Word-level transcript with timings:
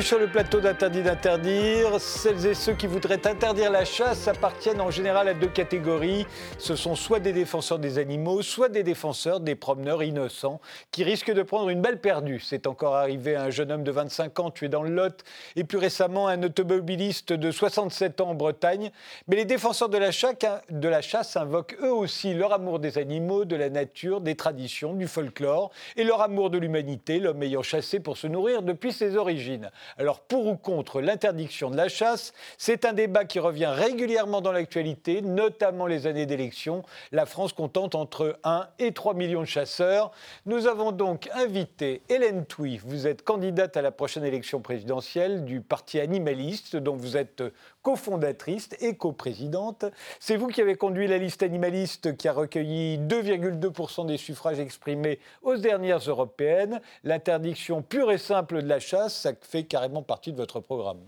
Sur 0.00 0.18
le 0.18 0.28
plateau 0.28 0.60
d'Interdit 0.60 1.02
d'interdire. 1.02 2.00
Celles 2.00 2.46
et 2.46 2.54
ceux 2.54 2.72
qui 2.72 2.86
voudraient 2.86 3.26
interdire 3.26 3.70
la 3.70 3.84
chasse 3.84 4.26
appartiennent 4.28 4.80
en 4.80 4.90
général 4.90 5.28
à 5.28 5.34
deux 5.34 5.48
catégories. 5.48 6.26
Ce 6.58 6.74
sont 6.74 6.96
soit 6.96 7.20
des 7.20 7.32
défenseurs 7.32 7.78
des 7.78 7.98
animaux, 7.98 8.40
soit 8.42 8.70
des 8.70 8.82
défenseurs 8.82 9.40
des 9.40 9.54
promeneurs 9.54 10.02
innocents 10.02 10.60
qui 10.90 11.04
risquent 11.04 11.32
de 11.32 11.42
prendre 11.42 11.68
une 11.68 11.82
balle 11.82 12.00
perdue. 12.00 12.40
C'est 12.40 12.66
encore 12.66 12.96
arrivé 12.96 13.36
à 13.36 13.42
un 13.42 13.50
jeune 13.50 13.70
homme 13.70 13.84
de 13.84 13.90
25 13.90 14.40
ans 14.40 14.50
tué 14.50 14.68
dans 14.68 14.82
le 14.82 14.90
Lot 14.90 15.22
et 15.54 15.64
plus 15.64 15.78
récemment 15.78 16.28
un 16.28 16.42
automobiliste 16.42 17.32
de 17.32 17.50
67 17.50 18.20
ans 18.22 18.30
en 18.30 18.34
Bretagne. 18.34 18.90
Mais 19.28 19.36
les 19.36 19.44
défenseurs 19.44 19.90
de 19.90 19.98
la, 19.98 20.10
chasse, 20.10 20.34
de 20.70 20.88
la 20.88 21.02
chasse 21.02 21.36
invoquent 21.36 21.76
eux 21.82 21.92
aussi 21.92 22.32
leur 22.32 22.52
amour 22.52 22.78
des 22.78 22.96
animaux, 22.96 23.44
de 23.44 23.56
la 23.56 23.68
nature, 23.68 24.22
des 24.22 24.34
traditions, 24.34 24.94
du 24.94 25.06
folklore 25.06 25.70
et 25.96 26.04
leur 26.04 26.22
amour 26.22 26.50
de 26.50 26.58
l'humanité, 26.58 27.20
l'homme 27.20 27.42
ayant 27.42 27.62
chassé 27.62 28.00
pour 28.00 28.16
se 28.16 28.26
nourrir 28.26 28.62
depuis 28.62 28.92
ses 28.92 29.16
origines. 29.16 29.70
Alors 29.98 30.20
pour 30.20 30.46
ou 30.46 30.56
contre 30.56 31.00
l'interdiction 31.00 31.70
de 31.70 31.76
la 31.76 31.88
chasse, 31.88 32.32
c'est 32.58 32.84
un 32.84 32.92
débat 32.92 33.24
qui 33.24 33.38
revient 33.38 33.66
régulièrement 33.66 34.40
dans 34.40 34.52
l'actualité, 34.52 35.22
notamment 35.22 35.86
les 35.86 36.06
années 36.06 36.26
d'élection. 36.26 36.82
La 37.12 37.26
France 37.26 37.52
comptant 37.52 37.90
entre 37.94 38.38
1 38.44 38.68
et 38.78 38.92
3 38.92 39.14
millions 39.14 39.40
de 39.40 39.46
chasseurs. 39.46 40.12
Nous 40.46 40.66
avons 40.66 40.92
donc 40.92 41.28
invité 41.34 42.02
Hélène 42.08 42.44
Touy. 42.46 42.78
Vous 42.84 43.06
êtes 43.06 43.22
candidate 43.22 43.76
à 43.76 43.82
la 43.82 43.90
prochaine 43.90 44.24
élection 44.24 44.60
présidentielle 44.60 45.44
du 45.44 45.60
Parti 45.60 46.00
animaliste, 46.00 46.76
dont 46.76 46.96
vous 46.96 47.16
êtes 47.16 47.42
cofondatrice 47.82 48.68
et 48.80 48.96
coprésidente. 48.96 49.84
C'est 50.18 50.36
vous 50.36 50.48
qui 50.48 50.60
avez 50.60 50.76
conduit 50.76 51.06
la 51.06 51.18
liste 51.18 51.42
animaliste 51.42 52.16
qui 52.16 52.28
a 52.28 52.32
recueilli 52.32 52.98
2,2% 52.98 54.06
des 54.06 54.16
suffrages 54.16 54.60
exprimés 54.60 55.18
aux 55.42 55.56
dernières 55.56 56.08
européennes. 56.08 56.80
L'interdiction 57.04 57.82
pure 57.82 58.12
et 58.12 58.18
simple 58.18 58.62
de 58.62 58.68
la 58.68 58.80
chasse, 58.80 59.14
ça 59.20 59.32
fait 59.40 59.64
carrément 59.64 60.02
partie 60.02 60.32
de 60.32 60.36
votre 60.36 60.60
programme. 60.60 61.00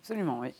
Absolument, 0.00 0.40
oui. 0.40 0.54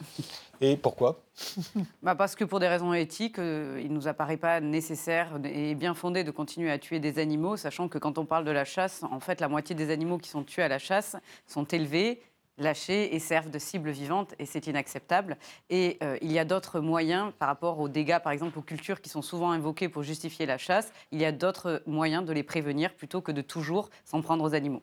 Et 0.60 0.76
pourquoi? 0.76 1.22
Bah 2.02 2.14
Parce 2.14 2.34
que 2.34 2.44
pour 2.44 2.60
des 2.60 2.68
raisons 2.68 2.92
éthiques, 2.92 3.38
euh, 3.38 3.80
il 3.82 3.88
ne 3.88 3.94
nous 3.94 4.06
apparaît 4.06 4.36
pas 4.36 4.60
nécessaire 4.60 5.40
et 5.44 5.74
bien 5.74 5.94
fondé 5.94 6.24
de 6.24 6.30
continuer 6.30 6.70
à 6.70 6.78
tuer 6.78 7.00
des 7.00 7.18
animaux, 7.18 7.56
sachant 7.56 7.88
que 7.88 7.96
quand 7.96 8.18
on 8.18 8.26
parle 8.26 8.44
de 8.44 8.50
la 8.50 8.66
chasse, 8.66 9.02
en 9.10 9.18
fait, 9.18 9.40
la 9.40 9.48
moitié 9.48 9.74
des 9.74 9.90
animaux 9.90 10.18
qui 10.18 10.28
sont 10.28 10.44
tués 10.44 10.64
à 10.64 10.68
la 10.68 10.78
chasse 10.78 11.16
sont 11.46 11.64
élevés 11.64 12.20
lâchés 12.60 13.14
et 13.14 13.18
servent 13.18 13.50
de 13.50 13.58
cible 13.58 13.90
vivante 13.90 14.34
et 14.38 14.46
c'est 14.46 14.66
inacceptable. 14.66 15.36
Et 15.70 15.98
euh, 16.02 16.16
il 16.22 16.30
y 16.30 16.38
a 16.38 16.44
d'autres 16.44 16.80
moyens 16.80 17.32
par 17.38 17.48
rapport 17.48 17.80
aux 17.80 17.88
dégâts, 17.88 18.20
par 18.20 18.32
exemple 18.32 18.58
aux 18.58 18.62
cultures 18.62 19.00
qui 19.00 19.08
sont 19.08 19.22
souvent 19.22 19.50
invoquées 19.50 19.88
pour 19.88 20.02
justifier 20.02 20.46
la 20.46 20.58
chasse, 20.58 20.92
il 21.10 21.20
y 21.20 21.24
a 21.24 21.32
d'autres 21.32 21.82
moyens 21.86 22.24
de 22.24 22.32
les 22.32 22.42
prévenir 22.42 22.94
plutôt 22.94 23.20
que 23.20 23.32
de 23.32 23.42
toujours 23.42 23.90
s'en 24.04 24.22
prendre 24.22 24.44
aux 24.44 24.54
animaux. 24.54 24.82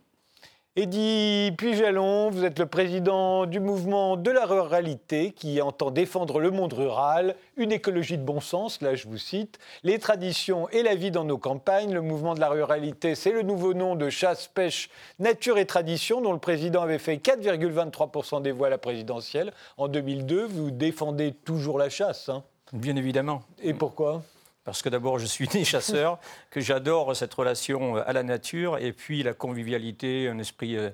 Eddy 0.79 1.51
Pujalon, 1.57 2.29
vous 2.29 2.45
êtes 2.45 2.59
le 2.59 2.67
président 2.67 3.47
du 3.47 3.59
mouvement 3.59 4.15
de 4.15 4.29
la 4.29 4.45
ruralité 4.45 5.31
qui 5.31 5.59
entend 5.59 5.89
défendre 5.89 6.39
le 6.39 6.51
monde 6.51 6.73
rural, 6.73 7.35
une 7.55 7.71
écologie 7.71 8.19
de 8.19 8.23
bon 8.23 8.39
sens, 8.39 8.79
là 8.83 8.93
je 8.93 9.07
vous 9.07 9.17
cite, 9.17 9.57
les 9.81 9.97
traditions 9.97 10.69
et 10.69 10.83
la 10.83 10.93
vie 10.93 11.09
dans 11.09 11.23
nos 11.23 11.39
campagnes. 11.39 11.95
Le 11.95 12.03
mouvement 12.03 12.35
de 12.35 12.39
la 12.39 12.49
ruralité, 12.49 13.15
c'est 13.15 13.31
le 13.31 13.41
nouveau 13.41 13.73
nom 13.73 13.95
de 13.95 14.11
chasse, 14.11 14.45
pêche, 14.45 14.91
nature 15.17 15.57
et 15.57 15.65
tradition 15.65 16.21
dont 16.21 16.31
le 16.31 16.37
président 16.37 16.83
avait 16.83 16.99
fait 16.99 17.15
4,23% 17.15 18.43
des 18.43 18.51
voix 18.51 18.67
à 18.67 18.69
la 18.69 18.77
présidentielle 18.77 19.53
en 19.77 19.87
2002. 19.87 20.45
Vous 20.45 20.69
défendez 20.69 21.31
toujours 21.31 21.79
la 21.79 21.89
chasse. 21.89 22.29
Hein? 22.29 22.43
Bien 22.71 22.95
évidemment. 22.95 23.41
Et 23.63 23.73
pourquoi? 23.73 24.21
Parce 24.67 24.81
que 24.81 24.89
d'abord, 24.89 25.17
je 25.17 25.25
suis 25.25 25.47
né 25.53 25.63
chasseur, 25.63 26.19
que 26.49 26.59
j'adore 26.59 27.15
cette 27.15 27.33
relation 27.33 27.95
à 27.95 28.11
la 28.11 28.21
nature, 28.21 28.77
et 28.79 28.91
puis 28.91 29.23
la 29.23 29.33
convivialité, 29.33 30.27
un 30.27 30.39
esprit 30.39 30.75
euh, 30.75 30.89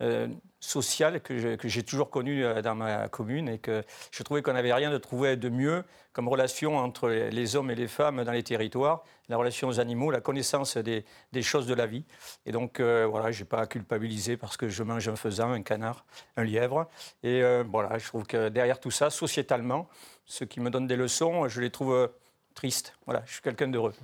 euh, 0.00 0.28
social 0.60 1.20
que 1.20 1.58
j'ai 1.68 1.82
toujours 1.82 2.08
connu 2.08 2.42
euh, 2.42 2.62
dans 2.62 2.74
ma 2.74 3.06
commune, 3.08 3.50
et 3.50 3.58
que 3.58 3.84
je 4.12 4.22
trouvais 4.22 4.40
qu'on 4.40 4.54
n'avait 4.54 4.72
rien 4.72 4.90
de 4.90 4.96
trouvé 4.96 5.36
de 5.36 5.50
mieux 5.50 5.84
comme 6.14 6.26
relation 6.26 6.78
entre 6.78 7.10
les 7.10 7.54
hommes 7.54 7.70
et 7.70 7.74
les 7.74 7.86
femmes 7.86 8.24
dans 8.24 8.32
les 8.32 8.42
territoires, 8.42 9.04
la 9.28 9.36
relation 9.36 9.68
aux 9.68 9.78
animaux, 9.78 10.10
la 10.10 10.22
connaissance 10.22 10.78
des, 10.78 11.04
choses 11.42 11.66
de 11.66 11.74
la 11.74 11.84
vie. 11.84 12.06
Et 12.46 12.50
donc, 12.50 12.80
voilà, 12.80 13.30
je 13.30 13.40
n'ai 13.40 13.44
pas 13.44 13.60
à 13.60 13.66
culpabiliser 13.66 14.36
parce 14.36 14.56
que 14.56 14.68
je 14.68 14.82
mange 14.82 15.06
un 15.06 15.14
faisan, 15.14 15.52
un 15.52 15.62
canard, 15.62 16.06
un 16.36 16.42
lièvre. 16.42 16.88
Et 17.22 17.40
voilà, 17.70 17.98
je 17.98 18.06
trouve 18.08 18.26
que 18.26 18.48
derrière 18.48 18.80
tout 18.80 18.90
ça, 18.90 19.10
sociétalement, 19.10 19.88
ceux 20.24 20.46
qui 20.46 20.58
me 20.58 20.70
donnent 20.70 20.88
des 20.88 20.96
leçons, 20.96 21.46
je 21.46 21.60
les 21.60 21.70
trouve 21.70 22.10
triste. 22.58 22.92
Voilà, 23.06 23.22
je 23.24 23.34
suis 23.34 23.40
quelqu'un 23.40 23.68
d'heureux. 23.68 23.94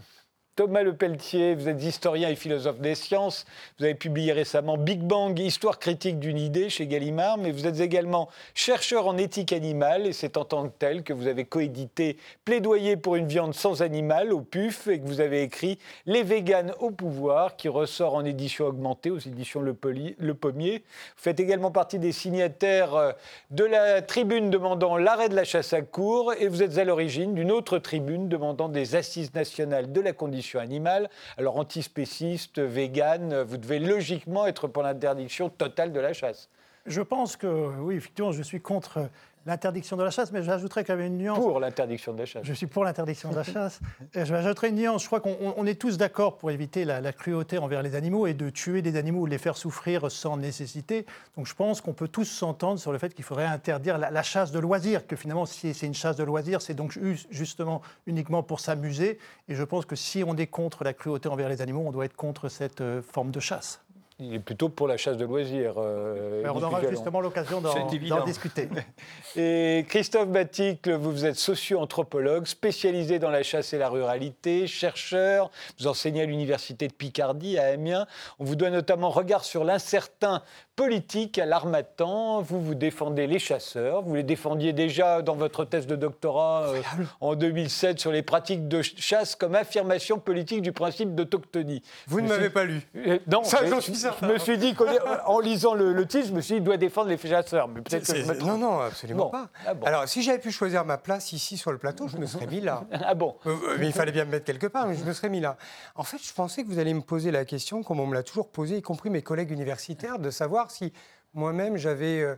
Thomas 0.57 0.85
Lepelletier, 0.85 1.57
vous 1.57 1.69
êtes 1.69 1.83
historien 1.83 2.29
et 2.29 2.37
philosophe 2.37 2.79
des 2.79 2.95
sciences. 2.95 3.45
Vous 3.77 3.87
avez 3.87 3.97
publié 3.97 4.33
récemment 4.33 4.77
Big 4.77 5.01
Bang, 5.01 5.37
histoire 5.37 5.81
critique 5.81 6.21
d'une 6.21 6.39
idée 6.39 6.69
chez 6.69 6.87
Gallimard, 6.87 7.39
mais 7.39 7.51
vous 7.51 7.67
êtes 7.67 7.81
également 7.81 8.29
chercheur 8.55 9.09
en 9.09 9.17
éthique 9.17 9.53
animale 9.53 10.07
et 10.07 10.13
c'est 10.13 10.37
en 10.37 10.45
tant 10.45 10.69
que 10.69 10.73
tel 10.79 11.03
que 11.03 11.13
vous 11.13 11.27
avez 11.27 11.45
coédité 11.45 12.19
Plaidoyer 12.45 12.97
pour 12.97 13.17
une 13.17 13.27
viande 13.27 13.53
sans 13.53 13.83
animal 13.83 14.33
au 14.33 14.43
PUF 14.43 14.87
et 14.87 15.01
que 15.01 15.07
vous 15.07 15.21
avez 15.21 15.43
écrit 15.43 15.81
Les 16.07 16.23
véganes 16.23 16.73
au 16.79 16.93
pouvoir 16.93 17.57
qui 17.57 17.69
ressort 17.69 18.15
en 18.15 18.25
édition 18.25 18.67
augmentée 18.67 19.11
aux 19.11 19.19
éditions 19.19 19.61
Le, 19.61 19.75
Pommier. 19.75 20.85
Vous 21.17 21.23
faites 21.23 21.41
également 21.41 21.73
partie 21.73 21.99
des 21.99 22.13
signataires 22.13 22.95
euh, 22.95 23.11
de 23.51 23.65
la 23.65 24.03
tribune 24.03 24.51
demandant 24.51 24.99
l'arrêt 24.99 25.29
de 25.29 25.35
la 25.35 25.43
chasse 25.43 25.73
à 25.73 25.83
cour 25.83 26.33
et 26.39 26.47
vous 26.47 26.63
êtes 26.63 26.79
à 26.79 26.85
l'origine 26.85 27.35
d'une 27.35 27.51
autre 27.51 27.79
tribune 27.79 28.29
demandant 28.29 28.69
des 28.69 28.95
assises 28.95 29.35
nationales 29.35 29.91
de 29.91 30.01
la 30.01 30.13
condition 30.13 30.44
animale. 30.55 31.09
Alors 31.39 31.57
antispéciste, 31.57 32.59
vegan, 32.61 33.43
vous 33.43 33.57
devez 33.57 33.79
logiquement 33.79 34.47
être 34.47 34.69
pour 34.69 34.83
l'interdiction 34.83 35.49
totale 35.49 35.93
de 35.93 36.01
la 36.01 36.13
chasse. 36.13 36.49
Je 36.87 37.01
pense 37.01 37.37
que 37.37 37.47
oui, 37.81 37.97
effectivement, 37.97 38.33
je 38.33 38.43
suis 38.43 38.61
contre 38.61 39.09
l'interdiction 39.47 39.97
de 39.97 40.03
la 40.03 40.11
chasse, 40.11 40.33
mais 40.33 40.43
j'ajouterais 40.43 40.85
quand 40.85 40.97
même 40.97 41.07
une 41.07 41.19
nuance. 41.19 41.39
Pour 41.39 41.61
l'interdiction 41.61 42.13
de 42.13 42.19
la 42.19 42.27
chasse. 42.27 42.45
Je 42.45 42.53
suis 42.53 42.67
pour 42.67 42.85
l'interdiction 42.85 43.31
de 43.31 43.37
la 43.37 43.45
chasse. 43.45 43.81
j'ajouterais 44.15 44.71
une 44.71 44.77
nuance. 44.77 45.03
Je 45.03 45.07
crois 45.07 45.21
qu'on 45.21 45.67
est 45.67 45.81
tous 45.81 45.97
d'accord 45.99 46.37
pour 46.37 46.51
éviter 46.51 46.85
la, 46.85 47.13
cruauté 47.13 47.59
envers 47.59 47.83
les 47.83 47.95
animaux 47.95 48.27
et 48.27 48.35
de 48.35 48.51
tuer 48.51 48.83
des 48.83 48.97
animaux 48.97 49.21
ou 49.21 49.27
de 49.27 49.31
les 49.31 49.39
faire 49.39 49.57
souffrir 49.57 50.11
sans 50.11 50.37
nécessité. 50.37 51.05
Donc 51.37 51.47
je 51.47 51.55
pense 51.55 51.81
qu'on 51.81 51.93
peut 51.93 52.09
tous 52.09 52.25
s'entendre 52.25 52.79
sur 52.79 52.93
le 52.93 52.99
fait 52.99 53.15
qu'il 53.15 53.25
faudrait 53.25 53.47
interdire 53.47 53.99
la, 53.99 54.23
chasse 54.23 54.51
de 54.51 54.59
loisirs, 54.59 55.07
que 55.07 55.17
finalement, 55.17 55.47
si 55.47 55.75
c'est 55.75 55.87
une 55.87 55.95
chasse 55.95 56.17
de 56.17 56.25
loisirs, 56.25 56.63
c'est 56.63 56.75
donc 56.75 56.99
justement 57.31 57.83
uniquement 58.07 58.43
pour 58.43 58.61
s'amuser. 58.61 59.19
Et 59.49 59.55
je 59.55 59.63
pense 59.63 59.85
que 59.85 59.97
si 59.97 60.25
on 60.25 60.37
est 60.37 60.47
contre 60.47 60.85
la 60.85 60.95
cruauté 60.95 61.29
envers 61.29 61.49
les 61.49 61.61
animaux, 61.61 61.85
on 61.87 61.93
doit 61.93 62.07
être 62.07 62.17
contre 62.17 62.49
cette 62.49 62.81
euh, 62.81 63.03
forme 63.03 63.31
de 63.31 63.41
chasse. 63.41 63.84
Il 64.27 64.35
est 64.35 64.39
plutôt 64.41 64.69
pour 64.69 64.89
la 64.89 64.97
chasse 64.97 65.17
de 65.17 65.25
loisirs. 65.25 65.75
Euh, 65.77 66.43
on 66.53 66.63
aura 66.63 66.81
justement 66.89 67.21
l'occasion 67.21 67.61
d'en 67.61 68.25
discuter. 68.25 68.69
Et 69.37 69.85
Christophe 69.89 70.29
Baticle, 70.29 70.95
vous 70.95 71.27
êtes 71.27 71.37
socio-anthropologue, 71.37 72.47
spécialisé 72.47 73.19
dans 73.19 73.31
la 73.31 73.43
chasse 73.43 73.73
et 73.73 73.79
la 73.79 73.89
ruralité, 73.89 74.67
chercheur, 74.67 75.51
vous 75.79 75.87
enseignez 75.87 76.23
à 76.23 76.27
l'université 76.27 76.89
de 76.89 76.93
Picardie 76.93 77.59
à 77.59 77.67
Amiens. 77.67 78.07
On 78.39 78.45
vous 78.45 78.57
doit 78.57 78.71
notamment 78.71 79.11
regard 79.11 79.45
sur 79.45 79.65
l'incertain 79.65 80.43
politique 80.77 81.39
à 81.39 81.47
l'armatan. 81.47 82.41
Vous, 82.43 82.61
vous 82.61 82.75
défendez 82.75 83.27
les 83.27 83.39
chasseurs. 83.39 84.03
Vous 84.03 84.15
les 84.15 84.23
défendiez 84.23 84.73
déjà 84.73 85.23
dans 85.23 85.35
votre 85.35 85.65
thèse 85.65 85.87
de 85.87 85.97
doctorat 85.97 86.69
euh, 86.69 86.83
en 87.21 87.35
2007 87.35 88.01
sur 88.01 88.11
les 88.11 88.23
pratiques 88.23 88.69
de 88.69 88.83
chasse 88.83 89.37
comme 89.37 89.55
affirmation 89.55 90.19
politique 90.19 90.63
du 90.63 90.73
principe 90.73 91.15
d'autochtonie. 91.15 91.83
Vous 92.09 92.21
ne 92.21 92.29
m'avez 92.29 92.51
pas 92.51 92.65
lu. 92.65 92.83
Euh, 92.97 93.19
non, 93.27 93.45
Ça, 93.45 93.61
je, 93.65 93.71
je 93.71 94.27
me 94.27 94.39
suis 94.39 94.59
dit 94.59 94.75
qu'en 94.75 95.41
lisant 95.41 95.75
le, 95.75 96.07
titre, 96.07 96.29
je 96.29 96.33
me 96.33 96.41
suis 96.41 96.55
dit, 96.55 96.59
il 96.59 96.65
doit 96.65 96.77
défendre 96.77 97.09
les 97.09 97.19
chasseurs. 97.19 97.69
Mais 97.69 97.81
peut-être 97.81 98.13
que 98.13 98.45
Non, 98.45 98.59
non, 98.59 98.81
absolument 98.81 99.27
pas. 99.27 99.49
Ah 99.67 99.75
Alors, 99.85 100.09
si 100.09 100.23
j'avais 100.23 100.39
pu 100.39 100.51
choisir 100.51 100.85
ma 100.85 100.99
place 100.99 101.33
ici 101.33 101.57
sur 101.57 101.71
le 101.73 101.79
plateau, 101.79 102.09
je 102.09 102.17
me 102.17 102.27
serais 102.27 102.47
mis 102.47 102.61
là. 102.61 102.85
Ah 103.07 103.15
bon 103.15 103.37
euh, 103.47 103.77
Mais 103.79 103.87
il 103.87 103.93
fallait 103.93 104.13
bien 104.13 104.25
me 104.25 104.31
mettre 104.31 104.47
quelque 104.47 104.67
part, 104.67 104.87
mais 104.87 104.97
je 104.97 105.05
me 105.05 105.13
serais 105.13 105.29
mis 105.29 105.41
là. 105.41 105.57
En 105.95 106.05
fait, 106.05 106.17
je 106.23 106.33
pensais 106.33 106.63
que 106.63 106.69
vous 106.69 106.79
alliez 106.79 106.95
me 106.95 107.03
poser 107.03 107.31
la 107.31 107.45
question, 107.45 107.83
comme 107.83 108.01
on 108.01 108.07
me 108.07 108.15
l'a 108.15 108.23
toujours 108.23 108.49
posée, 108.49 108.79
y 108.79 108.83
compris 108.83 109.11
mes 109.11 109.21
collègues 109.21 109.51
universitaires, 109.51 110.19
de 110.19 110.31
savoir 110.31 110.64
si 110.71 110.93
moi-même 111.33 111.77
j'avais 111.77 112.21
euh, 112.21 112.37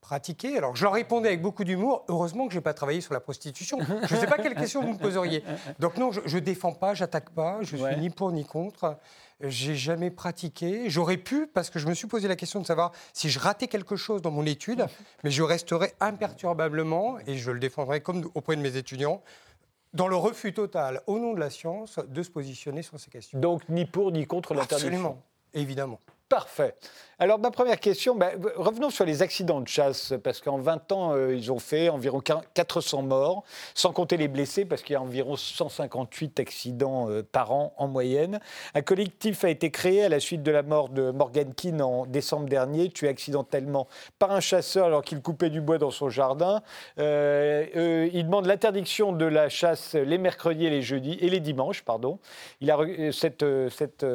pratiqué. 0.00 0.56
Alors 0.56 0.76
je 0.76 0.84
leur 0.84 0.92
répondais 0.92 1.28
avec 1.28 1.42
beaucoup 1.42 1.64
d'humour. 1.64 2.04
Heureusement 2.08 2.46
que 2.46 2.52
je 2.52 2.58
n'ai 2.58 2.62
pas 2.62 2.74
travaillé 2.74 3.00
sur 3.00 3.14
la 3.14 3.20
prostitution. 3.20 3.78
Je 4.08 4.14
ne 4.14 4.20
sais 4.20 4.26
pas 4.26 4.38
quelle 4.38 4.54
question 4.54 4.82
vous 4.82 4.92
me 4.92 4.98
poseriez. 4.98 5.44
Donc 5.78 5.96
non, 5.96 6.10
je 6.12 6.34
ne 6.34 6.40
défends 6.40 6.72
pas, 6.72 6.94
j'attaque 6.94 7.30
pas, 7.30 7.58
je 7.62 7.76
suis 7.76 7.96
ni 7.96 8.10
pour 8.10 8.32
ni 8.32 8.44
contre. 8.44 8.96
J'ai 9.42 9.74
jamais 9.74 10.10
pratiqué. 10.10 10.90
J'aurais 10.90 11.16
pu, 11.16 11.46
parce 11.46 11.70
que 11.70 11.78
je 11.78 11.86
me 11.86 11.94
suis 11.94 12.06
posé 12.06 12.28
la 12.28 12.36
question 12.36 12.60
de 12.60 12.66
savoir 12.66 12.92
si 13.14 13.30
je 13.30 13.38
ratais 13.38 13.68
quelque 13.68 13.96
chose 13.96 14.20
dans 14.20 14.30
mon 14.30 14.44
étude, 14.44 14.84
mais 15.24 15.30
je 15.30 15.42
resterai 15.42 15.94
imperturbablement, 15.98 17.18
et 17.26 17.38
je 17.38 17.50
le 17.50 17.58
défendrai 17.58 18.02
comme 18.02 18.30
auprès 18.34 18.56
de 18.56 18.60
mes 18.60 18.76
étudiants, 18.76 19.22
dans 19.94 20.08
le 20.08 20.16
refus 20.16 20.52
total, 20.52 21.00
au 21.06 21.18
nom 21.18 21.32
de 21.32 21.40
la 21.40 21.48
science, 21.48 21.98
de 22.06 22.22
se 22.22 22.30
positionner 22.30 22.82
sur 22.82 23.00
ces 23.00 23.10
questions. 23.10 23.40
Donc 23.40 23.66
ni 23.70 23.86
pour 23.86 24.12
ni 24.12 24.26
contre 24.26 24.52
l'interdiction 24.52 24.88
Absolument, 24.88 25.22
évidemment. 25.54 26.00
Parfait. 26.30 26.76
Alors, 27.18 27.40
ma 27.40 27.50
première 27.50 27.80
question, 27.80 28.14
ben, 28.14 28.30
revenons 28.54 28.88
sur 28.88 29.04
les 29.04 29.20
accidents 29.20 29.60
de 29.60 29.66
chasse, 29.66 30.14
parce 30.22 30.40
qu'en 30.40 30.58
20 30.58 30.92
ans, 30.92 31.12
euh, 31.12 31.34
ils 31.34 31.50
ont 31.50 31.58
fait 31.58 31.88
environ 31.88 32.22
400 32.54 33.02
morts, 33.02 33.42
sans 33.74 33.92
compter 33.92 34.16
les 34.16 34.28
blessés, 34.28 34.64
parce 34.64 34.82
qu'il 34.82 34.92
y 34.92 34.96
a 34.96 35.02
environ 35.02 35.34
158 35.34 36.38
accidents 36.38 37.10
euh, 37.10 37.24
par 37.24 37.50
an 37.50 37.74
en 37.78 37.88
moyenne. 37.88 38.38
Un 38.74 38.82
collectif 38.82 39.42
a 39.42 39.50
été 39.50 39.72
créé 39.72 40.04
à 40.04 40.08
la 40.08 40.20
suite 40.20 40.44
de 40.44 40.52
la 40.52 40.62
mort 40.62 40.88
de 40.88 41.10
Morgan 41.10 41.52
Keane 41.52 41.82
en 41.82 42.06
décembre 42.06 42.48
dernier, 42.48 42.90
tué 42.90 43.08
accidentellement 43.08 43.88
par 44.20 44.30
un 44.30 44.40
chasseur 44.40 44.86
alors 44.86 45.02
qu'il 45.02 45.20
coupait 45.20 45.50
du 45.50 45.60
bois 45.60 45.78
dans 45.78 45.90
son 45.90 46.10
jardin. 46.10 46.62
Euh, 47.00 48.08
il 48.12 48.24
demande 48.24 48.46
l'interdiction 48.46 49.10
de 49.12 49.26
la 49.26 49.48
chasse 49.48 49.96
les 49.96 50.16
mercredis 50.16 50.66
et 50.66 50.70
les 50.70 50.82
jeudis, 50.82 51.18
et 51.20 51.28
les 51.28 51.40
dimanches, 51.40 51.82
pardon. 51.82 52.20
Il 52.60 52.70
a 52.70 52.78
cette... 53.10 53.44
cette 53.70 54.06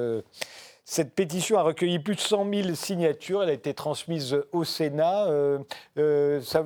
cette 0.87 1.15
pétition 1.15 1.57
a 1.57 1.63
recueilli 1.63 1.97
plus 1.97 2.13
de 2.13 2.19
100 2.19 2.45
000 2.53 2.75
signatures. 2.75 3.41
Elle 3.41 3.49
a 3.49 3.53
été 3.53 3.73
transmise 3.73 4.37
au 4.51 4.63
Sénat. 4.63 5.25
Euh, 5.25 5.57
euh, 5.97 6.39
ça 6.41 6.63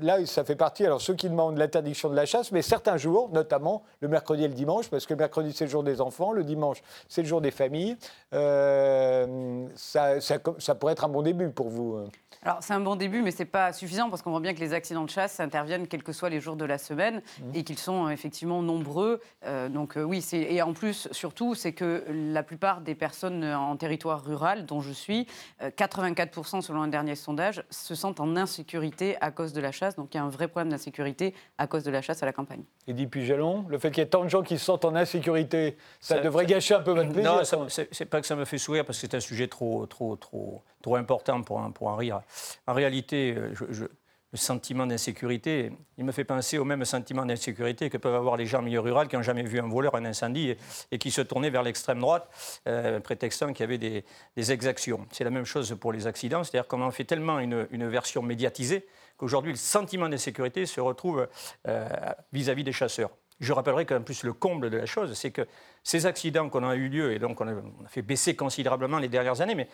là, 0.00 0.26
ça 0.26 0.44
fait 0.44 0.56
partie, 0.56 0.84
alors 0.84 1.00
ceux 1.00 1.14
qui 1.14 1.30
demandent 1.30 1.56
l'interdiction 1.56 2.10
de 2.10 2.16
la 2.16 2.26
chasse, 2.26 2.50
mais 2.50 2.62
certains 2.62 2.96
jours, 2.96 3.30
notamment 3.32 3.84
le 4.00 4.08
mercredi 4.08 4.42
et 4.42 4.48
le 4.48 4.54
dimanche, 4.54 4.88
parce 4.90 5.06
que 5.06 5.14
le 5.14 5.18
mercredi 5.18 5.52
c'est 5.52 5.66
le 5.66 5.70
jour 5.70 5.84
des 5.84 6.00
enfants, 6.00 6.32
le 6.32 6.42
dimanche 6.42 6.82
c'est 7.08 7.22
le 7.22 7.28
jour 7.28 7.40
des 7.40 7.52
familles. 7.52 7.96
Euh, 8.34 9.66
ça, 9.76 10.20
ça, 10.20 10.74
pourrait 10.74 10.92
être 10.92 11.04
un 11.04 11.08
bon 11.08 11.22
début 11.22 11.50
pour 11.50 11.68
vous. 11.68 12.08
Alors 12.42 12.58
c'est 12.62 12.74
un 12.74 12.80
bon 12.80 12.96
début, 12.96 13.22
mais 13.22 13.30
c'est 13.30 13.44
pas 13.44 13.72
suffisant 13.72 14.10
parce 14.10 14.22
qu'on 14.22 14.30
voit 14.30 14.40
bien 14.40 14.54
que 14.54 14.60
les 14.60 14.72
accidents 14.72 15.04
de 15.04 15.10
chasse 15.10 15.38
interviennent 15.38 15.86
quels 15.86 16.02
que 16.02 16.12
soient 16.12 16.30
les 16.30 16.40
jours 16.40 16.56
de 16.56 16.64
la 16.64 16.78
semaine 16.78 17.22
mmh. 17.38 17.50
et 17.54 17.62
qu'ils 17.62 17.78
sont 17.78 18.08
effectivement 18.08 18.62
nombreux. 18.62 19.20
donc 19.68 19.96
oui, 19.96 20.26
et 20.32 20.60
en 20.60 20.72
plus 20.72 21.06
surtout, 21.12 21.54
c'est 21.54 21.72
que 21.72 22.04
la 22.10 22.42
plupart 22.42 22.80
des 22.80 22.96
personnes 22.96 23.44
en 23.60 23.76
territoire 23.76 24.24
rural, 24.24 24.66
dont 24.66 24.80
je 24.80 24.92
suis, 24.92 25.26
84% 25.62 26.58
euh, 26.58 26.60
selon 26.60 26.82
un 26.82 26.88
dernier 26.88 27.14
sondage, 27.14 27.64
se 27.70 27.94
sentent 27.94 28.20
en 28.20 28.36
insécurité 28.36 29.16
à 29.20 29.30
cause 29.30 29.52
de 29.52 29.60
la 29.60 29.72
chasse. 29.72 29.96
Donc 29.96 30.14
il 30.14 30.16
y 30.16 30.20
a 30.20 30.24
un 30.24 30.28
vrai 30.28 30.48
problème 30.48 30.70
d'insécurité 30.70 31.34
à 31.58 31.66
cause 31.66 31.84
de 31.84 31.90
la 31.90 32.02
chasse 32.02 32.22
à 32.22 32.26
la 32.26 32.32
campagne. 32.32 32.62
Et 32.86 32.92
dit 32.92 33.06
Pujalon, 33.06 33.66
le 33.68 33.78
fait 33.78 33.90
qu'il 33.90 34.02
y 34.02 34.06
ait 34.06 34.08
tant 34.08 34.24
de 34.24 34.28
gens 34.28 34.42
qui 34.42 34.58
se 34.58 34.64
sentent 34.64 34.84
en 34.84 34.94
insécurité, 34.94 35.76
ça, 36.00 36.20
devrait 36.20 36.46
gâcher 36.46 36.74
un 36.74 36.80
peu 36.80 36.92
votre 36.92 37.10
plaisir 37.10 37.32
Non, 37.32 37.68
c'est 37.68 38.04
pas 38.06 38.20
que 38.20 38.26
ça 38.26 38.36
me 38.36 38.44
fait 38.44 38.58
sourire 38.58 38.84
parce 38.84 38.98
que 38.98 39.02
c'est 39.02 39.16
un 39.16 39.20
sujet 39.20 39.48
trop, 39.48 39.86
trop, 39.86 40.16
trop, 40.16 40.62
trop 40.82 40.96
important 40.96 41.42
pour 41.42 41.60
un, 41.60 41.70
pour 41.70 41.90
un 41.90 41.96
rire. 41.96 42.20
En 42.66 42.74
réalité, 42.74 43.34
euh, 43.36 43.54
je 43.54 43.84
le 44.32 44.38
sentiment 44.38 44.86
d'insécurité, 44.86 45.72
il 45.98 46.04
me 46.04 46.12
fait 46.12 46.24
penser 46.24 46.58
au 46.58 46.64
même 46.64 46.84
sentiment 46.84 47.26
d'insécurité 47.26 47.90
que 47.90 47.96
peuvent 47.96 48.14
avoir 48.14 48.36
les 48.36 48.46
gens 48.46 48.60
en 48.60 48.62
milieu 48.62 48.78
rural 48.78 49.08
qui 49.08 49.16
n'ont 49.16 49.22
jamais 49.22 49.42
vu 49.42 49.58
un 49.58 49.68
voleur, 49.68 49.96
un 49.96 50.04
incendie 50.04 50.54
et, 50.92 50.98
qui 50.98 51.10
se 51.10 51.20
tournaient 51.20 51.50
vers 51.50 51.64
l'extrême 51.64 51.98
droite, 51.98 52.28
euh, 52.68 53.00
prétextant 53.00 53.52
qu'il 53.52 53.60
y 53.60 53.62
avait 53.64 53.78
des, 53.78 54.52
exactions. 54.52 55.06
C'est 55.10 55.24
la 55.24 55.30
même 55.30 55.44
chose 55.44 55.76
pour 55.80 55.92
les 55.92 56.06
accidents, 56.06 56.44
c'est-à-dire 56.44 56.68
qu'on 56.68 56.82
en 56.82 56.90
fait 56.92 57.04
tellement 57.04 57.40
une, 57.40 57.66
version 57.88 58.22
médiatisée 58.22 58.86
qu'aujourd'hui 59.16 59.52
le 59.52 59.58
sentiment 59.58 60.08
d'insécurité 60.08 60.64
se 60.64 60.80
retrouve 60.80 61.28
euh, 61.66 61.88
vis-à-vis 62.32 62.62
des 62.62 62.72
chasseurs. 62.72 63.10
Je 63.40 63.52
rappellerai 63.52 63.84
qu'en 63.86 64.02
plus 64.02 64.22
le 64.22 64.32
comble 64.32 64.70
de 64.70 64.76
la 64.76 64.86
chose, 64.86 65.14
c'est 65.14 65.30
que 65.30 65.46
ces 65.82 66.06
accidents 66.06 66.48
qu'on 66.48 66.62
a 66.68 66.76
eu 66.76 66.88
lieu, 66.88 67.12
et 67.12 67.18
donc 67.18 67.40
on 67.40 67.48
a, 67.48 67.52
on 67.52 67.84
a, 67.84 67.88
fait 67.88 68.02
baisser 68.02 68.36
considérablement 68.36 68.98
les 68.98 69.08
dernières 69.08 69.40
années, 69.40 69.54
mais 69.54 69.68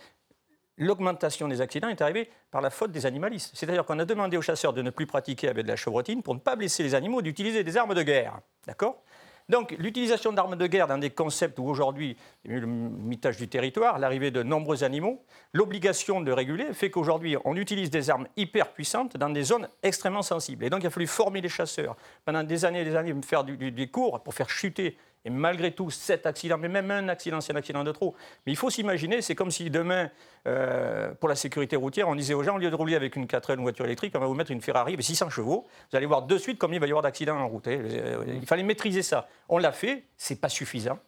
l'augmentation 0.79 1.49
des 1.49 1.61
accidents 1.61 1.89
est 1.89 2.03
arrivée 2.03 2.31
par 2.51 2.61
la 2.61 2.71
faute 2.71 2.93
des 2.93 3.07
animalistes. 3.07 3.53
C'est-à-dire 3.55 3.85
qu'on 3.85 3.99
a 3.99 4.05
demandé 4.05 4.37
aux 4.37 4.43
chasseurs 4.43 4.73
de 4.73 4.83
ne 4.83 4.91
plus 4.91 5.07
pratiquer 5.07 5.49
avec 5.49 5.65
de 5.65 5.71
la 5.71 5.77
chevrotine 5.77 6.23
pour 6.23 6.35
ne 6.35 6.41
pas 6.41 6.57
blesser 6.57 6.83
les 6.83 6.95
animaux, 6.95 7.23
d'utiliser 7.23 7.65
des 7.65 7.77
armes 7.77 7.95
de 7.95 8.03
guerre. 8.03 8.41
D'accord? 8.67 9.03
Donc 9.49 9.77
l'utilisation 9.79 10.33
d'armes 10.33 10.57
de 10.57 10.67
guerre 10.67 10.89
dans 10.89 10.99
des 10.99 11.11
concepts 11.11 11.59
où 11.61 11.65
aujourd'hui, 11.67 12.17
il 12.45 12.51
y 12.51 12.57
a 12.57 12.59
le 12.59 12.67
mitage 12.67 13.37
du 13.37 13.47
territoire, 13.47 14.01
l'arrivée 14.01 14.33
de 14.33 14.43
nombreux 14.43 14.83
animaux, 14.83 15.25
l'obligation 15.53 16.21
de 16.21 16.33
réguler 16.33 16.73
fait 16.73 16.91
qu'aujourd'hui, 16.91 17.37
on 17.45 17.55
utilise 17.55 17.91
des 17.91 18.11
armes 18.11 18.27
hyper 18.37 18.73
puissantes 18.73 19.17
dans 19.17 19.31
des 19.31 19.45
zones 19.45 19.69
extrêmement 19.85 20.23
sensibles. 20.23 20.65
Et 20.65 20.71
donc 20.71 20.83
il 20.83 20.89
a 20.89 20.91
fallu 20.91 21.07
former 21.07 21.41
les 21.41 21.49
chasseurs 21.49 21.95
pendant 22.25 22.43
des 22.43 22.65
années 22.65 22.81
et 22.81 22.85
des 22.85 22.97
années, 22.97 23.15
faire 23.25 23.45
des 23.45 23.87
cours 23.89 24.21
pour 24.25 24.35
faire 24.35 24.51
chuter 24.51 24.99
et 25.27 25.31
malgré 25.31 25.73
tout, 25.73 25.91
sept 25.91 26.25
accidents, 26.25 26.57
mais 26.57 26.69
même 26.69 26.89
un 26.93 27.09
accident, 27.09 27.41
c'est 27.41 27.53
un 27.53 27.57
accident 27.57 27.83
de 27.83 27.91
trop. 27.91 28.15
Mais 28.47 28.53
il 28.53 28.57
faut 28.57 28.71
s'imaginer, 28.71 29.23
c'est 29.23 29.35
comme 29.35 29.51
si 29.51 29.71
demain, 29.71 30.09
euh, 30.47 31.13
pour 31.15 31.29
la 31.29 31.35
sécurité 31.35 31.75
routière, 31.75 32.09
on 32.09 32.15
disait 32.15 32.33
aux 32.33 32.45
gens, 32.45 32.55
au 32.55 32.59
lieu 32.59 32.71
de 32.71 32.77
rouler 32.77 32.95
avec 32.95 33.17
une 33.17 33.27
4L, 33.27 33.57
une 33.57 33.63
voiture 33.63 33.85
électrique, 33.85 34.13
on 34.15 34.21
va 34.21 34.27
vous 34.27 34.35
mettre 34.35 34.53
une 34.53 34.61
Ferrari 34.61 34.93
avec 34.95 35.05
600 35.05 35.31
chevaux. 35.31 35.67
Vous 35.91 35.97
allez 35.97 36.07
voir 36.07 36.23
de 36.23 36.39
suite 36.39 36.61
combien 36.61 36.77
il 36.77 36.81
va 36.81 36.87
y 36.87 36.91
avoir 36.91 37.03
d'accidents 37.03 37.39
en 37.39 37.49
route. 37.49 37.67
Euh, 37.67 38.25
il 38.41 38.47
fallait 38.47 38.63
maîtriser 38.63 39.03
ça. 39.03 39.27
On 39.49 39.59
l'a 39.59 39.73
fait, 39.73 40.05
c'est 40.17 40.41
pas 40.41 40.49
suffisant. 40.49 41.01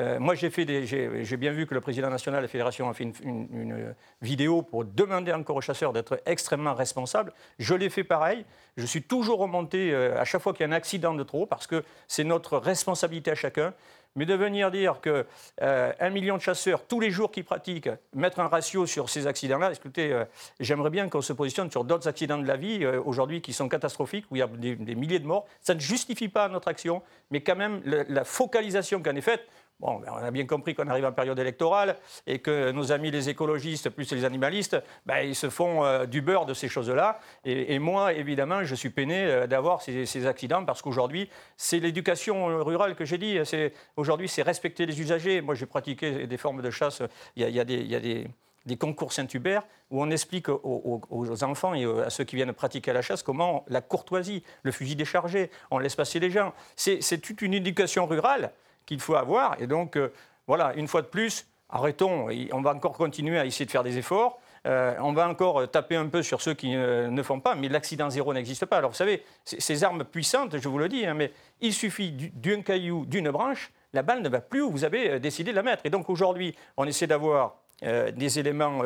Euh, 0.00 0.18
moi, 0.18 0.34
j'ai, 0.34 0.48
bien 0.48 1.52
vu 1.52 1.66
que 1.66 1.74
le 1.74 1.80
président 1.80 2.10
national 2.10 2.40
de 2.40 2.44
la 2.46 2.48
fédération 2.48 2.88
a 2.88 2.94
fait 2.94 3.04
une, 3.22 3.94
vidéo 4.20 4.62
pour 4.62 4.84
demander 4.84 5.32
encore 5.32 5.56
aux 5.56 5.60
chasseurs 5.60 5.92
d'être 5.92 6.20
extrêmement 6.26 6.74
responsables. 6.74 7.32
Je 7.58 7.74
l'ai 7.74 7.90
fait 7.90 8.04
pareil. 8.04 8.44
Je 8.76 8.86
suis 8.86 9.02
toujours 9.02 9.38
remonté 9.38 9.92
euh, 9.92 10.20
à 10.20 10.24
chaque 10.24 10.42
fois 10.42 10.52
qu'il 10.52 10.66
y 10.66 10.68
a 10.68 10.72
un 10.72 10.76
accident 10.76 11.14
de 11.14 11.22
trop, 11.22 11.46
parce 11.46 11.66
que 11.66 11.84
c'est 12.08 12.24
notre 12.24 12.58
responsabilité 12.58 13.30
à 13.30 13.34
chacun. 13.34 13.72
Mais 14.16 14.26
de 14.26 14.34
venir 14.34 14.70
dire 14.70 15.00
qu'un 15.00 15.24
euh, 15.62 16.10
million 16.10 16.36
de 16.36 16.40
chasseurs, 16.40 16.86
tous 16.86 17.00
les 17.00 17.10
jours 17.10 17.32
qui 17.32 17.42
pratiquent, 17.42 17.90
mettre 18.14 18.38
un 18.38 18.46
ratio 18.46 18.86
sur 18.86 19.10
ces 19.10 19.26
accidents-là, 19.26 19.72
écoutez, 19.72 20.16
j'aimerais 20.60 20.90
bien 20.90 21.08
qu'on 21.08 21.20
se 21.20 21.32
positionne 21.32 21.68
sur 21.68 21.82
d'autres 21.82 22.06
accidents 22.06 22.38
de 22.38 22.46
la 22.46 22.56
vie 22.56 22.86
aujourd'hui 22.86 23.42
qui 23.42 23.52
sont 23.52 23.68
catastrophiques, 23.68 24.26
où 24.30 24.36
il 24.36 24.38
y 24.38 24.42
a 24.42 24.46
des, 24.46 24.94
milliers 24.94 25.18
de 25.18 25.26
morts. 25.26 25.48
Ça 25.60 25.74
ne 25.74 25.80
justifie 25.80 26.28
pas 26.28 26.48
notre 26.48 26.68
action, 26.68 27.02
mais 27.32 27.40
quand 27.40 27.56
même 27.56 27.82
la 27.84 28.22
focalisation 28.22 29.02
qu'en 29.02 29.16
est 29.16 29.20
faite, 29.20 29.48
Bon, 29.80 29.98
ben, 29.98 30.08
on 30.12 30.24
a 30.24 30.30
bien 30.30 30.46
compris 30.46 30.74
qu'on 30.74 30.86
arrive 30.86 31.04
en 31.04 31.12
période 31.12 31.38
électorale 31.38 31.96
et 32.26 32.38
que 32.38 32.70
nos 32.70 32.92
amis 32.92 33.10
les 33.10 33.28
écologistes 33.28 33.90
plus 33.90 34.10
les 34.12 34.24
animalistes, 34.24 34.76
ben, 35.04 35.18
ils 35.18 35.34
se 35.34 35.50
font 35.50 35.84
euh, 35.84 36.06
du 36.06 36.22
beurre 36.22 36.46
de 36.46 36.54
ces 36.54 36.68
choses-là. 36.68 37.18
Et, 37.44 37.78
moi, 37.80 38.12
évidemment, 38.12 38.62
je 38.62 38.74
suis 38.74 38.90
peiné 38.90 39.24
euh, 39.24 39.46
d'avoir 39.46 39.82
ces, 39.82 40.26
accidents 40.26 40.64
parce 40.64 40.80
qu'aujourd'hui, 40.80 41.28
c'est 41.56 41.80
l'éducation 41.80 42.64
rurale 42.64 42.94
que 42.94 43.04
j'ai 43.04 43.18
dit. 43.18 43.38
Aujourd'hui, 43.96 44.28
c'est 44.28 44.42
respecter 44.42 44.86
les 44.86 45.00
usagers. 45.00 45.40
Moi, 45.40 45.54
j'ai 45.54 45.66
pratiqué 45.66 46.26
des 46.26 46.36
formes 46.36 46.62
de 46.62 46.70
chasse. 46.70 47.02
Il 47.36 47.48
y 47.48 47.60
a, 47.60 47.64
des, 47.64 48.26
concours 48.78 49.12
Saint-Hubert 49.12 49.64
où 49.90 50.02
on 50.02 50.10
explique 50.10 50.48
aux, 50.48 51.44
enfants 51.44 51.74
et 51.74 51.84
à 51.84 52.10
ceux 52.10 52.24
qui 52.24 52.36
viennent 52.36 52.52
pratiquer 52.52 52.92
la 52.92 53.02
chasse 53.02 53.22
comment 53.22 53.64
la 53.68 53.80
courtoisie, 53.80 54.44
le 54.62 54.72
fusil 54.72 54.96
déchargé, 54.96 55.50
on 55.70 55.78
laisse 55.78 55.96
passer 55.96 56.20
les 56.20 56.30
gens. 56.30 56.54
C'est 56.76 57.18
toute 57.20 57.42
une 57.42 57.54
éducation 57.54 58.06
rurale 58.06 58.52
qu'il 58.86 59.00
faut 59.00 59.14
avoir. 59.14 59.60
Et 59.60 59.66
donc, 59.66 59.96
euh, 59.96 60.12
voilà, 60.46 60.74
une 60.74 60.88
fois 60.88 61.02
de 61.02 61.06
plus, 61.06 61.46
arrêtons. 61.68 62.28
On 62.52 62.60
va 62.60 62.74
encore 62.74 62.92
continuer 62.92 63.38
à 63.38 63.46
essayer 63.46 63.66
de 63.66 63.70
faire 63.70 63.82
des 63.82 63.98
efforts. 63.98 64.38
Euh, 64.66 64.94
on 65.00 65.12
va 65.12 65.28
encore 65.28 65.70
taper 65.70 65.96
un 65.96 66.06
peu 66.06 66.22
sur 66.22 66.40
ceux 66.40 66.54
qui 66.54 66.74
euh, 66.74 67.08
ne 67.08 67.22
font 67.22 67.40
pas, 67.40 67.54
mais 67.54 67.68
l'accident 67.68 68.08
zéro 68.08 68.32
n'existe 68.32 68.64
pas. 68.64 68.78
Alors 68.78 68.90
vous 68.90 68.96
savez, 68.96 69.22
ces 69.44 69.84
armes 69.84 70.04
puissantes, 70.04 70.56
je 70.56 70.68
vous 70.68 70.78
le 70.78 70.88
dis, 70.88 71.04
hein, 71.04 71.14
mais 71.14 71.32
il 71.60 71.74
suffit 71.74 72.12
d'un 72.12 72.62
caillou, 72.62 73.04
d'une 73.04 73.30
branche, 73.30 73.70
la 73.92 74.02
balle 74.02 74.22
ne 74.22 74.28
va 74.28 74.40
plus 74.40 74.62
où 74.62 74.70
vous 74.70 74.84
avez 74.84 75.20
décidé 75.20 75.50
de 75.50 75.56
la 75.56 75.62
mettre. 75.62 75.84
Et 75.84 75.90
donc 75.90 76.08
aujourd'hui, 76.08 76.56
on 76.76 76.84
essaie 76.84 77.06
d'avoir 77.06 77.56
des 77.82 78.38
éléments 78.38 78.82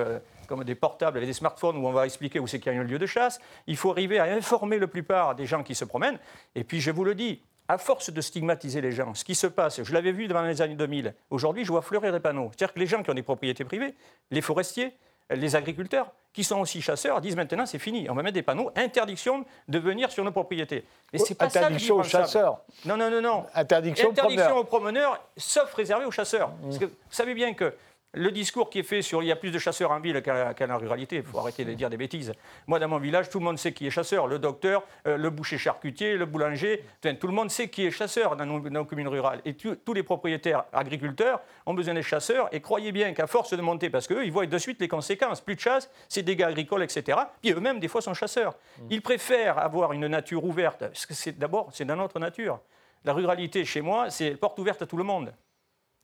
comme 0.49 0.64
des 0.64 0.75
portables 0.75 1.23
et 1.23 1.26
des 1.26 1.33
smartphones 1.33 1.76
où 1.76 1.87
on 1.87 1.93
va 1.93 2.07
expliquer 2.07 2.40
où 2.40 2.47
c'est 2.47 2.59
qu'il 2.59 2.73
y 2.73 2.76
a 2.76 2.81
un 2.81 2.83
lieu 2.85 2.99
de 2.99 3.07
chasse. 3.07 3.38
Il 3.69 3.76
faut 3.76 3.90
arriver 3.90 4.19
à 4.19 4.25
informer 4.25 4.78
la 4.78 4.88
plupart 4.88 5.37
des 5.37 5.47
gens 5.47 5.62
qui 5.62 5.75
se 5.75 5.85
promènent. 5.85 6.19
Et 6.57 6.64
puis 6.64 6.81
je 6.81 6.90
vous 6.90 7.05
le 7.05 7.14
dis, 7.14 7.40
à 7.69 7.79
force 7.79 8.11
de 8.11 8.21
stigmatiser 8.21 8.81
les 8.81 8.93
gens, 8.93 9.15
ce 9.15 9.25
qui 9.25 9.35
se 9.35 9.47
passe, 9.47 9.83
je 9.83 9.93
l'avais 9.93 10.13
vu 10.13 10.27
dans 10.27 10.43
les 10.43 10.63
années 10.63 10.75
2000, 10.75 11.15
aujourd'hui 11.31 11.65
je 11.65 11.71
vois 11.71 11.83
fleurir 11.83 12.13
des 12.13 12.21
panneaux. 12.21 12.51
C'est-à-dire 12.51 12.75
que 12.75 12.81
les 12.81 12.87
gens 12.87 13.03
qui 13.03 13.11
ont 13.11 13.15
des 13.15 13.23
propriétés 13.23 13.65
privées, 13.65 13.95
les 14.31 14.41
forestiers, 14.41 14.95
les 15.31 15.57
agriculteurs, 15.57 16.11
qui 16.33 16.43
sont 16.45 16.59
aussi 16.61 16.81
chasseurs, 16.81 17.21
disent 17.21 17.37
maintenant 17.37 17.67
c'est 17.67 17.79
fini, 17.79 18.09
on 18.09 18.15
va 18.15 18.23
mettre 18.23 18.35
des 18.35 18.43
panneaux, 18.43 18.71
interdiction 18.77 19.45
de 19.69 19.79
venir 19.79 20.11
sur 20.11 20.25
nos 20.25 20.33
propriétés. 20.33 20.85
Et 21.13 21.19
c'est 21.19 21.35
pas 21.35 21.47
interdiction 21.47 21.97
aux 21.97 22.03
chasseurs. 22.03 22.61
Non, 22.87 22.97
non, 22.97 23.11
non, 23.11 23.21
non. 23.21 23.47
Interdiction, 23.55 24.11
interdiction 24.11 24.57
aux 24.57 24.65
promeneurs, 24.65 25.23
sauf 25.37 25.75
réservé 25.75 26.07
aux 26.07 26.11
chasseurs. 26.11 26.51
Parce 26.63 26.79
que 26.79 26.87
vous 26.87 26.93
savez 27.11 27.35
bien 27.35 27.53
que 27.53 27.75
le 28.15 28.31
discours 28.31 28.71
qui 28.71 28.79
est 28.79 28.85
fait 28.85 29.03
sur 29.03 29.23
il 29.23 29.27
y 29.27 29.33
a 29.33 29.37
plus 29.37 29.50
de 29.50 29.59
chasseurs 29.59 29.91
en 29.91 30.00
ville 30.00 30.23
qu'à 30.23 30.67
la 30.67 30.77
ruralité, 30.77 31.17
il 31.17 31.23
faut 31.23 31.38
arrêter 31.38 31.65
de 31.65 31.75
dire 31.75 31.91
des 31.91 31.99
bêtises. 31.99 32.33
Moi, 32.67 32.79
dans 32.79 32.88
mon 32.88 32.99
village, 32.99 33.29
tout 33.29 33.38
le 33.38 33.45
monde 33.45 33.59
sait 33.59 33.73
qui 33.73 33.87
est 33.87 33.91
chasseur. 33.91 34.27
Le 34.27 34.38
docteur, 34.38 34.83
euh, 35.07 35.19
le 35.19 35.29
boucher 35.29 35.59
charcutier, 35.59 36.17
le 36.17 36.25
boulanger, 36.25 36.85
tout 37.21 37.27
le 37.27 37.35
monde 37.35 37.50
sait 37.50 37.69
qui 37.69 37.85
est 37.85 37.91
chasseur 37.91 38.37
dans 38.37 38.47
nos, 38.47 38.85
communes 38.85 39.09
rurales. 39.09 39.43
Et 39.45 39.55
tous 39.55 39.93
les 39.93 40.03
propriétaires 40.03 40.65
agriculteurs 40.73 41.43
ont 41.67 41.75
besoin 41.75 41.95
des 41.95 42.03
chasseurs. 42.03 42.49
Et 42.53 42.61
croyez 42.61 42.93
bien 42.93 43.12
qu'à 43.12 43.27
force 43.27 43.53
de 43.53 43.61
monter, 43.61 43.91
parce 43.91 44.07
qu'eux, 44.07 44.25
ils 44.25 44.33
voient 44.33 44.47
de 44.47 44.59
suite 44.59 44.81
les 44.81 44.88
conséquences. 44.88 45.43
Plus 45.43 45.57
de 45.57 45.61
chasse, 45.61 45.91
c'est 46.09 46.23
dégâts 46.23 46.45
agricoles, 46.45 46.83
etc. 46.83 47.19
Puis 47.43 47.53
eux-mêmes, 47.53 47.79
des 47.79 47.88
fois, 47.88 48.00
sont 48.00 48.15
chasseurs. 48.15 48.55
Mmh. 48.79 48.87
Ils 48.91 49.03
préfèrent 49.03 49.59
avoir 49.59 49.93
une 49.93 50.07
nature 50.07 50.45
ouverte, 50.45 50.81
parce 50.81 51.05
que 51.05 51.12
c'est 51.12 51.38
d'abord, 51.38 51.69
c'est 51.73 51.85
dans 51.85 51.97
notre 51.97 52.19
nature. 52.19 52.61
La 53.05 53.12
ruralité, 53.12 53.65
chez 53.65 53.83
moi, 53.83 54.11
c'est 54.11 54.31
porte 54.33 54.59
ouverte 54.59 54.83
à 54.83 54.87
tout 54.87 54.97
le 54.97 55.05
monde. 55.05 55.33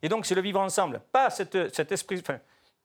Et 0.04 0.08
donc, 0.10 0.26
c'est 0.26 0.34
le 0.34 0.42
vivre 0.42 0.60
ensemble, 0.60 1.00
pas 1.12 1.30
cet 1.30 1.54
esprit. 1.90 2.22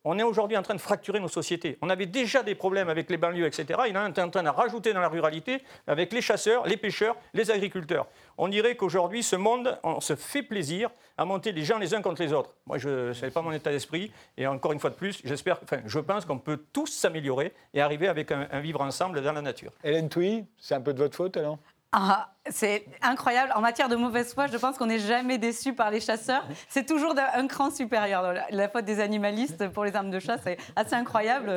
on 0.05 0.17
est 0.17 0.23
aujourd'hui 0.23 0.55
en 0.55 0.61
train 0.61 0.73
de 0.73 0.79
fracturer 0.79 1.19
nos 1.19 1.27
sociétés. 1.27 1.77
On 1.81 1.89
avait 1.89 2.05
déjà 2.05 2.43
des 2.43 2.55
problèmes 2.55 2.87
avec 2.87 3.09
les 3.09 3.17
banlieues, 3.17 3.45
etc. 3.45 3.77
Il 3.89 3.95
est 3.97 3.99
en 3.99 4.29
train 4.29 4.41
de 4.41 4.47
rajouter 4.47 4.93
dans 4.93 5.01
la 5.01 5.09
ruralité 5.09 5.61
avec 5.85 6.13
les 6.13 6.21
chasseurs, 6.21 6.65
les 6.65 6.77
pêcheurs, 6.77 7.17
les 7.33 7.51
agriculteurs. 7.51 8.07
On 8.37 8.47
dirait 8.47 8.77
qu'aujourd'hui, 8.77 9.21
ce 9.21 9.35
monde, 9.35 9.77
on 9.83 9.99
se 9.99 10.15
fait 10.15 10.43
plaisir 10.43 10.91
à 11.17 11.25
monter 11.25 11.51
les 11.51 11.65
gens 11.65 11.77
les 11.77 11.93
uns 11.93 12.01
contre 12.01 12.21
les 12.21 12.31
autres. 12.31 12.55
Moi, 12.65 12.79
ce 12.79 13.11
n'est 13.25 13.31
pas 13.31 13.41
mon 13.41 13.51
état 13.51 13.69
d'esprit. 13.69 14.13
Et 14.37 14.47
encore 14.47 14.71
une 14.71 14.79
fois 14.79 14.89
de 14.89 14.95
plus, 14.95 15.19
j'espère, 15.25 15.59
enfin, 15.61 15.81
je 15.85 15.99
pense 15.99 16.23
qu'on 16.23 16.39
peut 16.39 16.63
tous 16.71 16.87
s'améliorer 16.87 17.51
et 17.73 17.81
arriver 17.81 18.07
avec 18.07 18.31
un, 18.31 18.47
un, 18.49 18.61
vivre 18.61 18.79
ensemble 18.79 19.21
dans 19.21 19.33
la 19.33 19.41
nature. 19.41 19.73
Hélène 19.83 20.07
Touy, 20.07 20.45
c'est 20.57 20.75
un 20.75 20.81
peu 20.81 20.93
de 20.93 20.99
votre 20.99 21.17
faute 21.17 21.35
alors? 21.35 21.57
Ah, 21.91 22.29
c'est 22.49 22.85
incroyable. 23.01 23.51
En 23.55 23.61
matière 23.61 23.89
de 23.89 23.95
mauvaise 23.95 24.31
foi, 24.33 24.45
je 24.45 24.57
pense 24.57 24.77
qu'on 24.77 24.85
n'est 24.85 24.99
jamais 24.99 25.39
déçu 25.39 25.73
par 25.73 25.89
les 25.89 25.99
chasseurs. 25.99 26.45
C'est 26.67 26.85
toujours 26.85 27.15
un 27.33 27.47
cran 27.47 27.71
supérieur. 27.71 28.35
La 28.51 28.69
faute 28.69 28.85
des 28.85 28.99
animalistes 28.99 29.67
pour 29.69 29.85
les 29.85 29.95
armes 29.95 30.11
de 30.11 30.19
chasse, 30.19 30.41
c'est 30.43 30.57
assez 30.75 30.93
incroyable. 30.93 31.51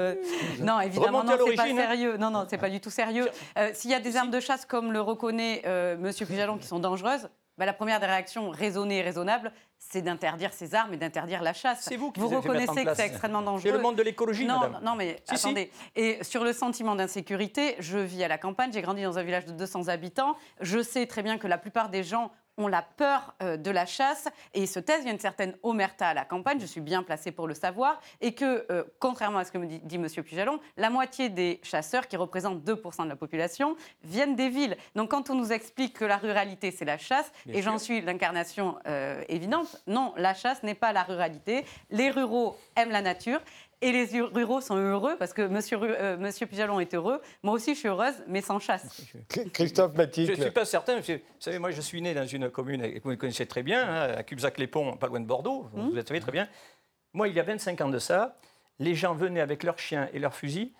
Non, 0.61 0.81
évidemment, 0.81 1.23
non, 1.23 1.33
c'est 1.45 1.55
pas 1.55 1.65
hein. 1.65 1.77
sérieux. 1.77 2.17
Non, 2.17 2.31
non, 2.31 2.47
c'est 2.49 2.59
pas 2.59 2.71
du 2.71 2.81
tout 2.81 2.91
sérieux. 2.91 3.29
Euh, 3.59 3.71
s'il 3.75 3.91
y 3.91 3.95
a 3.95 4.01
des 4.01 4.17
armes 4.17 4.31
de 4.31 4.41
chasse, 4.41 4.65
comme 4.65 4.91
le 4.93 5.03
reconnaît 5.03 5.63
euh, 5.67 5.97
Monsieur 5.99 6.25
Pujalon, 6.25 6.57
qui 6.57 6.67
sont 6.67 6.79
dangereuses, 6.79 7.29
bah, 7.63 7.67
la 7.67 7.73
première 7.73 8.01
des 8.01 8.07
réactions 8.07 8.51
raisonnées 8.51 8.99
et 8.99 9.03
raisonnables, 9.03 9.53
c'est 9.79 10.03
d'interdire 10.03 10.53
ces 10.53 10.75
armes 10.75 10.95
et 10.95 10.97
d'interdire 10.97 11.43
la 11.43 11.53
chasse. 11.53 11.83
C'est 11.83 11.97
vous 11.97 12.11
qui 12.11 12.19
vous 12.19 12.29
reconnaissez 12.29 12.85
que 12.85 12.93
c'est 12.93 13.07
extrêmement 13.07 13.41
dangereux. 13.41 13.71
C'est 13.71 13.77
le 13.77 13.79
monde 13.79 13.95
de 13.95 14.03
l'écologie, 14.03 14.47
non, 14.47 14.59
madame. 14.59 14.83
Non, 14.83 14.97
mais 14.97 15.23
attendez. 15.29 15.71
Et 15.95 16.19
sur 16.25 16.43
le 16.43 16.53
sentiment 16.53 16.97
d'insécurité, 16.97 17.77
je 17.79 17.99
vis 17.99 18.25
à 18.25 18.29
la 18.29 18.37
campagne, 18.37 18.73
j'ai 18.73 18.83
grandi 18.83 19.05
dans 19.05 19.17
un 19.17 19.23
village 19.23 19.45
de 19.45 19.53
200 19.53 19.87
habitants. 19.87 20.35
Je 20.61 20.83
sais 20.83 21.07
très 21.07 21.23
bien 21.23 21.39
que 21.39 21.47
la 21.47 21.57
plupart 21.57 21.89
des 21.89 22.03
gens 22.03 22.33
ont 22.59 22.69
la 22.69 22.83
peur 22.83 23.35
euh, 23.43 23.57
de 23.57 23.71
la 23.71 23.87
chasse 23.87 24.29
et 24.55 24.63
ils 24.63 24.69
se 24.69 24.79
taisent. 24.79 25.01
Il 25.03 25.07
y 25.07 25.11
a 25.11 25.13
une 25.13 25.19
certaine 25.19 25.57
omerta 25.63 26.09
à 26.09 26.15
la 26.15 26.25
campagne, 26.25 26.61
je 26.61 26.67
suis 26.67 26.81
bien 26.81 27.03
placée 27.03 27.33
pour 27.33 27.49
le 27.49 27.55
savoir, 27.55 28.01
et 28.21 28.35
que, 28.35 28.67
euh, 28.71 28.85
contrairement 28.99 29.39
à 29.39 29.45
ce 29.45 29.53
que 29.53 29.59
me 29.59 29.67
dit, 29.67 29.81
dit 29.81 29.97
M. 29.97 30.07
Pujalon, 30.09 30.61
la 30.77 30.91
moitié 30.91 31.29
des 31.29 31.61
chasseurs, 31.63 32.09
qui 32.09 32.17
représentent 32.17 32.63
2% 32.63 33.05
de 33.05 33.09
la 33.09 33.17
population, 33.17 33.77
viennent 34.03 34.37
des 34.37 34.49
villes. 34.49 34.77
Donc 34.95 35.11
quand 35.11 35.31
on 35.31 35.35
nous 35.35 35.53
explique 35.53 35.99
que 35.99 36.05
la 36.05 36.17
ruralité, 36.17 36.71
c'est 36.71 36.85
la 36.85 36.99
chasse, 36.99 37.33
et 37.49 37.63
j'en 37.63 37.79
suis 37.79 38.01
l'incarnation 38.01 38.79
euh, 38.87 39.23
évidente, 39.29 39.83
non, 39.87 40.13
la 40.17 40.35
chasse 40.35 40.63
n'est 40.63 40.75
pas 40.75 40.93
la 40.93 41.03
ruralité. 41.03 41.65
Les 41.91 42.11
ruraux 42.11 42.57
aiment 42.77 42.91
la 42.91 43.03
nature 43.03 43.41
et 43.83 43.93
les 43.93 44.21
ruraux 44.21 44.61
sont 44.61 44.77
heureux 44.77 45.17
parce 45.19 45.33
que 45.33 45.43
Monsieur, 45.43 45.79
euh, 45.83 46.17
Monsieur 46.17 46.47
Pijalon 46.47 46.81
est 46.81 46.95
heureux. 46.95 47.21
Moi 47.43 47.55
aussi, 47.55 47.75
je 47.75 47.81
suis 47.81 47.89
heureuse, 47.89 48.15
mais 48.29 48.41
sans 48.41 48.59
chasse. 48.61 49.03
Christophe 49.53 49.95
Mathis. 49.95 50.29
Je 50.29 50.33
ne 50.33 50.41
suis 50.41 50.51
pas 50.51 50.65
certain. 50.65 51.01
Vous 51.01 51.19
savez, 51.41 51.59
moi, 51.59 51.73
je 51.73 51.81
suis 51.81 52.01
né 52.01 52.15
dans 52.15 52.27
une 52.27 52.49
commune 52.49 53.01
que 53.01 53.09
vous 53.09 53.17
connaissez 53.17 53.45
très 53.47 53.63
bien, 53.63 53.83
hein, 53.87 54.15
à 54.17 54.23
Cubzac-les-Ponts, 54.23 54.97
pas 54.97 55.09
loin 55.09 55.21
de 55.21 55.27
Bordeaux. 55.27 55.67
Vous 55.73 55.93
le 55.93 56.05
savez 56.07 56.21
très 56.21 56.33
bien. 56.33 56.49
Moi, 57.13 57.29
il 57.29 57.35
y 57.35 57.41
a 57.41 57.43
25 57.43 57.81
ans 57.83 57.89
de 57.89 57.99
ça, 57.99 58.39
les 58.79 58.95
gens 58.95 59.15
venaient 59.15 59.41
avec 59.41 59.65
leurs 59.65 59.79
chiens 59.79 60.09
et 60.15 60.19
leurs 60.19 60.35
fusils 60.35 60.73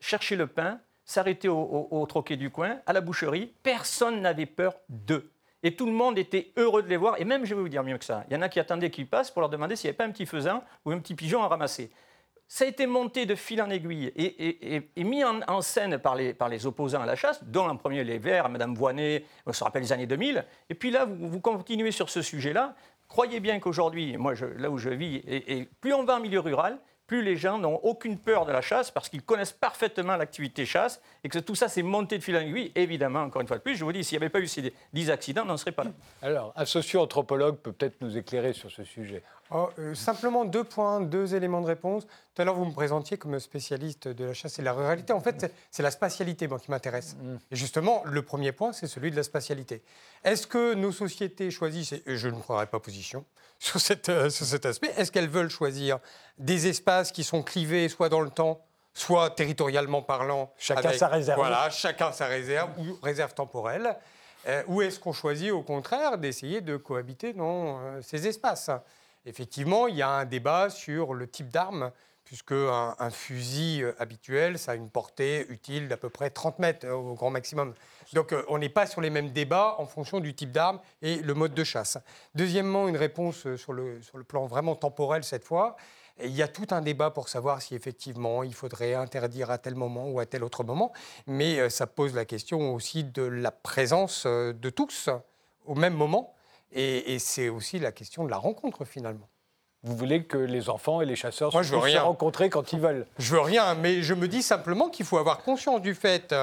chercher 0.00 0.34
le 0.36 0.46
pain, 0.46 0.80
s'arrêter 1.04 1.48
au, 1.48 1.88
au 1.90 2.06
troquet 2.06 2.36
du 2.36 2.50
coin, 2.50 2.80
à 2.86 2.92
la 2.92 3.00
boucherie. 3.00 3.52
Personne 3.62 4.20
n'avait 4.20 4.46
peur 4.46 4.74
d'eux. 4.88 5.30
Et 5.62 5.76
tout 5.76 5.86
le 5.86 5.92
monde 5.92 6.18
était 6.18 6.52
heureux 6.56 6.82
de 6.82 6.88
les 6.88 6.96
voir. 6.96 7.20
Et 7.20 7.24
même, 7.24 7.44
je 7.44 7.54
vais 7.54 7.60
vous 7.60 7.68
dire 7.68 7.84
mieux 7.84 7.98
que 7.98 8.04
ça, 8.04 8.24
il 8.28 8.34
y 8.34 8.36
en 8.36 8.42
a 8.42 8.48
qui 8.48 8.58
attendaient 8.58 8.90
qu'ils 8.90 9.08
passent 9.08 9.30
pour 9.30 9.40
leur 9.40 9.50
demander 9.50 9.76
s'il 9.76 9.88
n'y 9.88 9.90
avait 9.90 9.98
pas 9.98 10.04
un 10.04 10.10
petit 10.10 10.26
faisan 10.26 10.64
ou 10.84 10.90
un 10.90 10.98
petit 10.98 11.14
pigeon 11.14 11.42
à 11.42 11.48
ramasser 11.48 11.90
ça 12.52 12.64
a 12.64 12.66
été 12.66 12.88
monté 12.88 13.26
de 13.26 13.36
fil 13.36 13.62
en 13.62 13.70
aiguille 13.70 14.12
et, 14.16 15.04
mis 15.04 15.22
en, 15.22 15.60
scène 15.60 15.98
par 15.98 16.16
les, 16.16 16.34
par 16.34 16.48
les, 16.48 16.66
opposants 16.66 17.00
à 17.00 17.06
la 17.06 17.14
chasse, 17.14 17.44
dont 17.44 17.68
en 17.68 17.76
premier 17.76 18.02
les 18.02 18.18
Verts, 18.18 18.48
Mme 18.48 18.74
Voinet, 18.74 19.24
on 19.46 19.52
se 19.52 19.62
rappelle 19.62 19.82
les 19.82 19.92
années 19.92 20.08
2000. 20.08 20.44
Et 20.68 20.74
puis 20.74 20.90
là, 20.90 21.04
vous, 21.04 21.38
continuez 21.38 21.92
sur 21.92 22.10
ce 22.10 22.22
sujet-là. 22.22 22.74
Croyez 23.06 23.38
bien 23.38 23.60
qu'aujourd'hui, 23.60 24.16
moi, 24.16 24.34
là 24.56 24.68
où 24.68 24.78
je 24.78 24.90
vis, 24.90 25.22
et, 25.28 25.68
plus 25.80 25.94
on 25.94 26.02
va 26.02 26.16
en 26.16 26.20
milieu 26.20 26.40
rural, 26.40 26.80
plus 27.06 27.22
les 27.22 27.36
gens 27.36 27.56
n'ont 27.56 27.76
aucune 27.84 28.18
peur 28.18 28.46
de 28.46 28.52
la 28.52 28.62
chasse 28.62 28.90
parce 28.90 29.08
qu'ils 29.08 29.22
connaissent 29.22 29.52
parfaitement 29.52 30.16
l'activité 30.16 30.66
chasse 30.66 31.00
et 31.22 31.28
que 31.28 31.38
tout 31.38 31.54
ça 31.54 31.68
s'est 31.68 31.82
monté 31.82 32.18
de 32.18 32.24
fil 32.24 32.36
en 32.36 32.40
aiguille. 32.40 32.72
Évidemment, 32.74 33.22
encore 33.22 33.42
une 33.42 33.48
fois 33.48 33.58
de 33.58 33.62
plus, 33.62 33.76
je 33.76 33.84
vous 33.84 33.92
dis, 33.92 34.02
s'il 34.02 34.18
n'y 34.18 34.24
avait 34.24 34.30
pas 34.30 34.40
eu 34.40 34.48
ces 34.48 34.72
10 34.92 35.10
accidents, 35.12 35.42
on 35.42 35.46
n'en 35.46 35.56
serait 35.56 35.70
pas 35.70 35.84
là. 35.84 35.90
Alors, 36.20 36.52
un 36.56 36.64
socio-anthropologue 36.64 37.58
peut 37.58 37.72
peut-être 37.72 38.00
nous 38.00 38.18
éclairer 38.18 38.52
sur 38.52 38.72
ce 38.72 38.82
sujet. 38.82 39.22
Oh, 39.52 39.68
euh, 39.80 39.94
simplement 39.96 40.44
deux 40.44 40.62
points, 40.62 41.00
deux 41.00 41.34
éléments 41.34 41.60
de 41.60 41.66
réponse. 41.66 42.06
Tout 42.06 42.42
à 42.42 42.44
l'heure, 42.44 42.54
vous 42.54 42.64
me 42.64 42.72
présentiez 42.72 43.18
comme 43.18 43.38
spécialiste 43.40 44.06
de 44.06 44.26
la 44.26 44.32
chasse 44.32 44.58
et 44.58 44.62
de 44.62 44.64
la 44.64 44.72
ruralité. 44.72 45.12
En 45.12 45.20
fait, 45.20 45.52
c'est 45.72 45.82
la 45.82 45.90
spatialité 45.90 46.46
moi, 46.46 46.60
qui 46.60 46.70
m'intéresse. 46.70 47.16
Mm. 47.20 47.36
Et 47.50 47.56
justement, 47.56 48.02
le 48.04 48.22
premier 48.22 48.52
point, 48.52 48.72
c'est 48.72 48.86
celui 48.86 49.10
de 49.10 49.16
la 49.16 49.24
spatialité. 49.24 49.82
Est-ce 50.22 50.46
que 50.46 50.74
nos 50.74 50.92
sociétés 50.92 51.50
choisissent, 51.50 51.92
et 51.92 52.16
je 52.16 52.28
ne 52.28 52.38
prendrai 52.38 52.66
pas 52.66 52.78
position 52.78 53.24
sur, 53.58 53.80
cette, 53.80 54.08
euh, 54.08 54.30
sur 54.30 54.46
cet 54.46 54.66
aspect, 54.66 54.92
est-ce 54.96 55.10
qu'elles 55.10 55.28
veulent 55.28 55.50
choisir 55.50 55.98
des 56.38 56.68
espaces 56.68 57.10
qui 57.10 57.24
sont 57.24 57.42
clivés 57.42 57.88
soit 57.88 58.08
dans 58.08 58.20
le 58.20 58.30
temps, 58.30 58.64
soit 58.94 59.30
territorialement 59.30 60.02
parlant 60.02 60.52
Chacun 60.58 60.92
sa 60.92 61.08
réserve. 61.08 61.38
Voilà, 61.40 61.70
chacun 61.70 62.12
sa 62.12 62.26
réserve 62.26 62.70
ou 62.78 62.98
réserve 63.02 63.34
temporelle. 63.34 63.96
Euh, 64.46 64.62
ou 64.68 64.80
est-ce 64.80 64.98
qu'on 64.98 65.12
choisit 65.12 65.50
au 65.50 65.62
contraire 65.62 66.16
d'essayer 66.18 66.60
de 66.60 66.76
cohabiter 66.76 67.32
dans 67.32 68.00
ces 68.00 68.26
espaces? 68.26 68.70
Effectivement, 69.26 69.86
il 69.86 69.96
y 69.96 70.02
a 70.02 70.08
un 70.08 70.24
débat 70.24 70.70
sur 70.70 71.14
le 71.14 71.28
type 71.28 71.48
d'arme, 71.48 71.92
puisque 72.30 72.52
un, 72.52 73.10
fusil 73.10 73.82
euh, 73.82 73.92
habituel, 73.98 74.56
ça 74.56 74.70
a 74.70 74.74
une 74.76 74.88
portée 74.88 75.46
utile 75.48 75.88
d'à 75.88 75.96
peu 75.96 76.10
près 76.10 76.30
30 76.30 76.60
mètres 76.60 76.86
euh, 76.86 76.92
au 76.92 77.14
grand 77.14 77.30
maximum. 77.30 77.74
Donc 78.12 78.32
euh, 78.32 78.44
on 78.48 78.58
n'est 78.58 78.68
pas 78.68 78.86
sur 78.86 79.00
les 79.00 79.10
mêmes 79.10 79.30
débats 79.30 79.74
en 79.78 79.84
fonction 79.84 80.20
du 80.20 80.32
type 80.32 80.52
d'arme 80.52 80.78
et 81.02 81.16
le 81.16 81.34
mode 81.34 81.54
de 81.54 81.64
chasse. 81.64 81.98
Deuxièmement, 82.36 82.86
une 82.86 82.96
réponse 82.96 83.56
sur 83.56 83.72
le, 83.72 84.00
sur 84.00 84.16
le 84.16 84.22
plan 84.22 84.46
vraiment 84.46 84.76
temporel 84.76 85.24
cette 85.24 85.44
fois. 85.44 85.76
Il 86.22 86.30
y 86.30 86.42
a 86.42 86.46
tout 86.46 86.66
un 86.70 86.82
débat 86.82 87.10
pour 87.10 87.28
savoir 87.28 87.62
si 87.62 87.74
effectivement 87.74 88.44
il 88.44 88.54
faudrait 88.54 88.94
interdire 88.94 89.50
à 89.50 89.58
tel 89.58 89.74
moment 89.74 90.08
ou 90.08 90.20
à 90.20 90.26
tel 90.26 90.44
autre 90.44 90.62
moment, 90.62 90.92
mais 91.26 91.68
ça 91.68 91.86
pose 91.86 92.14
la 92.14 92.26
question 92.26 92.74
aussi 92.74 93.04
de 93.04 93.22
la 93.22 93.50
présence 93.50 94.26
de 94.26 94.70
tous 94.70 95.08
au 95.64 95.74
même 95.74 95.94
moment 95.94 96.34
et, 96.72 97.18
c'est 97.18 97.48
aussi 97.48 97.78
la 97.78 97.92
question 97.92 98.24
de 98.24 98.30
la 98.30 98.36
rencontre 98.36 98.84
finalement. 98.84 99.28
Vous 99.82 99.96
voulez 99.96 100.24
que 100.24 100.36
les 100.36 100.68
enfants 100.68 101.00
et 101.00 101.06
les 101.06 101.16
chasseurs 101.16 101.50
puissent 101.50 101.70
se 101.70 101.98
rencontrer 101.98 102.50
quand 102.50 102.72
ils 102.72 102.80
veulent 102.80 103.06
Je 103.18 103.34
veux 103.34 103.40
rien, 103.40 103.74
mais 103.74 104.02
je 104.02 104.14
me 104.14 104.28
dis 104.28 104.42
simplement 104.42 104.88
qu'il 104.88 105.06
faut 105.06 105.18
avoir 105.18 105.42
conscience 105.42 105.80
du 105.80 105.94
fait 105.94 106.34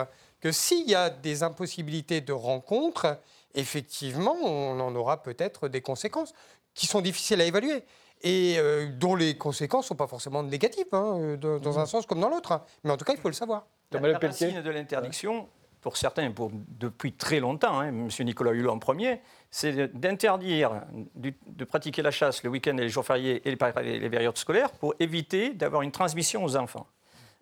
que 0.41 0.51
s'il 0.51 0.89
y 0.89 0.95
a 0.95 1.09
des 1.09 1.43
impossibilités 1.43 2.21
de 2.21 2.33
rencontre, 2.33 3.19
effectivement, 3.53 4.35
on 4.43 4.79
en 4.79 4.95
aura 4.95 5.21
peut-être 5.21 5.67
des 5.67 5.81
conséquences 5.81 6.33
qui 6.73 6.87
sont 6.87 7.01
difficiles 7.01 7.41
à 7.41 7.45
évaluer 7.45 7.83
et 8.21 8.55
euh, 8.57 8.87
dont 8.91 9.15
les 9.15 9.37
conséquences 9.37 9.85
ne 9.85 9.89
sont 9.89 9.95
pas 9.95 10.07
forcément 10.07 10.43
négatives, 10.43 10.87
hein, 10.91 11.37
dans, 11.39 11.79
un 11.79 11.83
mmh. 11.83 11.87
sens 11.87 12.05
comme 12.05 12.19
dans 12.19 12.29
l'autre. 12.29 12.61
Mais 12.83 12.91
en 12.91 12.97
tout 12.97 13.05
cas, 13.05 13.13
il 13.13 13.19
faut 13.19 13.29
le 13.29 13.33
savoir. 13.33 13.67
La, 13.91 13.99
la 13.99 14.17
racine 14.17 14.61
de 14.61 14.69
l'interdiction, 14.69 15.47
pour 15.87 15.95
certains, 15.95 16.31
pour, 16.31 16.51
depuis 16.53 17.13
très 17.13 17.39
longtemps, 17.39 17.79
hein, 17.79 17.87
M. 17.87 18.09
Nicolas 18.25 18.51
Hulot 18.51 18.71
en 18.71 18.77
premier, 18.77 19.21
c'est 19.49 19.97
d'interdire 19.97 20.81
de 21.15 21.63
pratiquer 21.63 22.01
la 22.01 22.11
chasse 22.11 22.43
le 22.43 22.49
week-end 22.49 22.75
et 22.75 22.81
les 22.81 22.89
jours 22.89 23.05
fériés 23.05 23.41
et 23.45 23.51
les, 23.51 24.09
périodes 24.09 24.37
scolaires 24.37 24.71
pour 24.71 24.95
éviter 24.99 25.53
d'avoir 25.53 25.83
une 25.83 25.93
transmission 25.93 26.43
aux 26.43 26.57
enfants. 26.57 26.87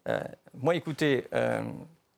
Euh, 0.08 0.20
moi, 0.54 0.76
écoutez, 0.76 1.26
euh, 1.34 1.64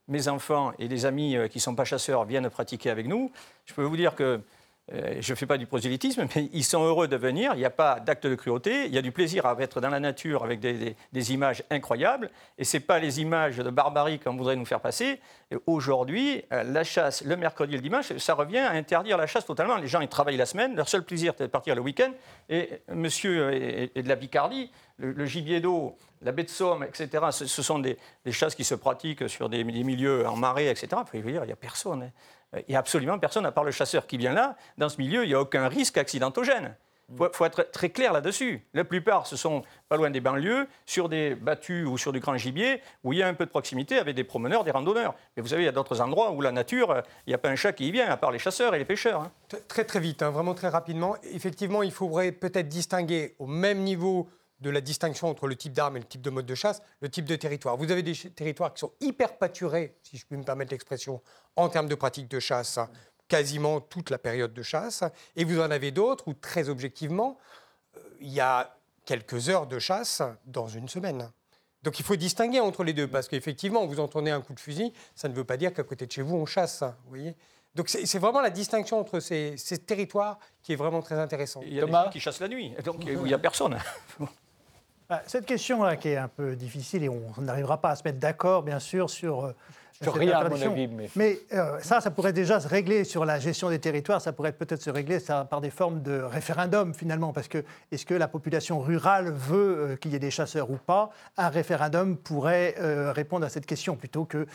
mes 0.09 0.27
enfants 0.27 0.73
et 0.79 0.89
les 0.89 1.05
amis 1.05 1.37
euh, 1.37 1.47
qui 1.47 1.59
ne 1.59 1.61
sont 1.61 1.75
pas 1.75 1.85
chasseurs 1.85 2.25
viennent 2.25 2.49
pratiquer 2.49 2.89
avec 2.89 3.07
nous. 3.07 3.31
Je 3.63 3.73
peux 3.73 3.83
vous 3.83 3.95
dire 3.95 4.13
que 4.13 4.41
je 4.89 5.33
ne 5.33 5.35
fais 5.35 5.45
pas 5.45 5.57
du 5.57 5.65
prosélytisme, 5.65 6.27
mais 6.35 6.49
ils 6.53 6.63
sont 6.63 6.81
heureux 6.83 7.09
de 7.09 7.17
venir. 7.17 7.51
Il 7.55 7.59
n'y 7.59 7.65
a 7.65 7.69
pas 7.69 7.99
d'acte 7.99 8.25
de 8.25 8.35
cruauté. 8.35 8.85
Il 8.85 8.93
y 8.93 8.97
a 8.97 9.01
du 9.01 9.11
plaisir 9.11 9.45
à 9.45 9.55
être 9.59 9.81
dans 9.81 9.89
la 9.89 9.99
nature 9.99 10.43
avec 10.43 10.61
des, 10.61 11.33
images 11.33 11.63
incroyables. 11.69 12.29
Et 12.57 12.63
ce 12.63 12.77
n'est 12.77 12.81
pas 12.81 12.99
les 12.99 13.19
images 13.19 13.57
de 13.57 13.69
barbarie 13.69 14.19
qu'on 14.19 14.35
voudrait 14.35 14.55
nous 14.55 14.65
faire 14.65 14.79
passer. 14.79 15.19
Aujourd'hui, 15.65 16.43
euh, 16.53 16.63
la 16.63 16.83
chasse, 16.83 17.23
le 17.23 17.35
mercredi 17.35 17.73
et 17.73 17.77
le 17.77 17.81
dimanche, 17.81 18.15
ça 18.17 18.33
revient 18.33 18.59
à 18.59 18.71
interdire 18.71 19.17
la 19.17 19.27
chasse 19.27 19.45
totalement. 19.45 19.75
Les 19.75 19.87
gens, 19.87 19.99
ils 19.99 20.07
travaillent 20.07 20.37
la 20.37 20.45
semaine. 20.45 20.75
Leur 20.75 20.87
seul 20.87 21.03
plaisir, 21.03 21.33
c'est 21.37 21.45
de 21.45 21.49
partir 21.49 21.75
le 21.75 21.81
week-end. 21.81 22.11
Et 22.49 22.69
monsieur 22.89 23.53
est 23.53 24.01
de 24.01 24.07
la 24.07 24.15
Picardie. 24.15 24.71
Le, 24.99 25.25
gibier 25.27 25.59
d'eau, 25.59 25.95
la 26.23 26.31
baie 26.31 26.43
de 26.43 26.49
Somme, 26.49 26.83
etc., 26.83 27.25
ce, 27.29 27.45
sont 27.45 27.77
des, 27.77 27.97
chasses 28.31 28.55
qui 28.55 28.63
se 28.63 28.73
pratiquent 28.73 29.29
sur 29.29 29.47
des, 29.47 29.63
milieux 29.63 30.25
en 30.27 30.35
marée, 30.35 30.69
etc. 30.69 30.87
Dire, 31.13 31.23
il 31.43 31.45
n'y 31.45 31.51
a 31.51 31.55
personne. 31.55 32.01
Hein. 32.03 32.11
Il 32.55 32.63
n'y 32.69 32.75
a 32.75 32.79
absolument 32.79 33.19
personne, 33.19 33.45
à 33.45 33.51
part 33.51 33.63
le 33.63 33.71
chasseur 33.71 34.07
qui 34.07 34.17
vient 34.17 34.33
là. 34.33 34.55
Dans 34.77 34.89
ce 34.89 34.97
milieu, 34.97 35.23
il 35.23 35.27
n'y 35.27 35.33
a 35.33 35.41
aucun 35.41 35.67
risque 35.67 35.97
accidentogène. 35.97 36.75
Il 37.09 37.29
faut, 37.31 37.45
être 37.45 37.71
très 37.71 37.89
clair 37.89 38.11
là-dessus. 38.11 38.67
La 38.73 38.83
plupart, 38.83 39.27
ce 39.27 39.37
sont 39.37 39.63
pas 39.87 39.95
loin 39.95 40.09
des 40.09 40.19
banlieues, 40.19 40.67
sur 40.85 41.07
des 41.07 41.35
battues 41.35 41.85
ou 41.85 41.97
sur 41.97 42.11
du 42.11 42.19
grand 42.19 42.35
gibier, 42.35 42.81
où 43.05 43.13
il 43.13 43.19
y 43.19 43.23
a 43.23 43.27
un 43.29 43.33
peu 43.33 43.45
de 43.45 43.49
proximité 43.49 43.97
avec 43.97 44.13
des 44.13 44.25
promeneurs, 44.25 44.65
des 44.65 44.71
randonneurs. 44.71 45.15
Mais 45.35 45.41
vous 45.41 45.47
savez, 45.47 45.61
il 45.61 45.65
y 45.65 45.69
a 45.69 45.71
d'autres 45.71 46.01
endroits 46.01 46.31
où 46.31 46.41
la 46.41 46.51
nature, 46.51 47.01
il 47.25 47.29
n'y 47.29 47.33
a 47.33 47.37
pas 47.37 47.47
un 47.47 47.55
chat 47.55 47.71
qui 47.71 47.87
y 47.87 47.91
vient, 47.91 48.09
à 48.09 48.17
part 48.17 48.31
les 48.31 48.39
chasseurs 48.39 48.75
et 48.75 48.79
les 48.79 48.85
pêcheurs. 48.85 49.21
Hein. 49.21 49.31
Très 49.69 49.85
très 49.85 50.01
vite, 50.01 50.21
hein, 50.21 50.31
vraiment 50.31 50.53
très 50.53 50.67
rapidement. 50.67 51.15
Effectivement, 51.31 51.81
il 51.81 51.91
faudrait 51.91 52.33
peut-être 52.33 52.67
distinguer 52.67 53.35
au 53.39 53.47
même 53.47 53.83
niveau 53.83 54.27
de 54.59 54.69
la 54.69 54.81
distinction 54.81 55.29
entre 55.29 55.47
le 55.47 55.55
type 55.55 55.73
d'arme 55.73 55.97
et 55.97 55.99
le 55.99 56.05
type 56.05 56.21
de 56.21 56.29
mode 56.29 56.45
de 56.45 56.55
chasse, 56.55 56.81
le 57.01 57.09
type 57.09 57.25
de 57.25 57.35
territoire. 57.35 57.77
Vous 57.77 57.91
avez 57.91 58.03
des 58.03 58.15
territoires 58.15 58.73
qui 58.73 58.79
sont 58.79 58.93
hyper 58.99 59.37
pâturés, 59.37 59.95
si 60.03 60.17
je 60.17 60.25
puis 60.25 60.37
me 60.37 60.43
permettre 60.43 60.71
l'expression, 60.71 61.21
en 61.55 61.69
termes 61.69 61.87
de 61.87 61.95
pratique 61.95 62.27
de 62.27 62.39
chasse, 62.39 62.79
quasiment 63.27 63.81
toute 63.81 64.09
la 64.09 64.17
période 64.17 64.53
de 64.53 64.63
chasse, 64.63 65.03
et 65.35 65.43
vous 65.43 65.59
en 65.59 65.69
avez 65.69 65.91
d'autres 65.91 66.27
où, 66.27 66.33
très 66.33 66.69
objectivement, 66.69 67.37
euh, 67.95 67.99
il 68.19 68.29
y 68.29 68.39
a 68.39 68.75
quelques 69.05 69.49
heures 69.49 69.67
de 69.67 69.79
chasse 69.79 70.21
dans 70.45 70.67
une 70.67 70.87
semaine. 70.87 71.29
Donc 71.83 71.99
il 71.99 72.05
faut 72.05 72.15
distinguer 72.15 72.59
entre 72.59 72.83
les 72.83 72.93
deux, 72.93 73.07
parce 73.07 73.27
qu'effectivement, 73.27 73.85
vous 73.85 73.99
entendez 73.99 74.31
un 74.31 74.41
coup 74.41 74.53
de 74.53 74.59
fusil, 74.59 74.91
ça 75.15 75.29
ne 75.29 75.33
veut 75.33 75.43
pas 75.43 75.57
dire 75.57 75.73
qu'à 75.73 75.83
côté 75.83 76.05
de 76.07 76.11
chez 76.11 76.21
vous, 76.21 76.35
on 76.35 76.45
chasse. 76.45 76.81
Vous 76.81 77.09
voyez 77.09 77.35
donc 77.75 77.89
c'est 77.89 78.17
vraiment 78.17 78.41
la 78.41 78.49
distinction 78.49 78.99
entre 78.99 79.19
ces, 79.19 79.55
ces, 79.55 79.77
territoires 79.77 80.39
qui 80.63 80.73
est 80.73 80.75
vraiment 80.75 81.03
très 81.03 81.19
intéressante. 81.19 81.63
Il 81.67 81.75
y 81.75 81.77
a 81.77 81.81
Thomas. 81.81 81.99
des 81.99 82.05
gens 82.05 82.11
qui 82.11 82.19
chassent 82.19 82.39
la 82.39 82.47
nuit, 82.47 82.73
donc 82.83 83.05
il 83.05 83.21
n'y 83.21 83.33
a 83.35 83.37
personne. 83.37 83.77
Bah, 85.09 85.21
cette 85.25 85.45
question-là 85.45 85.95
qui 85.95 86.09
est 86.09 86.17
un 86.17 86.27
peu 86.27 86.55
difficile 86.55 87.03
et 87.03 87.09
on 87.09 87.41
n'arrivera 87.41 87.79
pas 87.79 87.91
à 87.91 87.95
se 87.95 88.03
mettre 88.03 88.19
d'accord, 88.19 88.63
bien 88.63 88.79
sûr, 88.79 89.09
sur 89.09 89.45
euh, 89.45 89.55
sur 90.01 90.13
rien, 90.13 90.37
à 90.37 90.49
mon 90.49 90.61
avis. 90.61 90.89
Mais, 91.15 91.39
euh, 91.53 91.79
ça, 91.81 92.01
ça 92.01 92.11
pourrait 92.11 92.33
déjà 92.33 92.59
se 92.59 92.67
régler 92.67 93.03
sur 93.03 93.25
la 93.25 93.39
gestion 93.39 93.69
des 93.69 93.79
territoires, 93.79 94.21
ça 94.21 94.31
pourrait 94.31 94.51
peut-être 94.51 94.81
se 94.81 94.89
régler 94.89 95.19
ça, 95.19 95.45
par 95.45 95.61
des 95.61 95.69
formes 95.69 96.01
de 96.01 96.21
référendum, 96.21 96.93
finalement, 96.93 97.33
parce 97.33 97.47
que 97.47 97.63
est-ce 97.91 98.05
que 98.05 98.13
la 98.13 98.27
population 98.27 98.79
rurale 98.79 99.31
veut 99.31 99.77
euh, 99.77 99.95
qu'il 99.95 100.11
y 100.11 100.15
ait 100.15 100.19
des 100.19 100.31
chasseurs 100.31 100.69
ou 100.69 100.77
pas? 100.77 101.09
Un 101.37 101.49
référendum 101.49 102.17
pourrait 102.17 102.75
euh, 102.79 103.11
répondre 103.11 103.45
à 103.45 103.49
cette 103.49 103.65
question 103.65 103.95
plutôt 103.95 104.25
que 104.25 104.45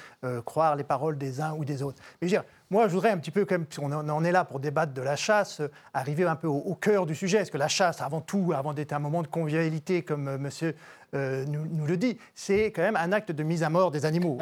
croire 0.45 0.77
les 0.77 0.85
paroles 0.85 1.19
des 1.19 1.41
uns 1.41 1.55
ou 1.55 1.65
des 1.65 1.83
autres. 1.83 1.99
Mais 2.21 2.29
je 2.29 2.35
veux 2.35 2.41
dire, 2.41 2.45
moi, 2.73 2.89
je 2.89 2.95
voudrais 2.95 3.11
un 3.11 3.19
petit 3.19 3.31
peu, 3.31 3.45
comme 3.45 3.67
on 3.83 3.93
en 3.93 4.25
est 4.25 4.33
là 4.33 4.47
pour 4.47 4.59
débattre 4.59 4.95
de 4.95 5.03
la 5.03 5.15
chasse, 5.15 5.61
arriver 5.93 6.25
un 6.25 6.37
peu 6.37 6.47
au, 6.47 6.75
cœur 6.75 7.05
du 7.05 7.15
sujet. 7.15 7.37
Est-ce 7.37 7.51
que 7.51 7.59
la 7.59 7.69
chasse, 7.69 8.01
avant 8.01 8.23
tout, 8.23 8.55
avant 8.57 8.73
d'être 8.73 8.95
un 8.95 8.99
moment 8.99 9.21
de 9.21 9.27
convivialité, 9.27 10.01
comme 10.01 10.39
monsieur 10.39 10.75
euh, 11.15 11.45
nous, 11.45 11.85
le 11.85 11.99
dit. 11.99 12.17
C'est 12.35 12.73
quand 12.73 12.81
même 12.81 12.97
un 12.97 13.13
acte 13.13 13.31
de 13.31 13.43
mise 13.43 13.63
à 13.63 13.69
mort 13.69 13.91
des 13.91 14.07
animaux. 14.07 14.39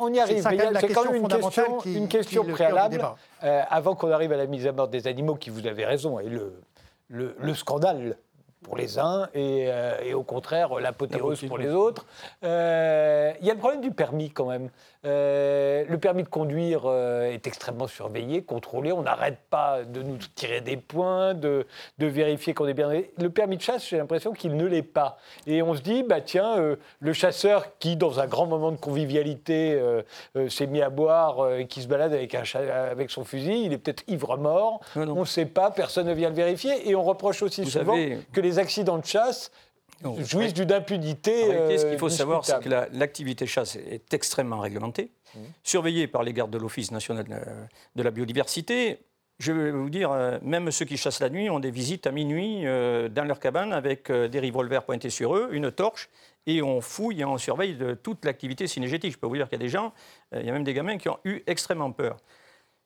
on, 0.00 0.12
y 0.12 0.18
arrive, 0.18 0.42
c'est 0.42 0.92
quand 0.92 1.04
même 1.04 1.22
une 1.22 1.28
question, 1.28 1.80
une 1.84 2.08
question 2.08 2.44
préalable. 2.44 3.00
Euh, 3.44 3.62
avant 3.70 3.94
qu'on 3.94 4.10
arrive 4.10 4.32
à 4.32 4.36
la 4.36 4.46
mise 4.46 4.66
à 4.66 4.72
mort 4.72 4.88
des 4.88 5.06
animaux, 5.06 5.36
qui 5.36 5.50
vous 5.50 5.64
avez 5.64 5.84
raison, 5.84 6.18
est 6.18 6.28
le, 6.28 6.64
le, 7.08 7.54
scandale 7.54 8.16
pour 8.64 8.76
les 8.76 8.98
uns 8.98 9.28
et, 9.34 9.66
euh, 9.68 10.00
et 10.02 10.14
au 10.14 10.24
contraire 10.24 10.80
l'apothéose 10.80 11.44
pour 11.46 11.58
les 11.58 11.70
autres. 11.70 12.06
Il 12.42 12.48
y 12.48 13.50
a 13.50 13.54
le 13.54 13.58
problème 13.58 13.80
du 13.80 13.92
permis 13.92 14.32
quand 14.32 14.46
même. 14.46 14.68
Euh, 15.04 15.84
le 15.88 15.98
permis 15.98 16.22
de 16.22 16.28
conduire 16.28 16.82
euh, 16.84 17.32
est 17.32 17.46
extrêmement 17.48 17.88
surveillé, 17.88 18.42
contrôlé. 18.42 18.92
On 18.92 19.02
n'arrête 19.02 19.38
pas 19.50 19.82
de 19.82 20.00
nous 20.00 20.16
tirer 20.36 20.60
des 20.60 20.76
points, 20.76 21.34
de, 21.34 21.66
vérifier 21.98 22.54
qu'on 22.54 22.68
est 22.68 22.74
bien. 22.74 22.88
Le 23.18 23.30
permis 23.30 23.56
de 23.56 23.62
chasse, 23.62 23.88
j'ai 23.88 23.96
l'impression 23.96 24.32
qu'il 24.32 24.56
ne 24.56 24.64
l'est 24.64 24.82
pas. 24.82 25.18
Et 25.46 25.60
on 25.60 25.74
se 25.74 25.80
dit, 25.80 26.04
bah 26.04 26.20
tiens, 26.20 26.56
euh, 26.58 26.76
le 27.00 27.12
chasseur 27.12 27.78
qui, 27.78 27.96
dans 27.96 28.20
un 28.20 28.26
grand 28.26 28.46
moment 28.46 28.70
de 28.70 28.76
convivialité, 28.76 29.80
s'est 30.48 30.66
mis 30.66 30.82
à 30.82 30.90
boire 30.90 31.52
et 31.54 31.66
qui 31.66 31.82
se 31.82 31.88
balade 31.88 32.12
avec, 32.12 32.34
un 32.34 32.42
avec 32.90 33.10
son 33.10 33.24
fusil, 33.24 33.64
il 33.64 33.72
est 33.72 33.78
peut-être 33.78 34.04
ivre-mort. 34.08 34.80
On 34.94 35.20
ne 35.20 35.24
sait 35.24 35.46
pas, 35.46 35.70
personne 35.70 36.06
ne 36.06 36.12
vient 36.14 36.28
le 36.28 36.34
vérifier. 36.34 36.88
Et 36.88 36.94
on 36.94 37.02
reproche 37.02 37.42
aussi 37.42 37.64
souvent 37.66 37.96
que 38.32 38.40
les 38.40 38.58
accidents 38.58 38.98
de 38.98 39.06
chasse 39.06 39.50
jouissent 40.18 40.54
d'une 40.54 40.72
impunité. 40.72 41.78
ce 41.78 41.86
qu'il 41.86 41.98
faut 41.98 42.08
savoir, 42.08 42.44
c'est 42.44 42.60
que 42.60 42.68
l'activité 42.68 43.46
chasse 43.46 43.76
est 43.76 44.12
extrêmement 44.12 44.60
réglementée, 44.60 45.10
mmh. 45.34 45.38
surveillée 45.62 46.06
par 46.06 46.22
les 46.22 46.32
gardes 46.32 46.50
de 46.50 46.58
l'Office 46.58 46.90
national 46.90 47.24
de 47.94 48.02
la 48.02 48.10
biodiversité. 48.10 48.98
Je 49.42 49.50
vais 49.50 49.72
vous 49.72 49.90
dire, 49.90 50.12
euh, 50.12 50.38
même 50.42 50.70
ceux 50.70 50.84
qui 50.84 50.96
chassent 50.96 51.18
la 51.18 51.28
nuit 51.28 51.50
ont 51.50 51.58
des 51.58 51.72
visites 51.72 52.06
à 52.06 52.12
minuit 52.12 52.64
euh, 52.64 53.08
dans 53.08 53.24
leur 53.24 53.40
cabane 53.40 53.72
avec 53.72 54.08
euh, 54.08 54.28
des 54.28 54.38
revolvers 54.38 54.84
pointés 54.84 55.10
sur 55.10 55.34
eux, 55.34 55.48
une 55.50 55.72
torche, 55.72 56.10
et 56.46 56.62
on 56.62 56.80
fouille 56.80 57.22
et 57.22 57.24
on 57.24 57.38
surveille 57.38 57.74
de 57.74 57.94
toute 57.94 58.24
l'activité 58.24 58.68
synergétique. 58.68 59.14
Je 59.14 59.18
peux 59.18 59.26
vous 59.26 59.34
dire 59.34 59.48
qu'il 59.48 59.58
y 59.58 59.60
a 59.60 59.64
des 59.64 59.68
gens, 59.68 59.92
il 60.32 60.46
y 60.46 60.48
a 60.48 60.52
même 60.52 60.62
des 60.62 60.74
gamins 60.74 60.96
qui 60.96 61.08
ont 61.08 61.18
eu 61.24 61.42
extrêmement 61.48 61.90
peur. 61.90 62.18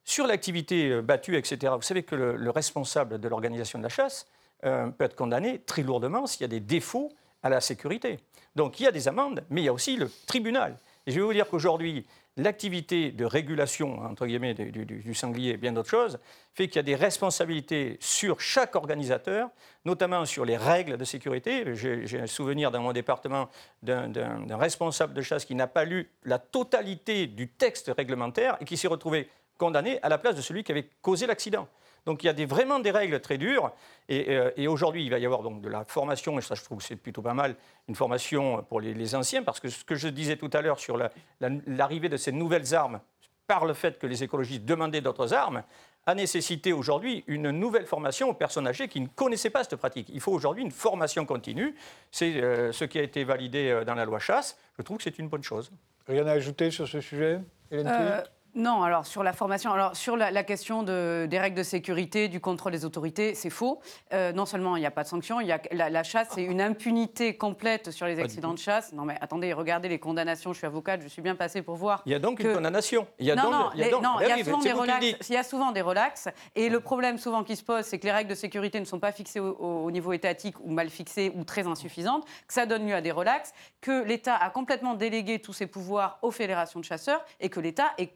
Sur 0.04 0.26
l'activité 0.26 1.02
battue, 1.02 1.36
etc., 1.36 1.74
vous 1.76 1.82
savez 1.82 2.04
que 2.04 2.14
le 2.14 2.50
responsable 2.50 3.18
de 3.18 3.28
l'organisation 3.28 3.78
de 3.78 3.82
la 3.82 3.90
chasse, 3.90 4.26
euh, 4.64 4.88
peut 4.88 5.04
être 5.04 5.16
condamné 5.16 5.60
très 5.60 5.82
lourdement 5.82 6.26
s'il 6.26 6.42
y 6.42 6.44
a 6.44 6.48
des 6.48 6.60
défauts 6.60 7.10
à 7.42 7.48
la 7.48 7.60
sécurité. 7.60 8.18
Donc 8.54 8.80
il 8.80 8.84
y 8.84 8.86
a 8.86 8.92
des 8.92 9.08
amendes, 9.08 9.44
mais 9.50 9.62
il 9.62 9.64
y 9.64 9.68
a 9.68 9.72
aussi 9.72 9.96
le 9.96 10.10
tribunal. 10.26 10.76
Et 11.06 11.12
je 11.12 11.16
vais 11.16 11.24
vous 11.24 11.32
dire 11.32 11.48
qu'aujourd'hui, 11.48 12.06
l'activité 12.36 13.12
de 13.12 13.24
régulation, 13.24 14.00
entre 14.00 14.26
guillemets, 14.26 14.54
du, 14.54 15.14
sanglier 15.14 15.52
et 15.52 15.56
bien 15.56 15.72
d'autres 15.72 15.88
choses, 15.88 16.18
fait 16.54 16.66
qu'il 16.66 16.76
y 16.76 16.80
a 16.80 16.82
des 16.82 16.94
responsabilités 16.94 17.96
sur 18.00 18.40
chaque 18.40 18.74
organisateur, 18.74 19.48
notamment 19.84 20.24
sur 20.24 20.44
les 20.44 20.56
règles 20.56 20.96
de 20.96 21.04
sécurité. 21.04 21.64
J'ai 21.74 22.20
un 22.20 22.26
souvenir 22.26 22.70
dans 22.70 22.80
mon 22.80 22.92
département 22.92 23.48
d'un 23.82 24.56
responsable 24.56 25.14
de 25.14 25.22
chasse 25.22 25.44
qui 25.44 25.54
n'a 25.54 25.66
pas 25.66 25.84
lu 25.84 26.10
la 26.24 26.38
totalité 26.38 27.26
du 27.26 27.48
texte 27.48 27.90
réglementaire 27.96 28.56
et 28.60 28.64
qui 28.64 28.76
s'est 28.76 28.88
retrouvé 28.88 29.28
condamné 29.56 29.98
à 30.02 30.08
la 30.08 30.18
place 30.18 30.34
de 30.34 30.42
celui 30.42 30.64
qui 30.64 30.72
avait 30.72 30.88
causé 31.00 31.26
l'accident. 31.26 31.68
Donc 32.06 32.22
il 32.22 32.26
y 32.26 32.30
a 32.30 32.32
des, 32.32 32.46
vraiment 32.46 32.78
des 32.78 32.92
règles 32.92 33.20
très 33.20 33.36
dures. 33.36 33.72
Euh, 34.10 34.50
et, 34.56 34.68
aujourd'hui, 34.68 35.04
il 35.04 35.10
va 35.10 35.18
y 35.18 35.26
avoir 35.26 35.42
donc 35.42 35.60
de 35.60 35.68
la 35.68 35.84
formation, 35.84 36.38
et 36.38 36.42
ça 36.42 36.54
je 36.54 36.62
trouve 36.62 36.78
que 36.78 36.84
c'est 36.84 36.96
plutôt 36.96 37.22
pas 37.22 37.34
mal, 37.34 37.56
une 37.88 37.96
formation 37.96 38.62
pour 38.62 38.80
les, 38.80 39.14
anciens, 39.14 39.42
parce 39.42 39.60
que 39.60 39.68
ce 39.68 39.84
que 39.84 39.96
je 39.96 40.08
disais 40.08 40.36
tout 40.36 40.50
à 40.52 40.62
l'heure 40.62 40.78
sur 40.78 40.96
l'arrivée 41.40 42.08
de 42.08 42.16
ces 42.16 42.32
nouvelles 42.32 42.74
armes, 42.74 43.00
par 43.46 43.66
le 43.66 43.74
fait 43.74 43.98
que 43.98 44.06
les 44.06 44.24
écologistes 44.24 44.64
demandaient 44.64 45.00
d'autres 45.00 45.34
armes, 45.34 45.62
a 46.06 46.14
nécessité 46.14 46.72
aujourd'hui 46.72 47.24
une 47.26 47.50
nouvelle 47.50 47.86
formation 47.86 48.28
aux 48.28 48.34
personnes 48.34 48.68
âgées 48.68 48.86
qui 48.86 49.00
ne 49.00 49.08
connaissaient 49.08 49.50
pas 49.50 49.64
cette 49.64 49.76
pratique. 49.76 50.08
Il 50.12 50.20
faut 50.20 50.32
aujourd'hui 50.32 50.62
une 50.62 50.70
formation 50.70 51.26
continue. 51.26 51.74
C'est 52.12 52.40
euh, 52.40 52.70
ce 52.70 52.84
qui 52.84 52.98
a 53.00 53.02
été 53.02 53.24
validé 53.24 53.70
euh, 53.70 53.84
dans 53.84 53.94
la 53.94 54.04
loi 54.04 54.20
chasse. 54.20 54.56
Je 54.78 54.82
trouve 54.82 54.98
que 54.98 55.02
c'est 55.02 55.18
une 55.18 55.28
bonne 55.28 55.42
chose. 55.42 55.72
Rien 56.06 56.26
à 56.28 56.32
ajouter 56.32 56.70
sur 56.70 56.86
ce 56.86 57.00
sujet 57.00 57.40
Hélène 57.72 58.22
non, 58.56 58.82
alors 58.82 59.04
sur 59.04 59.22
la 59.22 59.34
formation, 59.34 59.70
alors 59.70 59.94
sur 59.94 60.16
la, 60.16 60.42
question 60.42 60.82
des 60.82 61.38
règles 61.38 61.58
de 61.58 61.62
sécurité, 61.62 62.28
du 62.28 62.40
contrôle 62.40 62.72
des 62.72 62.86
autorités, 62.86 63.34
c'est 63.34 63.50
faux. 63.50 63.80
Euh, 64.14 64.32
non 64.32 64.46
seulement 64.46 64.76
il 64.76 64.80
n'y 64.80 64.86
a 64.86 64.90
pas 64.90 65.02
de 65.02 65.08
sanction, 65.08 65.40
il 65.40 65.46
y 65.46 65.52
a, 65.52 65.60
la, 65.72 66.02
chasse, 66.02 66.28
c'est 66.34 66.42
une 66.42 66.62
impunité 66.62 67.36
complète 67.36 67.90
sur 67.90 68.06
les 68.06 68.18
accidents 68.18 68.54
de 68.54 68.58
chasse. 68.58 68.94
Non 68.94 69.04
mais 69.04 69.18
attendez, 69.20 69.52
regardez 69.52 69.90
les 69.90 69.98
condamnations, 69.98 70.54
je 70.54 70.58
suis 70.58 70.66
avocate, 70.66 71.02
je 71.02 71.08
suis 71.08 71.20
bien 71.20 71.34
passée 71.34 71.60
pour 71.60 71.76
voir. 71.76 72.02
Il 72.06 72.12
y 72.12 72.14
a 72.14 72.18
donc 72.18 72.40
une 72.40 72.54
condamnation. 72.54 73.06
Il 73.18 73.26
y 73.26 73.30
a 73.30 73.34
non, 73.34 73.50
non, 73.50 73.70
il 73.74 73.80
y 73.80 73.84
a, 73.84 74.42
souvent 74.42 74.60
des 74.60 74.72
relax, 74.72 75.28
il 75.28 75.34
y 75.34 75.36
a 75.36 75.42
souvent 75.42 75.72
des 75.72 75.82
relax. 75.82 76.28
Et 76.54 76.70
le 76.70 76.80
problème 76.80 77.18
souvent 77.18 77.44
qui 77.44 77.56
se 77.56 77.62
pose, 77.62 77.84
c'est 77.84 77.98
que 77.98 78.06
les 78.06 78.12
règles 78.12 78.30
de 78.30 78.34
sécurité 78.34 78.80
ne 78.80 78.86
sont 78.86 79.00
pas 79.00 79.12
fixées 79.12 79.40
au, 79.40 79.90
niveau 79.90 80.14
étatique 80.14 80.56
ou 80.60 80.70
mal 80.70 80.88
fixées 80.88 81.30
ou 81.34 81.44
très 81.44 81.66
insuffisantes, 81.66 82.24
que 82.46 82.54
ça 82.54 82.64
donne 82.64 82.86
lieu 82.86 82.94
à 82.94 83.02
des 83.02 83.12
relax, 83.12 83.52
que 83.82 84.02
l'État 84.02 84.34
a 84.34 84.48
complètement 84.48 84.94
délégué 84.94 85.40
tous 85.40 85.52
ses 85.52 85.66
pouvoirs 85.66 86.18
aux 86.22 86.30
fédérations 86.30 86.80
de 86.80 86.84
chasseurs 86.86 87.22
et 87.40 87.50
que 87.50 87.60
l'État 87.60 87.92
est 87.98 88.06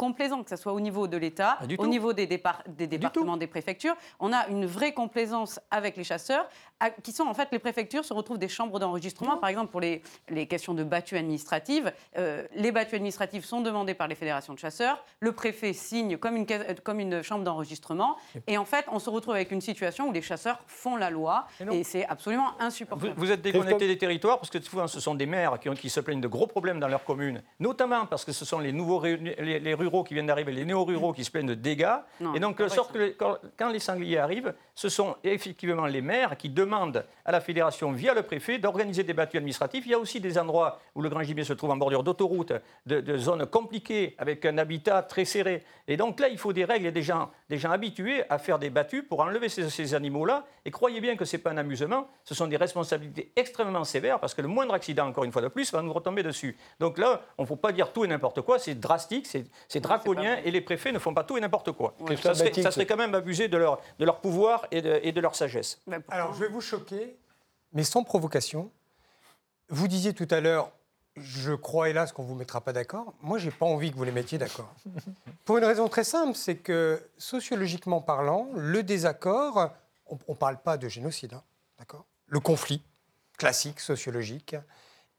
que 0.45 0.51
ce 0.51 0.57
soit 0.57 0.73
au 0.73 0.81
niveau 0.81 1.07
de 1.09 1.17
l'État, 1.17 1.59
au 1.79 1.87
niveau 1.87 2.13
des, 2.13 2.27
des 2.27 2.87
départements, 2.87 3.37
des 3.37 3.47
préfectures. 3.47 3.95
On 4.19 4.33
a 4.33 4.47
une 4.49 4.67
vraie 4.67 4.93
complaisance 4.95 5.61
avec 5.71 5.97
les 5.97 6.05
chasseurs, 6.05 6.49
qui 7.03 7.13
sont 7.13 7.25
en 7.25 7.35
fait 7.35 7.49
les 7.53 7.59
préfectures 7.59 8.05
se 8.05 8.13
retrouvent 8.13 8.39
des 8.39 8.49
chambres 8.49 8.79
d'enregistrement. 8.79 9.37
Par 9.37 9.49
exemple, 9.49 9.71
pour 9.71 9.81
les, 9.81 10.03
les 10.29 10.47
questions 10.47 10.75
de 10.75 10.85
battues 10.85 11.17
administratives, 11.17 11.93
euh, 12.17 12.45
les 12.55 12.73
battues 12.73 12.97
administratives 12.97 13.45
sont 13.45 13.61
demandées 13.61 13.95
par 13.95 14.09
les 14.09 14.15
fédérations 14.15 14.55
de 14.55 14.59
chasseurs. 14.59 15.05
Le 15.21 15.33
préfet 15.33 15.73
signe 15.73 16.17
comme 16.17 16.37
une, 16.37 16.47
comme 16.83 17.01
une 17.01 17.23
chambre 17.23 17.45
d'enregistrement. 17.45 18.17
Et 18.47 18.57
en 18.59 18.65
fait, 18.65 18.87
on 18.91 18.99
se 18.99 19.11
retrouve 19.11 19.35
avec 19.35 19.51
une 19.51 19.61
situation 19.61 20.09
où 20.09 20.13
les 20.13 20.23
chasseurs 20.23 20.61
font 20.67 20.97
la 20.97 21.11
loi. 21.11 21.47
Et, 21.71 21.85
c'est 21.85 22.07
absolument 22.07 22.53
insupportable. 22.61 23.15
Vous, 23.17 23.33
êtes 23.33 23.43
déconnecté 23.43 23.87
des 23.87 23.99
territoires 23.99 24.39
parce 24.39 24.51
que 24.51 24.61
souvent, 24.61 24.87
ce 24.87 25.01
sont 25.01 25.15
des 25.15 25.27
maires 25.27 25.59
qui, 25.59 25.69
ont, 25.69 25.75
qui 25.75 25.91
se 25.91 26.01
plaignent 26.01 26.21
de 26.21 26.29
gros 26.29 26.47
problèmes 26.47 26.79
dans 26.79 26.89
leur 26.89 27.05
commune, 27.05 27.43
notamment 27.59 28.07
parce 28.07 28.25
que 28.25 28.33
ce 28.33 28.45
sont 28.45 28.59
les 28.59 28.73
nouveaux 28.73 29.03
les, 29.03 29.59
les 29.59 29.75
ruraux 29.75 30.05
qui 30.05 30.15
viennent 30.15 30.27
d'arriver, 30.27 30.53
les 30.53 30.65
néo-ruraux 30.65 31.13
qui 31.13 31.25
se 31.25 31.31
plaignent 31.31 31.49
de 31.49 31.55
dégâts. 31.55 31.97
et 32.35 32.41
donc, 32.41 32.61
sorte 32.69 32.93
que 32.93 33.11
quand, 33.11 33.39
quand 33.59 33.71
les 33.71 33.79
sangliers 33.79 34.19
arrivent, 34.19 34.55
ce 34.75 34.89
sont 34.89 35.17
effectivement 35.25 35.87
les 35.87 36.01
maires 36.01 36.37
qui 36.37 36.49
demandent 36.49 36.70
à 37.25 37.33
la 37.33 37.41
fédération, 37.41 37.93
via 37.93 38.15
le 38.15 38.23
préfet, 38.23 38.59
d'organiser 38.59 39.03
des 39.03 39.13
battues 39.13 39.37
administratives. 39.37 39.85
Il 39.87 39.91
y 39.91 39.95
a 39.95 39.99
aussi 39.99 40.21
des 40.21 40.39
endroits 40.39 40.81
où 40.95 41.03
le 41.03 41.09
grand 41.09 41.23
gibier 41.23 41.45
se 41.45 41.53
trouve 41.53 41.71
en 41.71 41.77
bordure 41.77 42.03
d'autoroute, 42.03 42.53
de, 42.87 43.17
zones 43.17 43.47
compliquées, 43.47 44.15
avec 44.19 44.45
un 44.45 44.59
habitat 44.59 45.03
très 45.03 45.25
serré. 45.25 45.65
Et 45.89 45.97
donc 45.97 46.21
là, 46.21 46.29
il 46.29 46.39
faut 46.39 46.53
des 46.53 46.65
règles 46.65 46.87
et 46.87 46.93
des 46.93 47.03
gens, 47.03 47.31
des 47.49 47.59
gens 47.59 47.71
habitués 47.71 48.23
à 48.29 48.39
faire 48.39 48.59
des 48.59 48.71
battues 48.71 49.03
pour 49.03 49.21
enlever 49.21 49.49
ces, 49.49 49.95
animaux-là. 49.95 50.47
Et 50.65 50.71
croyez 50.71 51.01
bien 51.01 51.17
que 51.17 51.25
ce 51.25 51.37
n'est 51.37 51.43
pas 51.43 51.51
un 51.51 51.57
amusement, 51.57 52.09
ce 52.25 52.35
sont 52.35 52.47
des 52.47 52.57
responsabilités 52.57 53.33
extrêmement 53.37 53.85
sévères, 53.85 54.21
parce 54.21 54.35
que 54.35 54.43
le 54.43 54.49
moindre 54.49 54.75
accident, 54.75 55.07
encore 55.07 55.25
une 55.25 55.33
fois 55.33 55.43
de 55.43 55.49
plus, 55.49 55.73
va 55.73 55.83
nous 55.83 55.93
retomber 55.93 56.23
dessus. 56.23 56.57
Donc 56.79 56.99
là, 56.99 57.23
on 57.39 57.43
ne 57.43 57.47
faut 57.47 57.57
pas 57.57 57.73
dire 57.73 57.93
tout 57.93 58.05
et 58.05 58.09
n'importe 58.09 58.43
quoi, 58.43 58.59
c'est 58.59 58.75
drastique, 58.75 59.27
c'est 59.27 59.81
draconien, 59.81 60.39
et 60.45 60.51
les 60.51 60.61
préfets 60.61 60.93
ne 60.93 60.99
font 60.99 61.15
pas 61.15 61.25
tout 61.25 61.37
et 61.37 61.41
n'importe 61.41 61.73
quoi. 61.73 61.95
Ça, 62.23 62.35
serait, 62.35 62.87
quand 62.87 62.97
même 62.97 63.15
abuser 63.15 63.49
de 63.49 63.57
leur, 63.57 63.81
de 63.99 64.05
leur 64.05 64.21
pouvoir 64.21 64.67
et 64.71 64.83
de, 64.83 65.01
et 65.03 65.13
de 65.13 65.21
leur 65.21 65.35
sagesse. 65.35 65.81
Alors, 66.09 66.35
je 66.35 66.41
vais 66.41 66.49
vous 66.49 66.60
choquer, 66.61 67.17
mais 67.73 67.85
sans 67.85 68.05
provocation. 68.05 68.71
Vous 69.69 69.89
disiez 69.89 70.15
tout 70.15 70.29
à 70.31 70.41
l'heure, 70.41 70.73
je 71.17 71.53
crois 71.53 71.89
hélas 71.89 72.13
qu'on 72.13 72.23
ne 72.23 72.29
vous 72.29 72.35
mettra 72.35 72.61
pas 72.61 72.73
d'accord. 72.73 73.15
Moi, 73.21 73.39
je 73.39 73.47
n'ai 73.47 73.53
pas 73.53 73.67
envie 73.67 73.91
que 73.91 73.97
vous 73.97 74.05
les 74.05 74.13
mettiez 74.13 74.39
d'accord. 74.39 74.75
Pour 75.45 75.59
une 75.59 75.65
raison 75.65 75.89
très 75.89 76.05
simple, 76.05 76.37
c'est 76.37 76.57
que 76.57 77.03
sociologiquement 77.19 78.01
parlant, 78.01 78.49
le 78.55 78.83
désaccord, 78.83 79.71
on 80.07 80.19
ne 80.29 80.35
parle 80.35 80.61
pas 80.61 80.77
de 80.77 80.89
génocide, 80.89 81.35
hein, 81.35 81.43
d'accord? 81.79 82.05
Le 82.27 82.41
conflit 82.41 82.83
classique, 83.39 83.81
sociologique, 83.81 84.57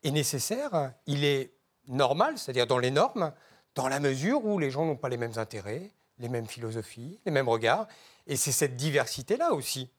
est 0.04 0.12
nécessaire, 0.12 0.94
il 1.08 1.24
est 1.24 1.54
normal, 1.88 2.38
c'est-à-dire 2.38 2.68
dans 2.68 2.78
les 2.78 2.92
normes, 2.92 3.34
dans 3.76 3.88
la 3.88 4.00
mesure 4.00 4.46
où 4.46 4.60
les 4.60 4.72
gens 4.72 4.86
n'ont 4.86 4.96
pas 4.96 5.10
les 5.10 5.18
mêmes 5.18 5.38
intérêts, 5.38 5.92
les 6.20 6.30
mêmes 6.30 6.48
philosophies, 6.48 7.20
les 7.26 7.32
mêmes 7.32 7.50
regards. 7.50 7.88
Et 8.28 8.36
c'est 8.36 8.52
cette 8.52 8.76
diversité-là 8.76 9.54
aussi 9.54 9.90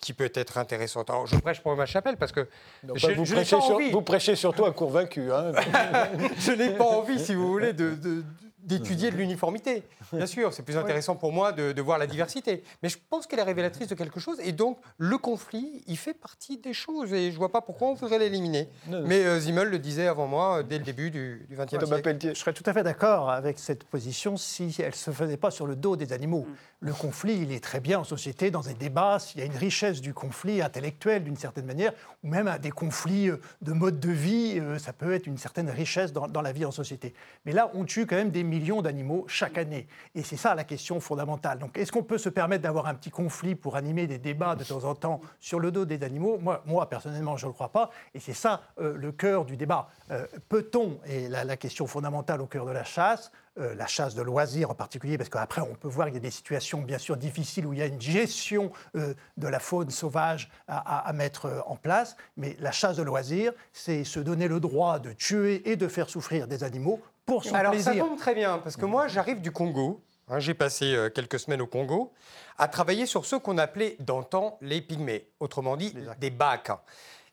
qui 0.00 0.12
peut 0.12 0.30
être 0.34 0.58
intéressante. 0.58 1.08
Alors, 1.10 1.26
je 1.26 1.36
prêche 1.36 1.60
pour 1.60 1.74
ma 1.76 1.86
chapelle 1.86 2.16
parce 2.16 2.32
que 2.32 2.46
Non, 2.82 2.94
je, 2.96 3.12
vous, 3.12 3.24
je 3.24 3.34
prêchez 3.34 3.56
pas 3.56 3.62
sur- 3.62 3.74
envie. 3.76 3.90
vous 3.90 4.02
prêchez 4.02 4.36
surtout 4.36 4.64
un 4.66 4.72
convaincu. 4.72 5.32
hein. 5.32 5.52
je 6.38 6.52
n'ai 6.52 6.70
pas 6.76 6.84
envie, 6.84 7.18
si 7.18 7.34
vous 7.34 7.48
voulez, 7.48 7.72
de- 7.72 7.94
de- 7.94 8.24
d'étudier 8.64 9.10
de 9.10 9.16
l'uniformité. 9.16 9.82
Bien 10.12 10.26
sûr, 10.26 10.52
c'est 10.52 10.62
plus 10.62 10.76
intéressant 10.84 11.16
pour 11.16 11.32
moi 11.32 11.52
de, 11.52 11.72
de 11.72 11.82
voir 11.82 11.98
la 11.98 12.06
diversité. 12.06 12.62
Mais 12.82 12.88
je 12.88 12.98
pense 13.10 13.26
qu'elle 13.26 13.38
est 13.38 13.44
révélatrice 13.44 13.88
de 13.88 13.94
quelque 13.94 14.20
chose. 14.20 14.38
Et 14.42 14.52
donc, 14.52 14.78
le 14.98 15.18
conflit, 15.18 15.82
il 15.86 15.96
fait 15.96 16.14
partie 16.14 16.58
des 16.58 16.72
choses. 16.72 17.12
Et 17.12 17.28
je 17.28 17.34
ne 17.34 17.38
vois 17.38 17.52
pas 17.52 17.60
pourquoi 17.60 17.88
on 17.88 17.94
voudrait 17.94 18.18
l'éliminer. 18.18 18.68
Mais 18.88 19.24
euh, 19.24 19.38
Zimmel 19.38 19.68
le 19.68 19.78
disait 19.78 20.06
avant 20.06 20.26
moi, 20.26 20.58
euh, 20.58 20.62
dès 20.62 20.78
le 20.78 20.84
début 20.84 21.10
du 21.10 21.46
XXe 21.50 21.84
siècle. 21.84 22.18
Je 22.22 22.34
serais 22.34 22.52
tout 22.52 22.64
à 22.66 22.72
fait 22.72 22.82
d'accord 22.82 23.30
avec 23.30 23.58
cette 23.58 23.84
position 23.84 24.36
si 24.36 24.74
elle 24.78 24.86
ne 24.86 24.92
se 24.92 25.10
faisait 25.10 25.36
pas 25.36 25.50
sur 25.50 25.66
le 25.66 25.76
dos 25.76 25.96
des 25.96 26.12
animaux. 26.12 26.46
Le 26.80 26.92
conflit, 26.92 27.38
il 27.40 27.52
est 27.52 27.64
très 27.64 27.80
bien 27.80 28.00
en 28.00 28.04
société, 28.04 28.50
dans 28.50 28.60
des 28.60 28.74
débats, 28.74 29.18
s'il 29.18 29.40
y 29.40 29.42
a 29.42 29.46
une 29.46 29.56
richesse 29.56 30.02
du 30.02 30.12
conflit 30.12 30.60
intellectuel 30.60 31.24
d'une 31.24 31.36
certaine 31.36 31.64
manière, 31.64 31.92
ou 32.22 32.28
même 32.28 32.46
à 32.46 32.58
des 32.58 32.70
conflits 32.70 33.30
euh, 33.30 33.40
de 33.62 33.72
mode 33.72 34.00
de 34.00 34.10
vie, 34.10 34.58
euh, 34.60 34.78
ça 34.78 34.92
peut 34.92 35.14
être 35.14 35.26
une 35.26 35.38
certaine 35.38 35.70
richesse 35.70 36.12
dans, 36.12 36.28
dans 36.28 36.42
la 36.42 36.52
vie 36.52 36.66
en 36.66 36.70
société. 36.70 37.14
Mais 37.46 37.52
là, 37.52 37.70
on 37.72 37.84
tue 37.84 38.06
quand 38.06 38.16
même 38.16 38.30
des 38.30 38.42
millions 38.54 38.82
d'animaux 38.82 39.24
chaque 39.28 39.58
année. 39.58 39.86
Et 40.14 40.22
c'est 40.22 40.36
ça 40.36 40.54
la 40.54 40.64
question 40.64 41.00
fondamentale. 41.00 41.58
Donc, 41.58 41.76
est-ce 41.76 41.90
qu'on 41.92 42.02
peut 42.02 42.18
se 42.18 42.28
permettre 42.28 42.62
d'avoir 42.62 42.86
un 42.86 42.94
petit 42.94 43.10
conflit 43.10 43.54
pour 43.54 43.76
animer 43.76 44.06
des 44.06 44.18
débats 44.18 44.54
de 44.54 44.64
temps 44.64 44.84
en 44.84 44.94
temps 44.94 45.20
sur 45.40 45.58
le 45.60 45.70
dos 45.70 45.84
des 45.84 46.02
animaux? 46.02 46.38
Moi, 46.38 46.62
moi, 46.66 46.88
personnellement, 46.88 47.36
je 47.36 47.46
ne 47.46 47.50
le 47.50 47.54
crois 47.54 47.70
pas. 47.70 47.90
Et 48.14 48.20
c'est 48.20 48.34
ça 48.34 48.62
euh, 48.80 48.96
le 48.96 49.12
cœur 49.12 49.44
du 49.44 49.56
débat. 49.56 49.88
Euh, 50.10 50.26
Peut-on, 50.48 50.98
et 51.06 51.28
la, 51.28 51.56
question 51.56 51.86
fondamentale 51.86 52.40
au 52.40 52.46
cœur 52.46 52.66
de 52.66 52.72
la 52.72 52.84
chasse, 52.84 53.30
euh, 53.58 53.74
la 53.74 53.86
chasse 53.86 54.14
de 54.14 54.22
loisirs 54.22 54.70
en 54.70 54.74
particulier, 54.74 55.16
parce 55.16 55.30
qu'après 55.30 55.60
on 55.60 55.74
peut 55.74 55.88
voir 55.88 56.08
qu'il 56.08 56.14
y 56.14 56.18
a 56.18 56.20
des 56.20 56.30
situations 56.30 56.82
bien 56.82 56.98
sûr 56.98 57.16
difficiles 57.16 57.66
où 57.66 57.72
il 57.72 57.78
y 57.78 57.82
a 57.82 57.86
une 57.86 58.00
gestion 58.00 58.72
de 58.94 59.48
la 59.48 59.60
faune 59.60 59.90
sauvage 59.90 60.50
à, 60.66 61.08
à- 61.08 61.12
mettre 61.12 61.62
en 61.66 61.76
place, 61.76 62.16
mais 62.36 62.56
la 62.58 62.72
chasse 62.72 62.96
de 62.96 63.02
loisirs, 63.02 63.52
c'est 63.72 64.02
se 64.02 64.18
donner 64.18 64.48
le 64.48 64.58
droit 64.58 64.98
de 64.98 65.12
tuer 65.12 65.70
et 65.70 65.76
de 65.76 65.86
faire 65.86 66.08
souffrir 66.08 66.48
des 66.48 66.64
animaux 66.64 67.00
pour 67.26 67.44
son 67.44 67.54
Alors 67.54 67.72
plaisir. 67.72 67.92
ça 67.92 67.98
tombe 67.98 68.18
très 68.18 68.34
bien, 68.34 68.58
parce 68.58 68.76
que 68.76 68.84
moi 68.84 69.08
j'arrive 69.08 69.40
du 69.40 69.50
Congo, 69.50 70.02
hein, 70.28 70.38
j'ai 70.38 70.54
passé 70.54 70.94
euh, 70.94 71.10
quelques 71.10 71.38
semaines 71.38 71.62
au 71.62 71.66
Congo, 71.66 72.12
à 72.58 72.68
travailler 72.68 73.06
sur 73.06 73.24
ceux 73.24 73.38
qu'on 73.38 73.58
appelait 73.58 73.96
d'antan 74.00 74.58
les 74.60 74.80
pygmées, 74.80 75.28
autrement 75.40 75.76
dit 75.76 75.94
des 76.18 76.30
bacs. 76.30 76.70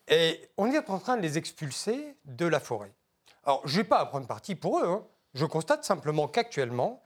Et 0.08 0.50
on 0.58 0.72
est 0.72 0.90
en 0.90 1.00
train 1.00 1.18
de 1.18 1.22
les 1.22 1.38
expulser 1.38 2.16
de 2.26 2.46
la 2.46 2.60
forêt. 2.60 2.92
Alors 3.46 3.62
je 3.66 3.78
ne 3.78 3.84
vais 3.84 3.88
pas 3.88 4.00
à 4.00 4.06
prendre 4.06 4.28
parti 4.28 4.56
pour 4.56 4.80
eux, 4.80 4.88
hein. 4.88 5.04
je 5.34 5.46
constate 5.46 5.84
simplement 5.84 6.28
qu'actuellement, 6.28 7.02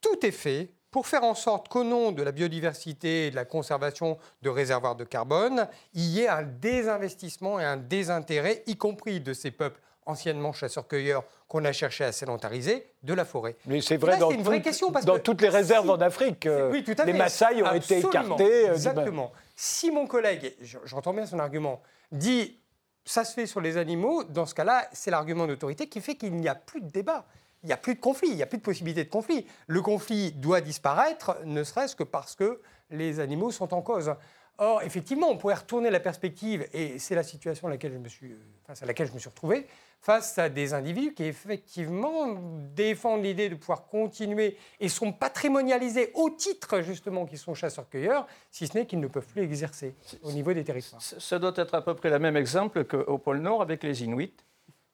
tout 0.00 0.24
est 0.24 0.32
fait 0.32 0.72
pour 0.90 1.06
faire 1.06 1.24
en 1.24 1.34
sorte 1.34 1.68
qu'au 1.68 1.84
nom 1.84 2.10
de 2.12 2.22
la 2.22 2.32
biodiversité 2.32 3.26
et 3.26 3.30
de 3.30 3.36
la 3.36 3.44
conservation 3.44 4.18
de 4.40 4.48
réservoirs 4.48 4.96
de 4.96 5.04
carbone, 5.04 5.68
il 5.92 6.04
y 6.04 6.20
ait 6.22 6.28
un 6.28 6.42
désinvestissement 6.42 7.60
et 7.60 7.64
un 7.64 7.76
désintérêt, 7.76 8.62
y 8.66 8.76
compris 8.76 9.20
de 9.20 9.34
ces 9.34 9.50
peuples 9.50 9.80
anciennement 10.06 10.52
chasseurs-cueilleurs 10.52 11.24
qu'on 11.48 11.64
a 11.64 11.72
cherché 11.72 12.04
à 12.04 12.12
sédentariser, 12.12 12.86
de 13.02 13.12
la 13.14 13.24
forêt. 13.24 13.56
Mais 13.66 13.80
c'est 13.80 13.96
vrai 13.96 14.12
Là, 14.12 14.18
dans, 14.18 14.30
une 14.30 14.42
vraie 14.42 14.62
question, 14.62 14.90
parce 14.92 15.04
dans 15.04 15.14
que 15.14 15.20
toutes 15.20 15.42
les 15.42 15.48
réserves 15.48 15.84
si- 15.84 15.90
en 15.90 16.00
Afrique. 16.00 16.46
euh, 16.46 16.70
oui, 16.72 16.82
tout 16.84 16.94
à 16.98 17.04
les. 17.04 17.12
Maasai 17.12 17.62
ont 17.62 17.72
été 17.74 17.98
écartés. 17.98 18.68
euh, 18.68 18.72
Exactement. 18.72 19.32
Si 19.54 19.90
mon 19.90 20.06
collègue, 20.06 20.54
j'entends 20.84 21.12
bien 21.12 21.26
son 21.26 21.38
argument, 21.38 21.82
dit 22.12 22.58
ça 23.04 23.24
se 23.24 23.34
fait 23.34 23.46
sur 23.46 23.60
les 23.60 23.76
animaux, 23.76 24.24
dans 24.24 24.46
ce 24.46 24.54
cas-là, 24.54 24.88
c'est 24.92 25.10
l'argument 25.10 25.46
d'autorité 25.46 25.88
qui 25.88 26.00
fait 26.00 26.14
qu'il 26.16 26.34
n'y 26.34 26.48
a 26.48 26.54
plus 26.56 26.80
de 26.80 26.90
débat. 26.90 27.26
Il 27.62 27.66
n'y 27.68 27.72
a 27.72 27.76
plus 27.76 27.94
de 27.94 28.00
conflit, 28.00 28.28
il 28.28 28.36
n'y 28.36 28.42
a 28.42 28.46
plus 28.46 28.58
de 28.58 28.62
possibilité 28.62 29.02
de 29.04 29.08
conflit. 29.10 29.46
Le 29.66 29.80
conflit 29.82 30.30
doit 30.32 30.60
disparaître, 30.60 31.36
ne 31.44 31.64
serait-ce 31.64 31.96
que 31.96 32.04
parce 32.04 32.34
que 32.36 32.60
les 32.90 33.18
animaux 33.18 33.50
sont 33.50 33.74
en 33.74 33.82
cause. 33.82 34.14
Or, 34.58 34.82
effectivement, 34.82 35.28
on 35.28 35.36
pourrait 35.36 35.54
retourner 35.54 35.90
la 35.90 36.00
perspective, 36.00 36.66
et 36.72 36.98
c'est 36.98 37.14
la 37.14 37.22
situation 37.22 37.68
à 37.68 37.70
laquelle 37.70 37.92
je 37.92 37.98
me 37.98 38.08
suis, 38.08 38.32
euh, 38.32 38.38
face 38.66 38.82
à 38.82 38.86
laquelle 38.86 39.06
je 39.06 39.12
me 39.12 39.18
suis 39.18 39.28
retrouvé, 39.28 39.66
face 40.00 40.38
à 40.38 40.48
des 40.48 40.72
individus 40.72 41.12
qui, 41.12 41.24
effectivement, 41.24 42.38
défendent 42.74 43.22
l'idée 43.22 43.50
de 43.50 43.54
pouvoir 43.54 43.86
continuer 43.86 44.56
et 44.80 44.88
sont 44.88 45.12
patrimonialisés 45.12 46.10
au 46.14 46.30
titre, 46.30 46.80
justement, 46.80 47.26
qu'ils 47.26 47.38
sont 47.38 47.54
chasseurs-cueilleurs, 47.54 48.26
si 48.50 48.66
ce 48.66 48.78
n'est 48.78 48.86
qu'ils 48.86 49.00
ne 49.00 49.08
peuvent 49.08 49.26
plus 49.26 49.42
exercer 49.42 49.94
au 50.22 50.32
niveau 50.32 50.54
des 50.54 50.64
territoires. 50.64 51.02
Ça 51.02 51.20
ça 51.20 51.38
doit 51.38 51.52
être 51.56 51.74
à 51.74 51.82
peu 51.82 51.94
près 51.94 52.08
le 52.08 52.18
même 52.18 52.36
exemple 52.36 52.84
qu'au 52.84 53.18
pôle 53.18 53.38
Nord 53.38 53.60
avec 53.60 53.82
les 53.82 54.04
Inuits, 54.04 54.32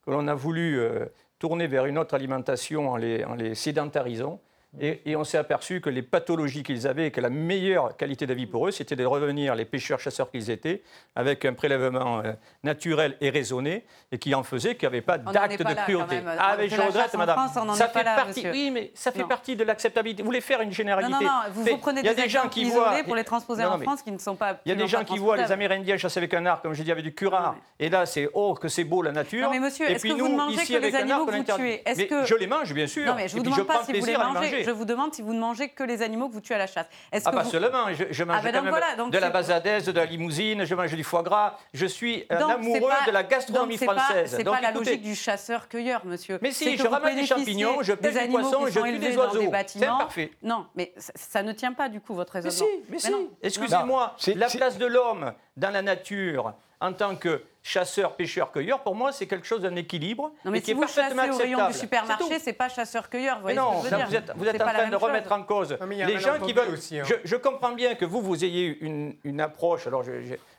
que 0.04 0.10
l'on 0.10 0.26
a 0.26 0.34
voulu 0.34 0.80
euh, 0.80 1.06
tourner 1.38 1.68
vers 1.68 1.86
une 1.86 1.98
autre 1.98 2.14
alimentation 2.14 2.90
en 2.90 2.96
les, 2.96 3.24
en 3.24 3.34
les 3.34 3.54
sédentarisant. 3.54 4.40
Et, 4.80 5.02
et 5.04 5.16
on 5.16 5.24
s'est 5.24 5.36
aperçu 5.36 5.82
que 5.82 5.90
les 5.90 6.00
pathologies 6.00 6.62
qu'ils 6.62 6.86
avaient 6.86 7.08
et 7.08 7.10
que 7.10 7.20
la 7.20 7.28
meilleure 7.28 7.94
qualité 7.96 8.26
de 8.26 8.32
vie 8.32 8.46
pour 8.46 8.66
eux, 8.66 8.70
c'était 8.70 8.96
de 8.96 9.04
revenir 9.04 9.54
les 9.54 9.66
pêcheurs-chasseurs 9.66 10.30
qu'ils 10.30 10.50
étaient, 10.50 10.82
avec 11.14 11.44
un 11.44 11.52
prélèvement 11.52 12.20
euh, 12.24 12.32
naturel 12.62 13.16
et 13.20 13.28
raisonné, 13.28 13.84
et 14.12 14.18
qui 14.18 14.34
en 14.34 14.42
faisait 14.42 14.74
qu'il 14.74 14.88
n'y 14.88 14.94
avait 14.94 15.02
pas 15.02 15.18
d'acte 15.18 15.58
de 15.58 15.74
cruauté. 15.74 16.14
même. 16.22 16.36
Ah, 16.38 16.56
je 16.66 16.80
regrette, 16.80 17.14
en 17.14 17.18
madame. 17.18 17.36
France, 17.36 17.50
on 17.60 17.66
n'en 17.66 17.74
ça 17.74 17.88
fait 17.88 18.02
là, 18.02 18.16
partie, 18.16 18.46
monsieur. 18.46 18.50
oui, 18.50 18.70
mais 18.70 18.90
ça 18.94 19.12
fait 19.12 19.20
Non. 19.20 19.28
partie 19.28 19.56
de 19.56 19.64
l'acceptabilité. 19.64 20.22
Vous 20.22 20.28
voulez 20.28 20.40
faire 20.40 20.62
une 20.62 20.72
généralité 20.72 21.12
Non, 21.12 21.20
non, 21.20 21.26
non, 21.26 21.52
vous, 21.52 21.64
vous 21.64 21.76
prenez 21.76 22.02
des, 22.02 22.14
des 22.14 22.28
gens 22.30 22.48
qui 22.48 22.64
voient 22.64 22.94
pour 23.04 23.14
les 23.16 23.24
transposer 23.24 23.64
Non, 23.64 23.72
en 23.72 23.78
France 23.78 24.00
qui 24.02 24.10
ne 24.10 24.18
sont 24.18 24.36
pas. 24.36 24.58
il 24.64 24.70
y 24.70 24.72
a 24.72 24.74
des 24.76 24.86
gens 24.88 25.04
qui 25.04 25.18
voient 25.18 25.36
les 25.36 25.52
Amérindiens 25.52 25.98
chasser 25.98 26.18
avec 26.18 26.32
un 26.32 26.46
arc, 26.46 26.62
comme 26.62 26.72
j'ai 26.72 26.84
dit, 26.84 26.92
avec 26.92 27.04
du 27.04 27.14
curare. 27.14 27.56
Et 27.78 27.90
là, 27.90 28.06
c'est 28.06 28.30
oh, 28.32 28.54
que 28.54 28.68
c'est 28.68 28.84
beau 28.84 29.02
la 29.02 29.12
nature. 29.12 29.42
Non, 29.42 29.50
mais 29.50 29.60
monsieur, 29.60 29.90
est-ce 29.90 30.02
que 30.02 30.12
vous 30.14 30.28
ne 30.28 30.36
mangez 30.36 30.64
que 30.64 30.76
avec 30.76 30.92
les 30.92 30.96
un 30.96 31.00
animaux 31.02 31.28
arc, 31.28 31.44
que 31.44 31.52
vous 31.52 31.58
tuez? 31.58 31.82
Je 32.24 32.34
les 32.36 32.46
mange, 32.46 32.72
bien 32.72 32.86
sûr. 32.86 33.04
Non, 33.06 33.14
mais 33.14 33.28
je 33.28 33.36
vous 33.36 33.42
demande 33.42 33.66
pas 33.66 33.84
si 33.84 33.92
vous 33.92 34.06
les 34.06 34.16
mangez. 34.16 34.61
Je 34.64 34.70
vous 34.70 34.84
demande 34.84 35.12
si 35.14 35.22
vous 35.22 35.32
ne 35.34 35.40
mangez 35.40 35.68
que 35.68 35.82
les 35.84 36.02
animaux 36.02 36.28
que 36.28 36.34
vous 36.34 36.40
tuez 36.40 36.54
à 36.54 36.58
la 36.58 36.66
chasse. 36.66 36.86
Est-ce 37.10 37.24
Ah, 37.26 37.30
que 37.30 37.36
pas 37.36 37.42
vous- 37.42 37.50
seulement, 37.50 37.92
je, 37.92 38.04
je 38.10 38.24
mange 38.24 38.36
Ah, 38.38 38.42
ben 38.42 38.50
quand 38.50 38.58
donc 38.58 38.64
même 38.64 38.70
voilà, 38.72 38.96
donc 38.96 39.12
de 39.12 39.18
la 39.18 39.30
basadaise, 39.30 39.84
de 39.84 39.92
la 39.92 40.04
limousine, 40.04 40.64
je 40.64 40.74
mange 40.74 40.94
du 40.94 41.04
foie 41.04 41.22
gras. 41.22 41.56
Je 41.74 41.86
suis 41.86 42.24
un 42.30 42.38
Donc, 42.40 42.50
amoureux 42.52 42.88
pas- 42.88 43.06
de 43.06 43.10
la 43.12 43.22
gastronomie 43.22 43.74
donc, 43.74 43.78
c'est 43.80 43.86
pas- 43.86 43.96
française. 43.98 44.34
C'est 44.36 44.44
Donc, 44.44 44.54
pas 44.54 44.60
la 44.60 44.70
logique 44.72 45.02
du 45.02 45.14
chasseur-cueilleur, 45.14 46.04
monsieur. 46.06 46.38
Mais 46.42 46.52
si, 46.52 46.76
je 46.76 46.86
ramène 46.86 47.16
des 47.16 47.26
champignons, 47.26 47.82
je 47.82 47.92
pêche 47.92 48.12
des 48.12 48.18
du 48.18 48.24
animaux 48.24 48.38
poisson, 48.40 48.64
qui 48.66 48.72
je 48.72 48.80
tue 48.80 48.98
des 48.98 49.16
oiseaux. 49.16 49.40
C'est 49.40 49.46
bâtiments. 49.48 49.98
parfait. 49.98 50.30
Non, 50.42 50.66
mais 50.74 50.92
ça, 50.96 51.12
ça 51.16 51.42
ne 51.42 51.52
tient 51.52 51.72
pas 51.72 51.88
du 51.88 52.00
coup 52.00 52.14
votre 52.14 52.34
Mais 52.36 52.40
raisonnement. 52.42 52.72
si, 52.74 52.84
mais 52.90 52.98
si. 52.98 53.10
non. 53.10 53.28
Excusez-moi, 53.42 54.14
C'est- 54.18 54.34
la 54.34 54.48
place 54.48 54.78
de 54.78 54.86
l'homme 54.86 55.32
dans 55.56 55.70
la 55.70 55.82
nature 55.82 56.54
en 56.80 56.92
tant 56.92 57.16
que 57.16 57.42
chasseur, 57.62 58.16
pêcheur, 58.16 58.50
cueilleur, 58.50 58.82
pour 58.82 58.94
moi, 58.94 59.12
c'est 59.12 59.26
quelque 59.26 59.46
chose 59.46 59.62
d'un 59.62 59.76
équilibre 59.76 60.32
Non, 60.44 60.50
mais 60.50 60.58
et 60.58 60.60
qui 60.60 60.64
si 60.66 60.70
est 60.72 60.74
vous 60.74 60.80
parfaitement 60.80 61.22
chassez 61.26 61.34
au 61.34 61.38
rayon 61.38 61.66
du 61.68 61.72
supermarché, 61.74 62.38
C'est 62.40 62.52
pas 62.52 62.68
chasseur-cueilleur. 62.68 63.40
Vous 63.40 63.46
Mais 63.46 63.54
voyez 63.54 63.70
ce 63.70 63.74
non, 63.76 63.82
que 63.82 63.88
je 63.88 63.94
veux 63.94 63.98
là, 64.00 64.06
dire 64.06 64.08
vous 64.08 64.16
êtes, 64.16 64.32
vous 64.36 64.46
êtes 64.48 64.60
en 64.62 64.66
train 64.66 64.86
de 64.86 64.92
chose. 64.92 65.02
remettre 65.02 65.32
en 65.32 65.42
cause 65.44 65.76
Non, 65.80 65.86
mais 65.86 65.96
il 65.96 65.98
y 65.98 66.02
a 66.02 66.06
un 66.06 66.08
les 66.08 66.18
gens 66.18 66.38
qui 66.44 66.52
veulent. 66.52 66.70
aussi, 66.74 66.98
hein. 66.98 67.04
je, 67.06 67.14
je 67.22 67.36
comprends 67.36 67.72
bien 67.72 67.94
que 67.94 68.04
vous, 68.04 68.20
vous 68.20 68.44
ayez 68.44 68.78
une, 68.80 69.14
une 69.24 69.40
approche. 69.40 69.86
Alors, 69.86 70.02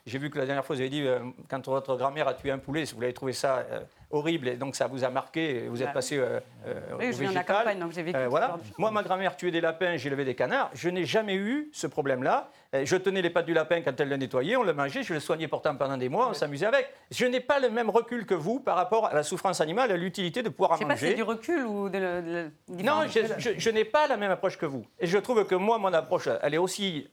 j'ai 0.06 0.18
vu 0.18 0.30
que 0.30 0.38
la 0.38 0.46
dernière 0.46 0.66
fois, 0.66 0.76
vous 0.76 0.82
avez 0.82 0.90
dit 0.90 1.06
euh, 1.06 1.20
quand 1.50 1.66
votre 1.68 1.96
grand-mère 1.98 2.28
a 2.28 2.34
tué 2.34 2.52
un 2.52 2.58
poulet, 2.58 2.84
vous 2.94 3.02
l'avez 3.02 3.14
trouvé 3.14 3.34
ça 3.34 3.66
euh, 3.70 3.82
horrible 4.14 4.48
et 4.48 4.56
donc 4.56 4.76
ça 4.76 4.88
vous 4.88 5.04
a 5.04 5.10
marqué. 5.10 5.68
Vous 5.68 5.82
êtes 5.82 5.88
Ouais. 5.90 5.94
passé 5.94 6.18
euh, 6.18 6.40
euh, 6.68 6.74
Oui, 7.00 7.10
au 7.10 7.12
je 7.12 7.18
viens 7.20 7.30
de 7.32 7.36
la 7.36 7.44
campagne, 7.44 7.80
donc 7.80 7.92
j'ai 7.92 8.04
vécu 8.04 8.18
Euh, 8.18 8.28
voilà. 8.30 8.58
Moi, 8.78 8.92
ma 8.92 9.04
grand-mère 9.04 9.36
tuait 9.36 9.52
des 9.52 9.60
lapins, 9.60 9.98
j'élevais 9.98 10.24
des 10.24 10.36
canards. 10.36 10.70
Je 10.74 10.90
n'ai 10.90 11.04
jamais 11.06 11.36
eu 11.36 11.70
ce 11.74 11.88
problème-là. 11.88 12.50
Je 12.84 12.96
tenais 12.96 13.22
les 13.22 13.30
pattes 13.30 13.46
du 13.46 13.54
lapin 13.54 13.82
quand 13.82 14.00
elle 14.00 14.10
le 14.10 14.18
nettoyait, 14.18 14.56
on 14.56 14.64
le 14.64 14.74
mangeait, 14.74 15.04
je 15.04 15.14
le 15.14 15.20
soignais 15.20 15.48
pourtant 15.48 15.76
pendant 15.76 15.98
des 15.98 16.10
mois, 16.10 16.30
on 16.30 16.34
s'amusait 16.34 16.66
avec. 16.66 16.88
Je 17.12 17.26
n'ai 17.26 17.40
pas 17.40 17.60
le 17.60 17.70
même 17.70 17.90
recul 17.90 18.26
que 18.26 18.34
vous 18.34 18.60
par 18.60 18.76
rapport 18.76 19.08
à 19.08 19.14
la 19.14 19.24
souffrance 19.24 19.62
animale 19.62 19.92
à 19.92 19.98
l'utilité 19.98 20.42
de 20.44 20.50
pouvoir 20.50 20.72
Je 20.72 20.76
en 20.76 20.78
sais 20.80 20.86
pas 20.86 20.98
si 20.98 21.04
manger. 21.06 21.16
du 21.16 21.24
recul 21.24 21.66
ou 21.66 21.90
de, 21.90 21.98
le- 21.98 22.22
de 22.22 22.52
le- 22.78 22.84
Non, 22.84 23.02
je, 23.08 23.20
je- 23.38 23.50
je 23.58 23.70
n'ai 23.70 23.86
pas 23.86 24.08
la 24.08 24.18
même 24.18 24.32
approche 24.32 24.58
que 24.58 24.66
vous. 24.66 24.86
Et 25.00 25.08
je 25.08 25.18
trouve 25.18 25.46
que 25.46 25.56
moi, 25.56 25.78
mon 25.78 25.94
approche, 25.94 26.30
elle 26.42 26.54
est 26.54 26.58
aussi 26.60 27.08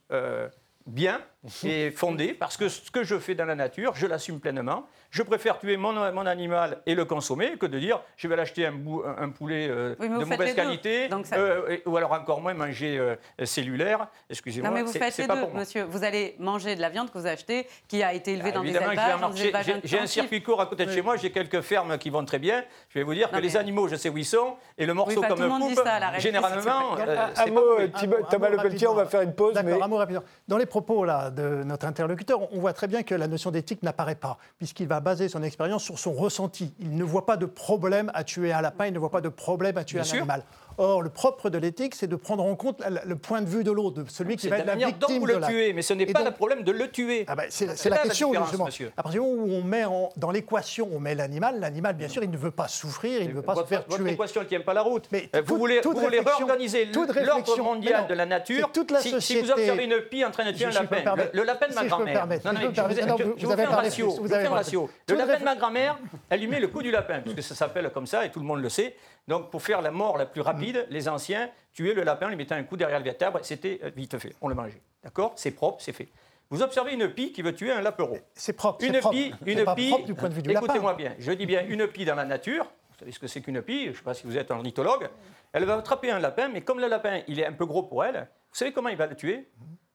bien 0.86 1.20
et 1.64 1.90
fondée, 1.90 2.34
parce 2.34 2.56
que 2.58 2.68
ce 2.68 2.90
que 2.90 3.02
je 3.02 3.18
fais 3.18 3.34
dans 3.34 3.46
la 3.46 3.54
nature, 3.54 3.92
je 3.94 4.06
l'assume 4.06 4.40
pleinement. 4.40 4.84
Je 5.10 5.22
préfère 5.22 5.58
tuer 5.58 5.76
mon, 5.76 5.92
mon 6.12 6.26
animal 6.26 6.82
et 6.86 6.94
le 6.94 7.04
consommer 7.04 7.56
que 7.58 7.66
de 7.66 7.78
dire 7.78 8.00
je 8.16 8.28
vais 8.28 8.36
l'acheter 8.36 8.66
un, 8.66 8.72
bou- 8.72 9.02
un- 9.04 9.24
un 9.24 9.30
poulet 9.30 9.66
euh, 9.68 9.96
Oui, 9.98 10.08
de 10.08 10.14
mauvaise 10.24 10.54
qualité, 10.54 11.08
Donc 11.08 11.26
ça- 11.26 11.36
euh, 11.36 11.68
et- 11.68 11.82
ou 11.86 11.96
alors 11.96 12.12
encore 12.12 12.40
moins 12.40 12.54
manger 12.54 12.98
euh, 12.98 13.16
cellulaire. 13.44 14.06
Excusez-moi, 14.28 14.68
Non, 14.70 14.76
mais 14.76 14.82
vous 14.82 14.92
faites 14.92 15.16
les 15.16 15.26
pas 15.26 15.34
deux, 15.34 15.40
pour 15.40 15.50
moi. 15.50 15.60
monsieur. 15.60 15.84
Vous 15.84 16.04
allez 16.04 16.36
manger 16.38 16.76
de 16.76 16.80
la 16.80 16.90
viande 16.90 17.10
que 17.10 17.18
vous 17.18 17.26
achetez, 17.26 17.66
qui 17.88 18.02
a 18.02 18.12
été 18.12 18.34
élevée 18.34 18.50
Ah, 18.52 18.56
dans 18.56 18.62
des 18.62 18.68
évidemment, 18.68 18.92
élevages, 19.32 19.80
J'ai- 19.84 19.98
un 19.98 20.06
circuit 20.06 20.42
court 20.42 20.60
à 20.60 20.66
côté 20.66 20.84
de 20.84 20.90
Oui. 20.90 20.96
chez 20.96 21.02
moi, 21.02 21.16
j'ai 21.16 21.32
quelques 21.32 21.62
fermes 21.62 21.96
qui 21.98 22.10
vont 22.10 22.24
très 22.24 22.38
bien. 22.38 22.62
Je 22.90 22.98
vais 22.98 23.04
vous 23.04 23.14
dire 23.14 23.26
Non, 23.28 23.30
que 23.32 23.36
mais- 23.36 23.42
les 23.48 23.56
animaux, 23.56 23.88
je 23.88 23.96
sais 23.96 24.10
où 24.10 24.18
ils 24.18 24.24
sont, 24.26 24.56
et 24.78 24.84
le 24.86 24.94
morceau 24.94 25.22
comme 25.22 25.36
tout 25.36 25.42
le 25.42 25.48
monde 25.48 25.62
dit 25.68 25.74
coupe, 25.74 25.84
ça 25.84 25.94
à 25.94 26.00
la 26.00 26.08
réalité, 26.10 26.28
généralement, 26.28 26.94
Un 26.96 27.42
Un 27.42 27.50
mot, 27.50 27.78
Un 27.78 27.88
Thomas 28.30 28.48
Le 28.50 28.56
Pelletier, 28.58 28.86
on 28.86 28.94
va 28.94 29.06
faire 29.06 29.22
une 29.22 29.34
pause. 29.34 29.54
D'accord, 29.54 29.70
mais- 29.78 29.82
un 29.82 29.88
mot 29.88 29.96
rapidement. 29.96 30.22
Dans 30.46 30.58
les 30.58 30.66
propos 30.66 31.04
là, 31.04 31.29
de 31.30 31.62
notre 31.64 31.86
interlocuteur, 31.86 32.52
on 32.52 32.60
voit 32.60 32.72
très 32.72 32.86
bien 32.86 33.02
que 33.02 33.14
la 33.14 33.26
notion 33.28 33.50
d'éthique 33.50 33.82
n'apparaît 33.82 34.14
pas, 34.14 34.38
puisqu'il 34.58 34.86
va 34.88 35.00
baser 35.00 35.28
son 35.28 35.42
expérience 35.42 35.82
sur 35.84 35.98
son 35.98 36.12
ressenti. 36.12 36.74
Il 36.80 36.96
ne 36.96 37.04
voit 37.04 37.26
pas 37.26 37.36
de 37.36 37.46
problème 37.46 38.10
à 38.14 38.24
tuer 38.24 38.52
un 38.52 38.60
lapin, 38.60 38.86
il 38.86 38.92
ne 38.92 38.98
voit 38.98 39.10
pas 39.10 39.20
de 39.20 39.28
problème 39.28 39.76
à 39.78 39.84
tuer 39.84 39.96
Bien 39.98 40.02
un 40.02 40.04
sûr. 40.04 40.18
animal. 40.18 40.42
Or, 40.78 41.02
le 41.02 41.10
propre 41.10 41.50
de 41.50 41.58
l'éthique, 41.58 41.94
c'est 41.94 42.06
de 42.06 42.16
prendre 42.16 42.42
en 42.44 42.54
compte 42.56 42.80
la- 42.88 43.04
le 43.04 43.16
point 43.16 43.42
de 43.42 43.48
vue 43.48 43.64
de 43.64 43.70
l'autre, 43.70 44.02
de 44.02 44.08
celui 44.10 44.36
qui 44.36 44.42
C'est 44.42 44.48
va 44.48 44.56
la 44.58 44.62
être 44.62 44.66
la 44.68 44.74
dont 44.76 44.86
victime 44.86 45.18
vous 45.20 45.26
de 45.26 45.32
le 45.34 45.38
la... 45.40 45.46
tuez, 45.48 45.72
mais 45.72 45.82
ce 45.82 45.92
n'est 45.94 46.06
pas 46.06 46.20
donc- 46.20 46.28
le 46.28 46.34
problème 46.34 46.62
de 46.62 46.72
le 46.72 46.90
tuer. 46.90 47.24
Ah 47.28 47.34
ben, 47.36 47.44
c'est 47.50 47.66
C'est 47.68 47.76
c'est 47.76 47.90
la 47.90 47.96
la 47.96 48.02
question, 48.04 48.32
justement. 48.32 48.64
monsieur. 48.66 48.90
À 48.96 49.02
partir 49.02 49.22
du 49.22 49.28
moment 49.28 49.42
où 49.42 49.52
on 49.56 49.62
met 49.62 49.84
en- 49.84 50.08
dans 50.16 50.30
l'équation, 50.30 50.88
on 50.92 51.00
met 51.00 51.14
l'animal, 51.14 51.60
l'animal, 51.60 51.94
bien 51.96 52.08
sûr, 52.08 52.22
il 52.22 52.30
ne 52.30 52.36
veut 52.36 52.50
pas 52.50 52.68
souffrir, 52.68 53.20
il 53.22 53.28
ne 53.28 53.34
veut 53.34 53.42
pas 53.42 53.54
votre, 53.54 53.66
se 53.68 53.74
faire 53.74 53.84
votre 53.86 54.02
tuer. 54.02 54.12
équation 54.12 54.40
ne 54.42 54.46
tient 54.46 54.60
pas 54.60 54.72
la 54.74 54.82
route. 54.82 55.06
Mais 55.12 55.28
Euh, 55.34 55.40
vous 55.42 55.46
toute- 55.48 55.58
voulez, 55.58 55.80
toute 55.82 55.94
vous 55.96 56.00
voulez 56.00 56.20
réorganiser 56.20 56.86
l'ordre 56.86 57.62
mondial 57.62 58.02
non, 58.02 58.08
de 58.08 58.14
la 58.14 58.26
nature. 58.26 58.66
c'est 58.66 58.72
toute 58.80 58.90
la 58.90 59.00
si, 59.00 59.08
si 59.08 59.14
vous 59.14 59.20
société- 59.46 59.52
observez 59.52 59.84
une 59.84 60.00
pie 60.08 60.24
en 60.24 60.30
train 60.30 60.44
de 60.46 60.52
tuer 60.52 60.66
un 60.66 60.70
lapin, 60.70 61.00
permettre 61.02 61.30
le, 61.36 61.42
lapin 61.44 61.68
de 61.68 61.74
ma 61.74 61.84
grand-mère. 61.84 62.26
Non, 62.26 62.52
non, 62.52 62.60
je, 62.72 62.80
vous, 62.80 63.34
vous 63.38 63.56
fais 63.56 63.64
un 63.64 63.70
ratio. 63.70 64.10
Vous 64.20 64.32
avez 64.32 64.46
un 64.46 64.50
ratio. 64.50 64.90
Le 65.08 65.14
lapin 65.16 65.38
de 65.38 65.44
ma 65.44 65.56
grand-mère, 65.56 65.98
elle 66.30 66.40
lui 66.40 66.46
met 66.46 66.60
le 66.60 66.68
coup 66.68 66.82
du 66.82 66.90
lapin, 66.90 67.20
parce 67.20 67.34
que 67.36 67.42
ça 67.42 67.54
s'appelle 67.54 67.90
comme 67.92 68.06
ça 68.06 68.24
et 68.24 68.30
tout 68.30 68.40
le 68.40 68.46
monde 68.46 68.60
le 68.62 68.68
sait. 68.68 68.94
Donc, 69.28 69.50
pour 69.50 69.62
faire 69.62 69.82
la 69.82 69.90
mort 69.90 70.18
la 70.18 70.26
plus 70.26 70.40
rapide, 70.40 70.86
les 70.90 71.08
anciens 71.08 71.50
tuaient 71.72 71.94
le 71.94 72.02
lapin, 72.02 72.28
lui 72.28 72.36
mettaient 72.36 72.54
un 72.54 72.64
coup 72.64 72.76
derrière 72.76 72.98
le 72.98 73.04
vertèbre, 73.04 73.38
c'était 73.42 73.80
euh, 73.84 73.90
vite 73.94 74.18
fait. 74.18 74.34
On 74.40 74.48
le 74.48 74.54
mangeait. 74.54 74.82
D'accord? 75.02 75.32
C'est 75.36 75.52
propre, 75.52 75.82
c'est 75.82 75.92
fait. 75.92 76.08
Vous 76.50 76.62
observez 76.62 76.94
une 76.94 77.08
pie 77.08 77.32
qui 77.32 77.42
veut 77.42 77.54
tuer 77.54 77.70
un 77.70 77.80
lapereau. 77.80 78.18
C'est 78.34 78.54
propre. 78.54 78.84
Une 78.84 78.98
propre. 78.98 79.14
pie, 79.14 79.32
une 79.46 79.64
pas 79.64 79.74
pie. 79.74 79.90
propre 79.90 80.06
du 80.06 80.14
point 80.14 80.28
de 80.28 80.34
vue 80.34 80.42
du 80.42 80.50
Écoutez-moi 80.50 80.94
bien. 80.94 81.14
Je 81.18 81.30
dis 81.30 81.46
bien 81.46 81.64
une 81.66 81.86
pie 81.86 82.04
dans 82.04 82.16
la 82.16 82.24
nature. 82.24 82.64
Vous 82.64 82.98
savez 82.98 83.12
ce 83.12 83.20
que 83.20 83.28
c'est 83.28 83.40
qu'une 83.40 83.62
pie? 83.62 83.84
Je 83.84 83.90
ne 83.90 83.94
sais 83.94 84.02
pas 84.02 84.14
si 84.14 84.26
vous 84.26 84.36
êtes 84.36 84.50
un 84.50 84.56
ornithologue. 84.56 85.08
Elle 85.52 85.64
va 85.64 85.76
attraper 85.76 86.10
un 86.10 86.18
lapin, 86.18 86.48
mais 86.48 86.62
comme 86.62 86.80
le 86.80 86.88
lapin, 86.88 87.20
il 87.28 87.38
est 87.38 87.46
un 87.46 87.52
peu 87.52 87.66
gros 87.66 87.84
pour 87.84 88.04
elle, 88.04 88.28
vous 88.50 88.56
savez 88.56 88.72
comment 88.72 88.88
il 88.88 88.96
va 88.96 89.06
le 89.06 89.14
tuer? 89.14 89.48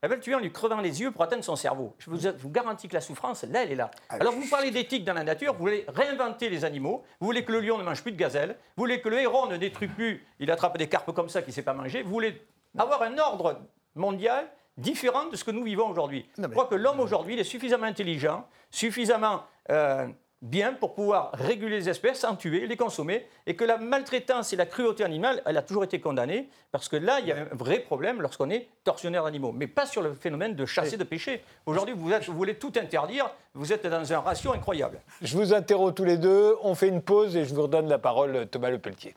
Elle 0.05 0.09
va 0.09 0.15
le 0.17 0.21
tuer 0.21 0.35
en 0.35 0.39
lui 0.39 0.51
crevant 0.51 0.81
les 0.81 1.01
yeux 1.01 1.09
pour 1.09 1.23
atteindre 1.23 1.43
son 1.43 1.55
cerveau. 1.55 1.95
Je 1.97 2.11
vous, 2.11 2.49
garantis 2.51 2.87
que 2.87 2.93
la 2.93 3.01
souffrance, 3.01 3.43
là, 3.43 3.63
elle 3.63 3.71
est 3.71 3.75
là. 3.75 3.89
Ah 4.09 4.17
Alors, 4.19 4.33
vous 4.33 4.47
parlez 4.47 4.69
d'éthique 4.69 5.03
dans 5.03 5.15
la 5.15 5.23
nature, 5.23 5.53
vous 5.53 5.59
voulez 5.61 5.83
réinventer 5.87 6.47
les 6.47 6.63
animaux, 6.63 7.03
vous 7.19 7.25
voulez 7.25 7.43
que 7.43 7.51
le 7.51 7.59
lion 7.59 7.79
ne 7.79 7.83
mange 7.83 8.03
plus 8.03 8.11
de 8.11 8.17
gazelle, 8.17 8.49
vous 8.77 8.83
voulez 8.83 9.01
que 9.01 9.09
le 9.09 9.19
héron 9.19 9.47
ne 9.47 9.57
détruise 9.57 9.89
plus, 9.95 10.23
il 10.39 10.51
attrape 10.51 10.77
des 10.77 10.87
carpes 10.87 11.11
comme 11.11 11.27
ça 11.27 11.41
qu'il 11.41 11.49
ne 11.49 11.55
sait 11.55 11.63
pas 11.63 11.73
manger, 11.73 12.03
vous 12.03 12.11
voulez 12.11 12.39
avoir 12.77 13.01
un 13.01 13.17
ordre 13.17 13.61
mondial 13.95 14.47
différent 14.77 15.25
de 15.25 15.35
ce 15.35 15.43
que 15.43 15.49
nous 15.49 15.63
vivons 15.63 15.89
aujourd'hui. 15.89 16.29
Je 16.37 16.45
crois 16.45 16.65
que 16.65 16.75
l'homme 16.75 16.99
aujourd'hui 16.99 17.39
est 17.39 17.43
suffisamment 17.43 17.87
intelligent, 17.87 18.45
suffisamment 18.69 19.41
euh, 19.71 20.07
bien 20.45 20.73
pour 20.73 20.93
pouvoir 20.93 21.31
réguler 21.33 21.77
les 21.77 21.89
espèces, 21.89 22.23
en 22.23 22.35
tuer, 22.35 22.67
les 22.67 22.77
consommer, 22.77 23.25
et 23.47 23.55
que 23.55 23.63
la 23.63 23.77
maltraitance 23.77 24.53
et 24.53 24.55
la 24.55 24.65
cruauté 24.65 25.03
animale, 25.03 25.41
elle 25.45 25.57
a 25.57 25.61
toujours 25.61 25.83
été 25.83 25.99
condamnée, 25.99 26.49
parce 26.71 26.87
que 26.87 26.95
là, 26.95 27.19
il 27.19 27.27
y 27.27 27.31
a 27.31 27.37
un 27.37 27.55
vrai 27.55 27.79
problème 27.79 28.21
lorsqu'on 28.21 28.49
est 28.49 28.67
tortionnaire 28.83 29.23
d'animaux, 29.23 29.51
mais 29.51 29.67
pas 29.67 29.85
sur 29.85 30.01
le 30.01 30.13
phénomène 30.13 30.55
de 30.55 30.65
chasser, 30.65 30.97
de 30.97 31.03
pêcher. 31.03 31.43
Aujourd'hui, 31.65 31.95
vous, 31.97 32.09
vous, 32.09 32.33
voulez 32.33 32.55
tout 32.55 32.73
interdire, 32.75 33.31
vous 33.55 33.73
êtes 33.73 33.87
dans 33.87 34.13
un 34.13 34.19
ratio 34.19 34.53
incroyable. 34.53 35.01
Je 35.21 35.35
vous 35.35 35.53
interromps 35.53 35.95
tous 35.95 36.05
les 36.05 36.17
deux, 36.17 36.55
on 36.61 36.75
fait 36.75 36.89
une 36.89 37.01
pause 37.01 37.35
et 37.35 37.45
je 37.45 37.53
vous 37.55 37.63
redonne 37.63 37.89
la 37.89 37.99
parole, 37.99 38.47
Thomas 38.47 38.69
Lepelletier. 38.69 39.15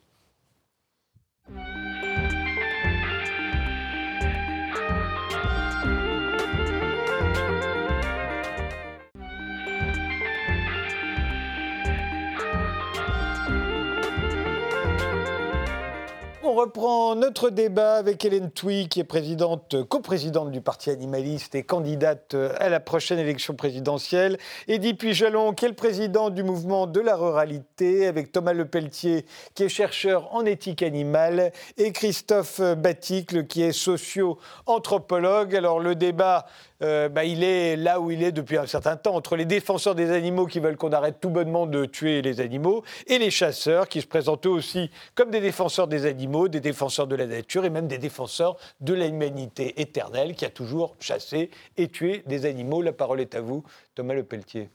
Reprend 16.59 17.15
notre 17.15 17.51
débat 17.51 17.95
avec 17.95 18.25
Hélène 18.25 18.51
Touy, 18.51 18.89
qui 18.89 18.99
est 18.99 19.05
présidente, 19.05 19.77
coprésidente 19.89 20.51
du 20.51 20.61
Parti 20.61 20.91
animaliste 20.91 21.55
et 21.55 21.63
candidate 21.63 22.35
à 22.59 22.69
la 22.69 22.81
prochaine 22.81 23.21
élection 23.21 23.55
présidentielle. 23.55 24.39
Eddie 24.67 24.95
Pujalon, 24.95 25.53
qui 25.53 25.67
est 25.67 25.69
le 25.69 25.77
président 25.77 26.31
du 26.31 26.43
mouvement 26.43 26.89
de 26.89 26.99
la 26.99 27.15
ruralité, 27.15 28.09
avec 28.09 28.33
Thomas 28.33 28.55
Lepelletier, 28.55 29.25
qui 29.55 29.63
est 29.63 29.69
chercheur 29.69 30.35
en 30.35 30.45
éthique 30.45 30.83
animale, 30.83 31.53
et 31.77 31.93
Christophe 31.93 32.61
Baticle, 32.61 33.47
qui 33.47 33.63
est 33.63 33.71
socio-anthropologue. 33.71 35.55
Alors 35.55 35.79
le 35.79 35.95
débat 35.95 36.47
euh, 36.83 37.09
bah, 37.09 37.25
il 37.25 37.43
est 37.43 37.77
là 37.77 38.01
où 38.01 38.11
il 38.11 38.23
est 38.23 38.33
depuis 38.33 38.57
un 38.57 38.67
certain 38.67 38.97
temps, 38.97 39.15
entre 39.15 39.37
les 39.37 39.45
défenseurs 39.45 39.95
des 39.95 40.11
animaux 40.11 40.47
qui 40.47 40.61
veulent 40.61 40.77
qu'on 40.77 40.93
arrête 40.93 41.21
tout 41.21 41.31
bonnement 41.31 41.67
de 41.67 41.85
tuer 41.85 42.23
les 42.23 42.41
animaux 42.41 42.85
et 43.07 43.19
les 43.19 43.31
chasseurs 43.31 43.89
qui 43.89 44.01
se 44.01 44.07
présentent 44.07 44.47
eux 44.47 44.51
aussi 44.51 44.91
comme 45.15 45.31
des 45.31 45.41
défenseurs 45.41 45.89
des 45.89 46.07
animaux, 46.07 46.49
des 46.49 46.61
défenseurs 46.61 47.07
de 47.07 47.17
la 47.17 47.27
nature 47.27 47.65
et 47.65 47.71
même 47.71 47.89
des 47.89 47.99
défenseurs 47.99 48.57
de 48.81 48.95
l'humanité 48.95 49.81
éternelle 49.81 50.35
qui 50.35 50.45
a 50.45 50.51
toujours 50.51 50.95
chassé 51.01 51.51
et 51.77 51.89
tué 51.89 52.23
des 52.27 52.47
animaux. 52.47 52.83
La 52.83 52.93
parole 52.93 53.21
est 53.21 53.35
à 53.35 53.41
vous, 53.41 53.65
Thomas 53.95 54.15
Le 54.15 54.23
Pelletier. 54.23 54.71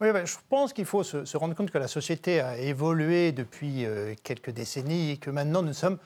Oui, 0.00 0.08
je 0.24 0.36
pense 0.48 0.72
qu'il 0.72 0.86
faut 0.86 1.02
se, 1.02 1.36
rendre 1.36 1.54
compte 1.54 1.70
que 1.70 1.76
la 1.76 1.88
société 1.88 2.40
a 2.40 2.56
évolué 2.56 3.32
depuis 3.32 3.84
euh, 3.84 4.14
quelques 4.22 4.48
décennies 4.48 5.10
et 5.10 5.16
que 5.18 5.28
maintenant 5.28 5.62
nous 5.62 5.74
sommes 5.74 5.98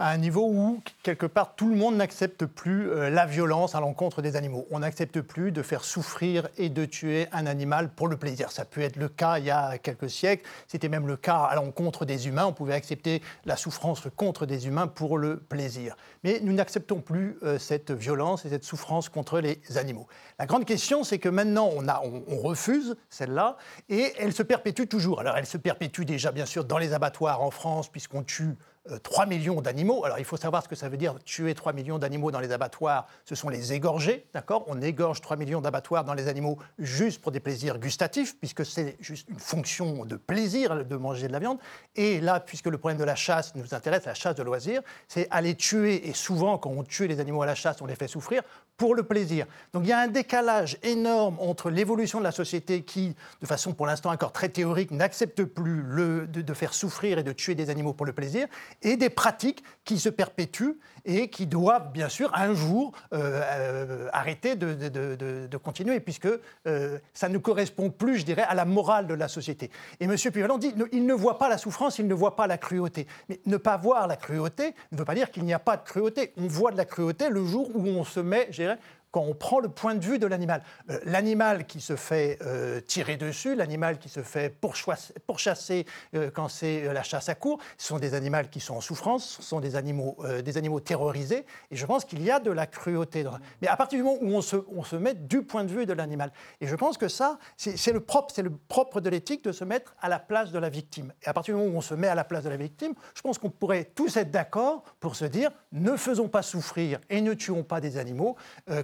à 0.00 0.08
un 0.08 0.16
niveau 0.16 0.48
où, 0.48 0.82
quelque 1.02 1.26
part, 1.26 1.54
tout 1.56 1.68
le 1.68 1.76
monde 1.76 1.96
n'accepte 1.96 2.46
plus 2.46 2.90
euh, 2.90 3.10
la 3.10 3.26
violence 3.26 3.74
à 3.74 3.80
l'encontre 3.80 4.22
des 4.22 4.34
animaux. 4.34 4.66
On 4.70 4.78
n'accepte 4.78 5.20
plus 5.20 5.52
de 5.52 5.62
faire 5.62 5.84
souffrir 5.84 6.48
et 6.56 6.70
de 6.70 6.86
tuer 6.86 7.28
un 7.32 7.44
animal 7.44 7.90
pour 7.90 8.08
le 8.08 8.16
plaisir. 8.16 8.50
Ça 8.50 8.64
peut 8.64 8.80
être 8.80 8.96
le 8.96 9.10
cas 9.10 9.38
il 9.38 9.44
y 9.44 9.50
a 9.50 9.76
quelques 9.76 10.08
siècles. 10.08 10.48
C'était 10.68 10.88
même 10.88 11.06
le 11.06 11.18
cas 11.18 11.36
à 11.36 11.54
l'encontre 11.54 12.06
des 12.06 12.28
humains. 12.28 12.46
On 12.46 12.54
pouvait 12.54 12.72
accepter 12.72 13.20
la 13.44 13.56
souffrance 13.56 14.02
contre 14.16 14.46
des 14.46 14.66
humains 14.66 14.86
pour 14.86 15.18
le 15.18 15.36
plaisir. 15.36 15.96
Mais 16.24 16.40
nous 16.42 16.54
n'acceptons 16.54 17.02
plus 17.02 17.36
euh, 17.42 17.58
cette 17.58 17.90
violence 17.90 18.46
et 18.46 18.48
cette 18.48 18.64
souffrance 18.64 19.10
contre 19.10 19.38
les 19.38 19.60
animaux. 19.76 20.06
La 20.38 20.46
grande 20.46 20.64
question, 20.64 21.04
c'est 21.04 21.18
que 21.18 21.28
maintenant, 21.28 21.68
on, 21.76 21.86
on 22.26 22.38
refuse 22.38 22.96
celle-là 23.10 23.58
et 23.90 24.14
elle 24.18 24.32
se 24.32 24.42
perpétue 24.42 24.86
toujours. 24.88 25.20
Alors, 25.20 25.36
elle 25.36 25.44
se 25.44 25.58
perpétue 25.58 26.04
déjà, 26.04 26.32
bien 26.32 26.46
sûr, 26.46 26.64
dans 26.64 26.78
les 26.78 26.94
abattoirs 26.94 27.42
en 27.42 27.50
France, 27.50 27.90
puisqu'on 27.90 28.22
tue 28.22 28.56
3 29.02 29.24
euh, 29.24 29.28
millions 29.28 29.60
d'animaux. 29.60 30.04
Alors 30.04 30.18
il 30.18 30.24
faut 30.24 30.36
savoir 30.36 30.62
ce 30.62 30.68
que 30.68 30.74
ça 30.74 30.88
veut 30.88 30.96
dire 30.96 31.18
tuer 31.24 31.54
3 31.54 31.72
millions 31.72 31.98
d'animaux 31.98 32.30
dans 32.30 32.40
les 32.40 32.52
abattoirs. 32.52 33.06
Ce 33.24 33.34
sont 33.34 33.48
les 33.48 33.72
égorger, 33.72 34.26
d'accord? 34.34 34.64
On 34.68 34.80
égorge 34.80 35.20
3 35.20 35.36
millions 35.36 35.60
d'abattoirs 35.60 36.04
dans 36.04 36.14
les 36.14 36.28
animaux 36.28 36.58
juste 36.78 37.20
pour 37.20 37.32
des 37.32 37.40
plaisirs 37.40 37.78
gustatifs, 37.78 38.38
puisque 38.38 38.64
c'est 38.64 38.96
juste 39.00 39.28
une 39.28 39.38
fonction 39.38 40.04
de 40.04 40.16
plaisir 40.16 40.84
de 40.84 40.96
manger 40.96 41.28
de 41.28 41.32
la 41.32 41.38
viande. 41.38 41.58
Et 41.96 42.20
là, 42.20 42.40
puisque 42.40 42.66
le 42.66 42.78
problème 42.78 42.98
de 42.98 43.04
la 43.04 43.14
chasse 43.16 43.54
nous 43.54 43.74
intéresse, 43.74 44.06
la 44.06 44.14
chasse 44.14 44.36
de 44.36 44.42
loisirs, 44.42 44.82
c'est 45.08 45.28
aller 45.30 45.54
tuer, 45.54 46.08
et 46.08 46.14
souvent 46.14 46.58
quand 46.58 46.70
on 46.70 46.82
tue 46.82 47.06
les 47.06 47.20
animaux 47.20 47.42
à 47.42 47.46
la 47.46 47.54
chasse, 47.54 47.82
on 47.82 47.86
les 47.86 47.96
fait 47.96 48.08
souffrir, 48.08 48.42
pour 48.80 48.94
le 48.94 49.02
plaisir. 49.02 49.44
Donc 49.74 49.82
il 49.84 49.90
y 49.90 49.92
a 49.92 49.98
un 49.98 50.08
décalage 50.08 50.78
énorme 50.82 51.36
entre 51.38 51.68
l'évolution 51.68 52.18
de 52.18 52.24
la 52.24 52.32
société 52.32 52.82
qui, 52.82 53.14
de 53.42 53.46
façon 53.46 53.74
pour 53.74 53.86
l'instant 53.86 54.10
encore 54.10 54.32
très 54.32 54.48
théorique, 54.48 54.90
n'accepte 54.90 55.44
plus 55.44 55.82
le, 55.82 56.26
de, 56.26 56.54
faire 56.54 56.72
souffrir 56.72 57.18
et 57.18 57.22
de 57.22 57.32
tuer 57.32 57.54
des 57.54 57.68
animaux 57.68 57.92
pour 57.92 58.06
le 58.06 58.14
plaisir, 58.14 58.46
et 58.82 58.96
des 58.96 59.10
pratiques 59.10 59.62
qui 59.84 59.98
se 59.98 60.08
perpétuent 60.08 60.78
et 61.04 61.28
qui 61.28 61.46
doivent 61.46 61.92
bien 61.92 62.08
sûr 62.08 62.30
un 62.34 62.54
jour 62.54 62.92
euh, 63.12 63.40
euh, 63.44 64.08
arrêter 64.12 64.56
de, 64.56 65.56
continuer, 65.56 66.00
puisque 66.00 66.28
euh, 66.66 66.98
ça 67.14 67.28
ne 67.28 67.38
correspond 67.38 67.90
plus, 67.90 68.18
je 68.18 68.24
dirais, 68.24 68.44
à 68.48 68.54
la 68.54 68.64
morale 68.64 69.06
de 69.06 69.14
la 69.14 69.28
société. 69.28 69.70
Et 69.98 70.04
M. 70.04 70.16
Pivalan 70.16 70.58
dit 70.58 70.74
il 70.92 71.06
ne 71.06 71.14
voit 71.14 71.38
pas 71.38 71.48
la 71.48 71.58
souffrance, 71.58 71.98
il 71.98 72.06
ne 72.06 72.14
voit 72.14 72.36
pas 72.36 72.46
la 72.46 72.58
cruauté. 72.58 73.06
Mais 73.28 73.40
ne 73.46 73.56
pas 73.56 73.76
voir 73.76 74.06
la 74.06 74.16
cruauté 74.16 74.74
ne 74.92 74.98
veut 74.98 75.04
pas 75.04 75.14
dire 75.14 75.30
qu'il 75.30 75.44
n'y 75.44 75.52
a 75.52 75.58
pas 75.58 75.76
de 75.76 75.82
cruauté. 75.82 76.32
On 76.36 76.46
voit 76.46 76.70
de 76.70 76.76
la 76.76 76.84
cruauté 76.84 77.28
le 77.30 77.44
jour 77.44 77.70
où 77.74 77.86
on 77.86 78.04
se 78.04 78.20
met, 78.20 78.48
je 78.50 78.62
dirais, 78.62 78.78
quand 79.10 79.22
on 79.22 79.34
prend 79.34 79.60
le 79.60 79.68
point 79.68 79.94
de 79.94 80.04
vue 80.04 80.18
de 80.18 80.26
l'animal. 80.26 80.62
Euh, 80.90 80.98
l'animal 81.04 81.66
qui 81.66 81.80
se 81.80 81.96
fait 81.96 82.38
euh, 82.42 82.80
tirer 82.80 83.16
dessus, 83.16 83.54
l'animal 83.54 83.98
qui 83.98 84.08
se 84.08 84.22
fait 84.22 84.54
pourchasser 84.60 85.86
euh, 86.14 86.30
quand 86.30 86.48
c'est 86.48 86.92
la 86.92 87.02
chasse 87.02 87.28
à 87.28 87.34
court, 87.34 87.58
ce 87.76 87.88
sont 87.88 87.98
des 87.98 88.14
animaux 88.14 88.30
qui 88.50 88.60
sont 88.60 88.74
en 88.74 88.80
souffrance, 88.80 89.38
ce 89.40 89.42
sont 89.42 89.60
des 89.60 89.76
animaux, 89.76 90.16
des 90.44 90.56
animaux 90.56 90.80
terrorisés, 90.80 91.44
et 91.70 91.76
je 91.76 91.84
pense 91.86 92.04
qu'il 92.04 92.22
y 92.22 92.30
a 92.30 92.38
de 92.38 92.50
la 92.50 92.66
cruauté. 92.66 93.24
Mais 93.60 93.68
à 93.68 93.76
partir 93.76 93.98
du 93.98 94.04
moment 94.04 94.18
où 94.20 94.34
on 94.36 94.42
se, 94.42 94.56
on 94.70 94.84
se 94.84 94.96
met 94.96 95.14
du 95.14 95.42
point 95.42 95.64
de 95.64 95.70
vue 95.70 95.86
de 95.86 95.92
l'animal, 95.92 96.32
et 96.60 96.66
je 96.66 96.76
pense 96.76 96.96
que 96.96 97.08
ça, 97.08 97.38
c'est 97.56 97.92
le 97.92 98.00
propre, 98.00 98.40
le 98.40 98.50
propre 98.50 99.00
de 99.00 99.10
l'éthique 99.10 99.42
de 99.44 99.52
se 99.52 99.64
mettre 99.64 99.94
à 100.00 100.08
la 100.08 100.18
place 100.18 100.52
de 100.52 100.58
la 100.58 100.68
victime. 100.68 101.12
Et 101.22 101.28
à 101.28 101.32
partir 101.32 101.54
du 101.54 101.60
moment 101.60 101.74
où 101.74 101.78
on 101.78 101.82
se 101.82 101.94
met 101.94 102.08
à 102.08 102.14
la 102.14 102.24
place 102.24 102.44
de 102.44 102.50
la 102.50 102.56
victime, 102.56 102.94
je 103.14 103.20
pense 103.22 103.38
qu'on 103.38 103.50
pourrait 103.50 103.84
tous 103.94 104.16
être 104.16 104.30
d'accord 104.30 104.84
pour 105.00 105.16
se 105.16 105.24
dire 105.24 105.50
ne 105.72 105.96
faisons 105.96 106.28
pas 106.28 106.42
souffrir 106.42 107.00
et 107.08 107.20
ne 107.20 107.34
tuons 107.34 107.64
pas 107.64 107.80
des 107.80 107.96
animaux 107.96 108.36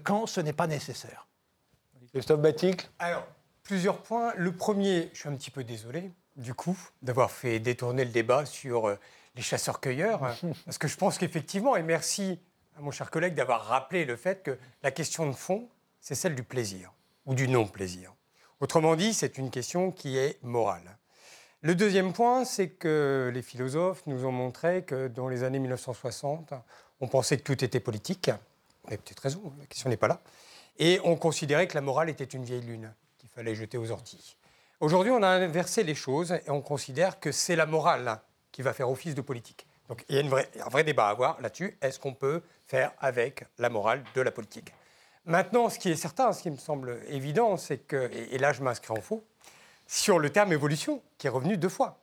quand 0.02 0.15
ce 0.24 0.40
n'est 0.40 0.55
pas 0.55 0.66
nécessaire. 0.66 1.26
Christophe 2.12 2.40
Batic 2.40 2.88
Alors, 2.98 3.26
plusieurs 3.62 3.98
points. 3.98 4.33
Le 4.37 4.52
premier, 4.52 5.11
je 5.12 5.20
suis 5.20 5.29
un 5.29 5.35
petit 5.35 5.50
peu 5.50 5.64
désolé, 5.64 6.11
du 6.37 6.55
coup, 6.55 6.79
d'avoir 7.02 7.31
fait 7.31 7.59
détourner 7.59 8.05
le 8.07 8.11
débat 8.11 8.46
sur 8.46 8.88
euh, 8.88 8.98
les 9.35 9.42
chasseurs-cueilleurs, 9.42 10.20
parce 10.64 10.79
que 10.79 10.88
je 10.88 10.96
pense 10.96 11.18
qu'effectivement, 11.18 11.76
et 11.76 11.83
merci 11.83 12.40
à 12.79 12.81
mon 12.81 12.90
cher 12.90 13.11
collègue 13.11 13.35
d'avoir 13.35 13.64
rappelé 13.66 14.05
le 14.05 14.16
fait 14.16 14.42
que 14.42 14.57
la 14.83 14.90
question 14.90 15.26
de 15.26 15.35
fond, 15.35 15.68
c'est 16.00 16.14
celle 16.14 16.35
du 16.35 16.42
plaisir 16.42 16.92
ou 17.26 17.35
du 17.35 17.48
non-plaisir. 17.48 18.14
Autrement 18.61 18.96
dit, 18.96 19.12
c'est 19.12 19.37
une 19.37 19.50
question 19.50 19.90
qui 19.90 20.16
est 20.16 20.42
morale. 20.42 20.96
Le 21.62 21.74
deuxième 21.74 22.12
point, 22.12 22.44
c'est 22.44 22.68
que 22.68 23.31
les 23.35 23.42
philosophes 23.42 24.02
nous 24.07 24.24
ont 24.24 24.33
montré 24.33 24.85
que 24.85 25.09
dans 25.09 25.29
les 25.29 25.42
années 25.42 25.59
1960, 25.59 26.55
on 27.00 27.09
pensait 27.09 27.38
que 27.38 27.42
tout 27.42 27.64
était 27.64 27.81
politique, 27.81 28.31
on 28.88 28.94
a 28.94 28.96
peut-être 28.96 29.20
raison, 29.20 29.53
la 29.59 29.66
question 29.66 29.90
n'est 29.90 29.96
pas 29.96 30.09
là. 30.09 30.20
Et 30.79 31.01
on 31.05 31.16
considérait 31.16 31.66
que 31.66 31.75
la 31.75 31.81
morale 31.81 32.11
était 32.11 32.25
une 32.25 32.44
vieille 32.44 32.62
lune 32.62 32.92
qu'il 33.18 33.29
fallait 33.29 33.55
jeter 33.55 33.79
aux 33.79 33.90
orties. 33.90 34.37
Aujourd'hui, 34.81 35.11
on 35.11 35.22
a 35.22 35.29
inversé 35.29 35.85
les 35.85 35.94
choses 35.94 36.33
et 36.33 36.51
on 36.51 36.61
considère 36.61 37.18
que 37.18 37.33
c'est 37.33 37.57
la 37.57 37.66
morale 37.66 38.20
qui 38.53 38.62
va 38.62 38.72
faire 38.72 38.90
office 38.90 39.14
de 39.14 39.22
politique. 39.22 39.66
Donc 39.88 40.05
il 40.09 40.16
y 40.16 40.18
a 40.18 40.22
un 40.22 40.68
vrai 40.68 40.85
débat 40.85 41.07
à 41.07 41.11
avoir 41.11 41.40
là-dessus. 41.40 41.79
Est-ce 41.81 41.99
qu'on 41.99 42.14
peut 42.14 42.42
faire 42.66 42.92
avec 42.99 43.44
la 43.59 43.70
morale 43.70 44.03
de 44.14 44.20
la 44.20 44.31
politique? 44.31 44.72
Maintenant, 45.25 45.68
ce 45.68 45.79
qui 45.79 45.90
est 45.90 45.96
certain, 45.96 46.33
ce 46.33 46.42
qui 46.42 46.51
me 46.51 46.57
semble 46.57 47.01
évident, 47.09 47.57
c'est 47.57 47.79
que, 47.79 48.11
et 48.12 48.38
là 48.38 48.53
je 48.53 48.62
m'inscris 48.62 48.92
en 48.92 49.01
faux, 49.01 49.25
sur 49.87 50.18
le 50.18 50.31
terme 50.31 50.53
évolution, 50.53 51.03
qui 51.18 51.27
est 51.27 51.31
revenu 51.31 51.57
deux 51.57 51.68
fois 51.68 51.99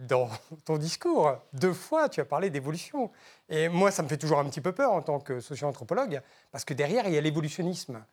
dans 0.00 0.28
ton 0.64 0.78
discours. 0.78 1.36
Deux 1.52 1.72
fois, 1.72 2.08
tu 2.08 2.20
as 2.20 2.24
parlé 2.24 2.50
d'évolution. 2.50 3.10
Et 3.48 3.68
moi, 3.68 3.90
ça 3.90 4.02
me 4.02 4.08
fait 4.08 4.16
toujours 4.16 4.38
un 4.38 4.44
petit 4.44 4.60
peu 4.60 4.72
peur 4.72 4.92
en 4.92 5.02
tant 5.02 5.20
que 5.20 5.40
socio-anthropologue, 5.40 6.20
parce 6.50 6.64
que 6.64 6.74
derrière, 6.74 7.06
il 7.06 7.14
y 7.14 7.18
a 7.18 7.20
l'évolutionnisme. 7.20 8.04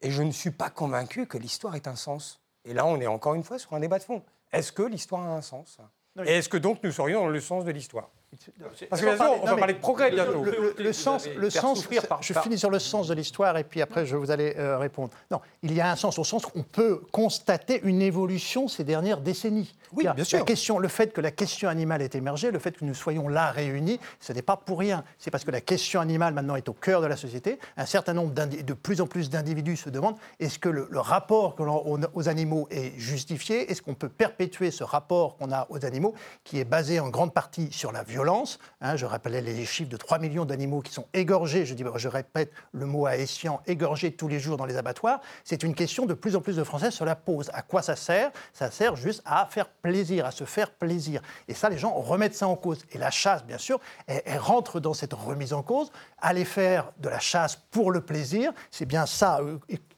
Et 0.00 0.10
je 0.10 0.22
ne 0.22 0.32
suis 0.32 0.50
pas 0.50 0.70
convaincu 0.70 1.26
que 1.26 1.38
l'histoire 1.38 1.74
ait 1.76 1.88
un 1.88 1.96
sens. 1.96 2.40
Et 2.64 2.74
là, 2.74 2.86
on 2.86 3.00
est 3.00 3.06
encore 3.06 3.34
une 3.34 3.44
fois 3.44 3.58
sur 3.58 3.72
un 3.74 3.80
débat 3.80 3.98
de 3.98 4.04
fond. 4.04 4.22
Est-ce 4.52 4.72
que 4.72 4.82
l'histoire 4.82 5.22
a 5.22 5.34
un 5.36 5.42
sens? 5.42 5.78
Et 6.24 6.38
est-ce 6.38 6.48
que 6.48 6.56
donc 6.56 6.82
nous 6.82 6.92
serions 6.92 7.22
dans 7.22 7.28
le 7.28 7.40
sens 7.40 7.64
de 7.64 7.70
l'histoire? 7.70 8.08
Parce 8.88 9.02
que 9.02 9.16
bien 9.16 9.28
on 9.42 9.46
va 9.46 9.56
parler 9.56 9.74
de 9.74 9.78
progrès 9.78 10.10
bientôt. 10.10 10.44
Le, 10.78 10.92
sens, 10.92 11.28
le 11.36 11.50
sens 11.50 11.86
je 12.20 12.32
finis 12.34 12.58
sur 12.58 12.70
le 12.70 12.78
sens 12.78 13.08
de 13.08 13.14
l'histoire 13.14 13.56
et 13.56 13.64
puis 13.64 13.82
après 13.82 14.06
je 14.06 14.16
vous 14.16 14.30
allez 14.30 14.54
euh, 14.58 14.78
répondre. 14.78 15.10
Non, 15.30 15.40
il 15.62 15.72
y 15.74 15.80
a 15.80 15.90
un 15.90 15.96
sens 15.96 16.18
au 16.18 16.24
sens 16.24 16.44
qu'on 16.46 16.62
peut 16.62 17.02
constater 17.12 17.80
une 17.84 18.02
évolution 18.02 18.68
ces 18.68 18.84
dernières 18.84 19.20
décennies. 19.20 19.74
Oui, 19.92 20.06
bien 20.14 20.24
sûr. 20.24 20.38
La 20.38 20.44
question, 20.44 20.78
le 20.78 20.88
fait 20.88 21.12
que 21.12 21.20
la 21.20 21.30
question 21.30 21.68
animale 21.68 22.02
ait 22.02 22.10
émergé, 22.14 22.50
le 22.50 22.58
fait 22.58 22.76
que 22.76 22.84
nous 22.84 22.94
soyons 22.94 23.28
là 23.28 23.50
réunis, 23.50 24.00
ce 24.20 24.32
n'est 24.32 24.42
pas 24.42 24.56
pour 24.56 24.78
rien. 24.78 25.04
C'est 25.18 25.30
parce 25.30 25.44
que 25.44 25.50
la 25.50 25.60
question 25.60 26.00
animale 26.00 26.34
maintenant 26.34 26.56
est 26.56 26.68
au 26.68 26.72
cœur 26.72 27.00
de 27.00 27.06
la 27.06 27.16
société. 27.16 27.58
Un 27.76 27.86
certain 27.86 28.12
nombre 28.12 28.32
de 28.32 28.72
plus 28.72 29.00
en 29.00 29.06
plus 29.06 29.30
d'individus 29.30 29.76
se 29.76 29.90
demandent 29.90 30.16
est-ce 30.40 30.58
que 30.58 30.68
le, 30.68 30.88
rapport 30.94 31.56
aux 32.14 32.28
animaux 32.28 32.66
est 32.70 32.98
justifié? 32.98 33.70
Est-ce 33.70 33.82
qu'on 33.82 33.94
peut 33.94 34.08
perpétuer 34.08 34.70
ce 34.70 34.84
rapport 34.84 35.36
qu'on 35.36 35.52
a 35.52 35.66
aux 35.70 35.84
animaux 35.84 36.14
qui 36.44 36.58
est 36.58 36.64
basé 36.64 37.00
en 37.00 37.08
grande 37.10 37.32
partie 37.32 37.70
sur 37.72 37.92
la 37.92 38.02
violence 38.02 38.23
Hein, 38.80 38.96
je 38.96 39.06
rappelais 39.06 39.40
les 39.40 39.64
chiffres 39.66 39.90
de 39.90 39.96
3 39.96 40.18
millions 40.18 40.44
d'animaux 40.44 40.80
qui 40.80 40.92
sont 40.92 41.06
égorgés, 41.12 41.66
je, 41.66 41.74
dis, 41.74 41.84
je 41.96 42.08
répète 42.08 42.50
le 42.72 42.86
mot 42.86 43.06
à 43.06 43.16
escient, 43.16 43.60
égorgés 43.66 44.12
tous 44.12 44.28
les 44.28 44.40
jours 44.40 44.56
dans 44.56 44.66
les 44.66 44.76
abattoirs. 44.76 45.20
C'est 45.44 45.62
une 45.62 45.74
question 45.74 46.06
de 46.06 46.14
plus 46.14 46.36
en 46.36 46.40
plus 46.40 46.56
de 46.56 46.64
Français 46.64 46.90
se 46.90 47.04
la 47.04 47.16
posent. 47.16 47.50
À 47.52 47.62
quoi 47.62 47.82
ça 47.82 47.96
sert? 47.96 48.30
Ça 48.52 48.70
sert 48.70 48.96
juste 48.96 49.22
à 49.24 49.46
faire 49.46 49.68
plaisir, 49.68 50.26
à 50.26 50.30
se 50.30 50.44
faire 50.44 50.70
plaisir. 50.70 51.20
Et 51.48 51.54
ça, 51.54 51.68
les 51.68 51.78
gens 51.78 51.92
remettent 51.92 52.34
ça 52.34 52.48
en 52.48 52.56
cause. 52.56 52.84
Et 52.92 52.98
la 52.98 53.10
chasse, 53.10 53.44
bien 53.44 53.58
sûr, 53.58 53.80
elle, 54.06 54.38
rentre 54.38 54.80
dans 54.80 54.94
cette 54.94 55.12
remise 55.12 55.52
en 55.52 55.62
cause. 55.62 55.90
Aller 56.18 56.44
faire 56.44 56.92
de 56.98 57.08
la 57.08 57.18
chasse 57.18 57.56
pour 57.70 57.90
le 57.90 58.00
plaisir, 58.00 58.52
c'est 58.70 58.86
bien 58.86 59.06
ça 59.06 59.40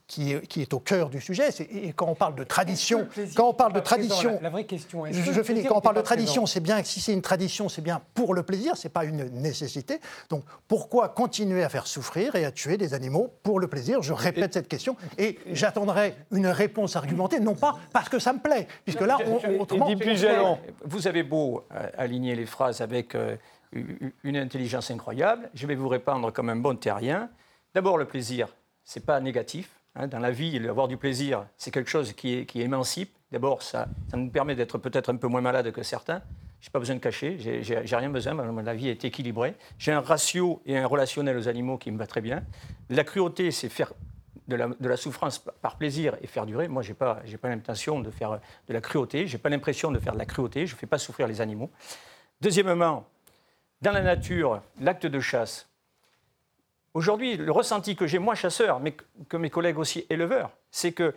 qui 0.07 0.31
est, 0.31 0.73
au 0.73 0.79
cœur 0.79 1.09
du 1.09 1.19
sujet. 1.19 1.49
Et 1.69 1.91
quand 1.91 2.07
on 2.07 2.15
parle 2.15 2.35
de 2.35 2.45
tradition, 2.45 3.07
quand 3.35 3.49
on 3.49 3.53
parle 3.53 3.73
de 3.73 3.81
tradition, 3.81 4.39
la, 4.41 4.49
vraie 4.49 4.63
question, 4.63 5.05
je, 5.05 5.31
je 5.31 5.43
finis. 5.43 5.65
Quand 5.65 5.77
on 5.77 5.81
parle 5.81 5.97
de 5.97 6.01
tradition, 6.01 6.45
c'est 6.45 6.61
bien 6.61 6.81
si 6.83 7.01
c'est 7.01 7.11
une 7.11 7.21
tradition, 7.21 7.67
c'est 7.67 7.81
bien 7.81 8.01
pour 8.13 8.33
le 8.33 8.43
plaisir, 8.43 8.77
c'est 8.77 8.89
pas 8.89 9.03
une 9.03 9.25
nécessité. 9.41 9.99
Donc 10.29 10.45
pourquoi 10.67 11.09
continuer 11.09 11.63
à 11.63 11.69
faire 11.69 11.87
souffrir 11.87 12.35
et 12.35 12.45
à 12.45 12.51
tuer 12.51 12.77
des 12.77 12.93
animaux 12.93 13.33
pour 13.43 13.59
le 13.59 13.67
plaisir? 13.67 14.01
Je 14.01 14.13
répète 14.13 14.53
cette 14.53 14.69
question 14.69 14.95
et 15.17 15.39
j'attendrai 15.51 16.15
une 16.31 16.47
réponse 16.47 16.95
argumentée, 16.95 17.41
non 17.41 17.55
pas 17.55 17.77
parce 17.91 18.07
que 18.07 18.19
ça 18.19 18.31
me 18.31 18.39
plaît, 18.39 18.67
puisque 18.85 19.01
là, 19.01 19.17
on, 19.25 19.59
autrement, 19.59 19.89
vous 20.85 21.07
avez 21.07 21.23
beau 21.23 21.65
euh, 21.73 21.89
aligner 21.97 22.35
les 22.35 22.45
phrases 22.45 22.79
avec 22.79 23.13
euh, 23.13 23.35
une 24.23 24.37
intelligence 24.37 24.89
incroyable, 24.89 25.49
je 25.53 25.67
vais 25.67 25.75
vous 25.75 25.89
répondre 25.89 26.31
comme 26.31 26.49
un 26.49 26.55
bon 26.55 26.77
terrien. 26.77 27.29
D'abord, 27.75 27.97
le 27.97 28.05
plaisir, 28.05 28.47
c'est 28.85 29.05
pas 29.05 29.19
négatif. 29.19 29.76
Hein, 29.99 30.07
dans 30.07 30.19
la 30.19 30.29
vie, 30.29 30.57
avoir 30.67 30.87
du 30.87 30.95
plaisir, 30.95 31.47
c'est 31.57 31.71
quelque 31.71 31.89
chose 31.89 32.13
qui, 32.13 32.45
émancipe. 32.55 33.15
D'abord, 33.31 33.63
ça, 33.63 33.87
ça, 34.09 34.15
nous 34.15 34.29
permet 34.29 34.55
d'être 34.55 34.77
peut-être 34.77 35.09
un 35.09 35.15
peu 35.15 35.27
moins 35.27 35.41
malade 35.41 35.71
que 35.71 35.81
certains. 35.81 36.21
Je 36.61 36.67
n'ai 36.67 36.71
pas 36.71 36.79
besoin 36.79 36.95
de 36.95 37.01
cacher, 37.01 37.37
j'ai 37.39 37.95
rien 37.95 38.09
besoin, 38.09 38.33
la 38.61 38.73
vie 38.73 38.89
est 38.89 39.05
équilibrée. 39.05 39.55
J'ai 39.77 39.91
un 39.91 40.01
ratio 40.01 40.61
et 40.65 40.77
un 40.77 40.87
relationnel 40.87 41.37
aux 41.37 41.47
animaux 41.47 41.77
qui 41.77 41.91
me 41.91 41.97
va 41.97 42.07
très 42.07 42.21
bien. 42.21 42.43
La 42.89 43.03
cruauté, 43.03 43.51
c'est 43.51 43.69
faire 43.69 43.93
de 44.47 44.55
la, 44.55 44.67
de 44.67 44.87
la, 44.87 44.97
souffrance 44.97 45.39
par 45.39 45.77
plaisir 45.77 46.15
et 46.21 46.27
faire 46.27 46.45
durer. 46.45 46.67
Moi, 46.67 46.81
je 46.83 46.89
n'ai 46.89 46.95
pas, 46.95 47.21
pas 47.41 47.49
l'intention 47.49 47.99
de 47.99 48.09
faire 48.11 48.39
de 48.67 48.73
la 48.73 48.81
cruauté, 48.81 49.27
je 49.27 49.35
n'ai 49.35 49.41
pas 49.41 49.49
l'impression 49.49 49.91
de 49.91 49.99
faire 49.99 50.13
de 50.13 50.19
la 50.19 50.25
cruauté, 50.25 50.65
je 50.67 50.73
ne 50.73 50.79
fais 50.79 50.87
pas 50.87 50.97
souffrir 50.97 51.27
les 51.27 51.41
animaux. 51.41 51.69
Deuxièmement, 52.39 53.05
dans 53.81 53.91
la 53.91 54.01
nature, 54.01 54.61
l'acte 54.79 55.05
de 55.05 55.19
chasse, 55.19 55.67
Aujourd'hui, 56.97 57.37
le 57.37 57.51
ressenti 57.51 57.95
que 57.95 58.07
j'ai, 58.07 58.17
moi 58.17 58.33
chasseur, 58.33 58.79
mais 58.79 58.97
que 59.29 59.37
mes 59.37 59.51
collègues 59.51 59.77
aussi 59.77 60.07
éleveurs, 60.09 60.49
c'est 60.71 60.93
que 60.93 61.13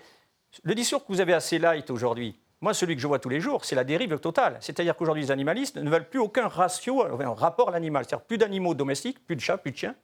le 0.62 0.74
discours 0.74 1.06
que 1.06 1.10
vous 1.10 1.22
avez 1.22 1.32
assez 1.32 1.58
light 1.58 1.88
aujourd'hui, 1.88 2.38
moi, 2.60 2.74
celui 2.74 2.96
que 2.96 3.00
je 3.00 3.06
vois 3.06 3.18
tous 3.18 3.30
les 3.30 3.40
jours, 3.40 3.64
c'est 3.64 3.76
la 3.76 3.84
dérive 3.84 4.18
totale. 4.18 4.58
C'est-à-dire 4.60 4.94
qu'aujourd'hui, 4.94 5.22
les 5.22 5.30
animalistes 5.30 5.76
ne 5.76 5.88
veulent 5.88 6.06
plus 6.06 6.18
aucun 6.18 6.48
ratio, 6.48 7.02
un 7.02 7.32
rapport 7.32 7.70
à 7.70 7.72
l'animal. 7.72 8.04
C'est-à-dire 8.04 8.26
plus 8.26 8.36
d'animaux 8.36 8.74
domestiques, 8.74 9.24
plus 9.24 9.36
de 9.36 9.40
chats, 9.40 9.56
plus 9.56 9.72
de 9.72 9.78
chiens, 9.78 9.94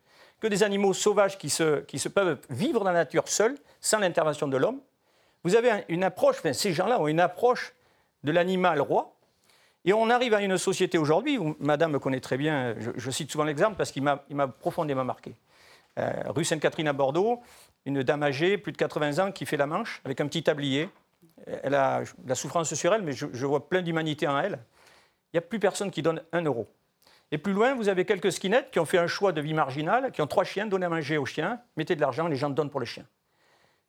que 0.41 0.47
des 0.47 0.63
animaux 0.63 0.95
sauvages 0.95 1.37
qui 1.37 1.51
se, 1.51 2.09
peuvent 2.09 2.39
vivre 2.49 2.79
dans 2.79 2.87
la 2.87 2.95
nature 2.95 3.29
seuls, 3.29 3.59
sans 3.83 3.99
l'intervention 3.99 4.49
de 4.49 4.57
l'homme. 4.57 4.81
Vous 5.45 5.57
avez 5.57 5.85
une 5.91 6.05
approche, 6.05 6.37
enfin, 6.39 6.55
ces 6.55 6.73
gens-là 6.73 6.99
ont 7.03 7.07
une 7.07 7.21
approche 7.21 7.75
de 8.25 8.33
l'animal 8.33 8.81
roi. 8.81 9.15
Et 9.85 9.93
on 9.93 10.09
arrive 10.09 10.33
à 10.33 10.41
une 10.41 10.57
société 10.57 10.97
aujourd'hui 10.97 11.37
où, 11.37 11.55
madame 11.61 11.93
me 11.93 11.99
connaît 11.99 12.21
très 12.21 12.39
bien, 12.39 12.75
je 12.97 13.11
cite 13.11 13.31
souvent 13.31 13.45
l'exemple 13.45 13.77
parce 13.77 13.93
qu'il 13.93 14.03
m'a 14.05 14.49
profondément 14.49 15.05
marqué. 15.05 15.37
Euh, 15.99 16.13
rue 16.27 16.45
Sainte-Catherine 16.45 16.89
à 16.89 16.93
Bordeaux, 16.93 17.41
une 17.85 18.03
dame 18.03 18.23
âgée, 18.23 18.59
plus 18.59 18.73
de 18.73 18.77
80 18.77 19.25
ans, 19.25 19.33
qui 19.33 19.47
fait 19.47 19.57
la 19.57 19.67
manche 19.67 20.01
avec 20.05 20.21
un 20.21 20.27
petit 20.27 20.43
tablier. 20.43 20.91
Elle 21.63 21.75
a 21.75 22.03
la 22.27 22.35
souffrance 22.35 22.75
sur 22.75 22.93
elle, 22.95 23.03
mais 23.03 23.13
je, 23.13 23.47
vois 23.47 23.69
plein 23.69 23.83
d'humanité 23.83 24.27
en 24.27 24.39
elle. 24.39 24.59
Il 25.33 25.37
n'y 25.37 25.39
a 25.39 25.43
plus 25.43 25.59
personne 25.59 25.91
qui 25.91 26.03
donne 26.03 26.23
un 26.33 26.43
euro. 26.43 26.67
Et 27.33 27.39
plus 27.39 27.53
loin, 27.53 27.75
vous 27.75 27.89
avez 27.89 28.05
quelques 28.05 28.33
skinettes 28.33 28.71
qui 28.71 28.79
ont 28.79 28.85
fait 28.85 28.99
un 28.99 29.07
choix 29.07 29.33
de 29.33 29.41
vie 29.41 29.55
marginale, 29.55 30.13
qui 30.13 30.23
ont 30.23 30.27
trois 30.27 30.45
chiens, 30.45 30.67
donnez 30.67 30.87
à 30.87 30.89
manger 30.89 31.19
aux 31.19 31.27
chiens, 31.27 31.61
mettez 31.77 31.97
de 31.97 32.01
l'argent, 32.01 32.29
les 32.29 32.37
gens 32.37 32.51
donnent 32.51 32.71
pour 32.71 32.81
les 32.81 32.87
chiens. 32.87 33.07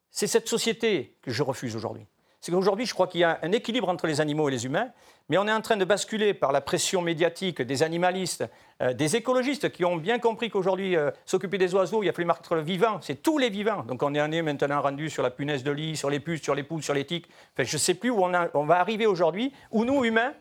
C'est 0.09 0.27
cette 0.27 0.47
société 0.47 1.15
que 1.21 1.31
je 1.31 1.43
refuse 1.43 1.75
aujourd'hui 1.75 2.05
c'est 2.41 2.51
qu'aujourd'hui, 2.51 2.85
je 2.85 2.93
crois 2.93 3.07
qu'il 3.07 3.21
y 3.21 3.23
a 3.23 3.39
un 3.41 3.51
équilibre 3.51 3.89
entre 3.89 4.07
les 4.07 4.21
animaux 4.21 4.47
et 4.47 4.51
les 4.51 4.65
humains, 4.65 4.89
mais 5.29 5.37
on 5.37 5.47
est 5.47 5.51
en 5.51 5.61
train 5.61 5.75
de 5.75 5.85
basculer 5.85 6.33
par 6.33 6.51
la 6.51 6.61
pression 6.61 7.01
médiatique 7.01 7.61
des 7.61 7.83
animalistes, 7.83 8.45
euh, 8.81 8.93
des 8.93 9.15
écologistes 9.15 9.71
qui 9.71 9.83
ont 9.83 9.97
bien 9.97 10.19
compris 10.19 10.49
qu'aujourd'hui, 10.49 10.95
euh, 10.95 11.11
s'occuper 11.25 11.57
des 11.57 11.73
oiseaux, 11.75 12.03
il 12.03 12.09
a 12.09 12.13
fallu 12.13 12.25
marquer 12.25 12.55
le 12.55 12.61
vivant, 12.61 12.99
c'est 13.01 13.21
tous 13.21 13.37
les 13.37 13.49
vivants. 13.49 13.83
Donc 13.83 14.03
on 14.03 14.13
est 14.13 14.41
maintenant 14.41 14.81
rendu 14.81 15.09
sur 15.09 15.23
la 15.23 15.31
punaise 15.31 15.63
de 15.63 15.71
lit, 15.71 15.97
sur 15.97 16.09
les 16.09 16.19
puces, 16.19 16.41
sur 16.41 16.55
les 16.55 16.63
poules, 16.63 16.83
sur 16.83 16.93
les 16.93 17.05
tiques. 17.05 17.27
Enfin, 17.53 17.63
je 17.63 17.75
ne 17.75 17.79
sais 17.79 17.95
plus 17.95 18.09
où 18.09 18.23
on, 18.23 18.31
on 18.53 18.65
va 18.65 18.79
arriver 18.79 19.05
aujourd'hui, 19.05 19.51
où 19.71 19.83
nous, 19.83 20.05
humains, 20.05 20.33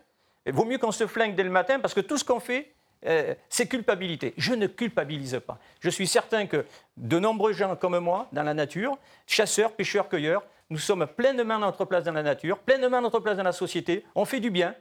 il 0.45 0.53
vaut 0.53 0.65
mieux 0.65 0.77
qu'on 0.77 0.93
se 0.93 1.07
flingue 1.07 1.35
dès 1.35 1.43
le 1.43 1.49
matin, 1.49 1.79
parce 1.79 1.93
que 1.93 1.99
tout 1.99 2.17
ce 2.17 2.23
qu'on 2.23 2.39
fait, 2.39 2.71
euh, 3.05 3.35
c'est 3.49 3.67
culpabilité. 3.67 4.33
Je 4.37 4.53
ne 4.53 4.65
culpabilise 4.67 5.39
pas. 5.45 5.59
Je 5.79 5.89
suis 5.89 6.07
certain 6.07 6.47
que 6.47 6.65
de 6.95 7.19
nombreux 7.19 7.53
gens 7.53 7.75
comme 7.75 7.99
moi, 7.99 8.27
dans 8.31 8.43
la 8.43 8.53
nature, 8.53 8.97
chasseurs, 9.27 9.73
pêcheurs, 9.73 10.09
cueilleurs, 10.09 10.43
nous 10.69 10.77
sommes 10.77 11.07
pleinement 11.07 11.55
à 11.55 11.59
notre 11.59 11.85
place 11.85 12.03
dans 12.03 12.11
la 12.11 12.23
nature, 12.23 12.59
pleinement 12.59 12.97
à 12.97 13.01
notre 13.01 13.19
place 13.19 13.37
dans 13.37 13.43
la 13.43 13.51
société. 13.51 14.05
On 14.15 14.25
fait 14.25 14.39
du 14.39 14.51
bien. 14.51 14.75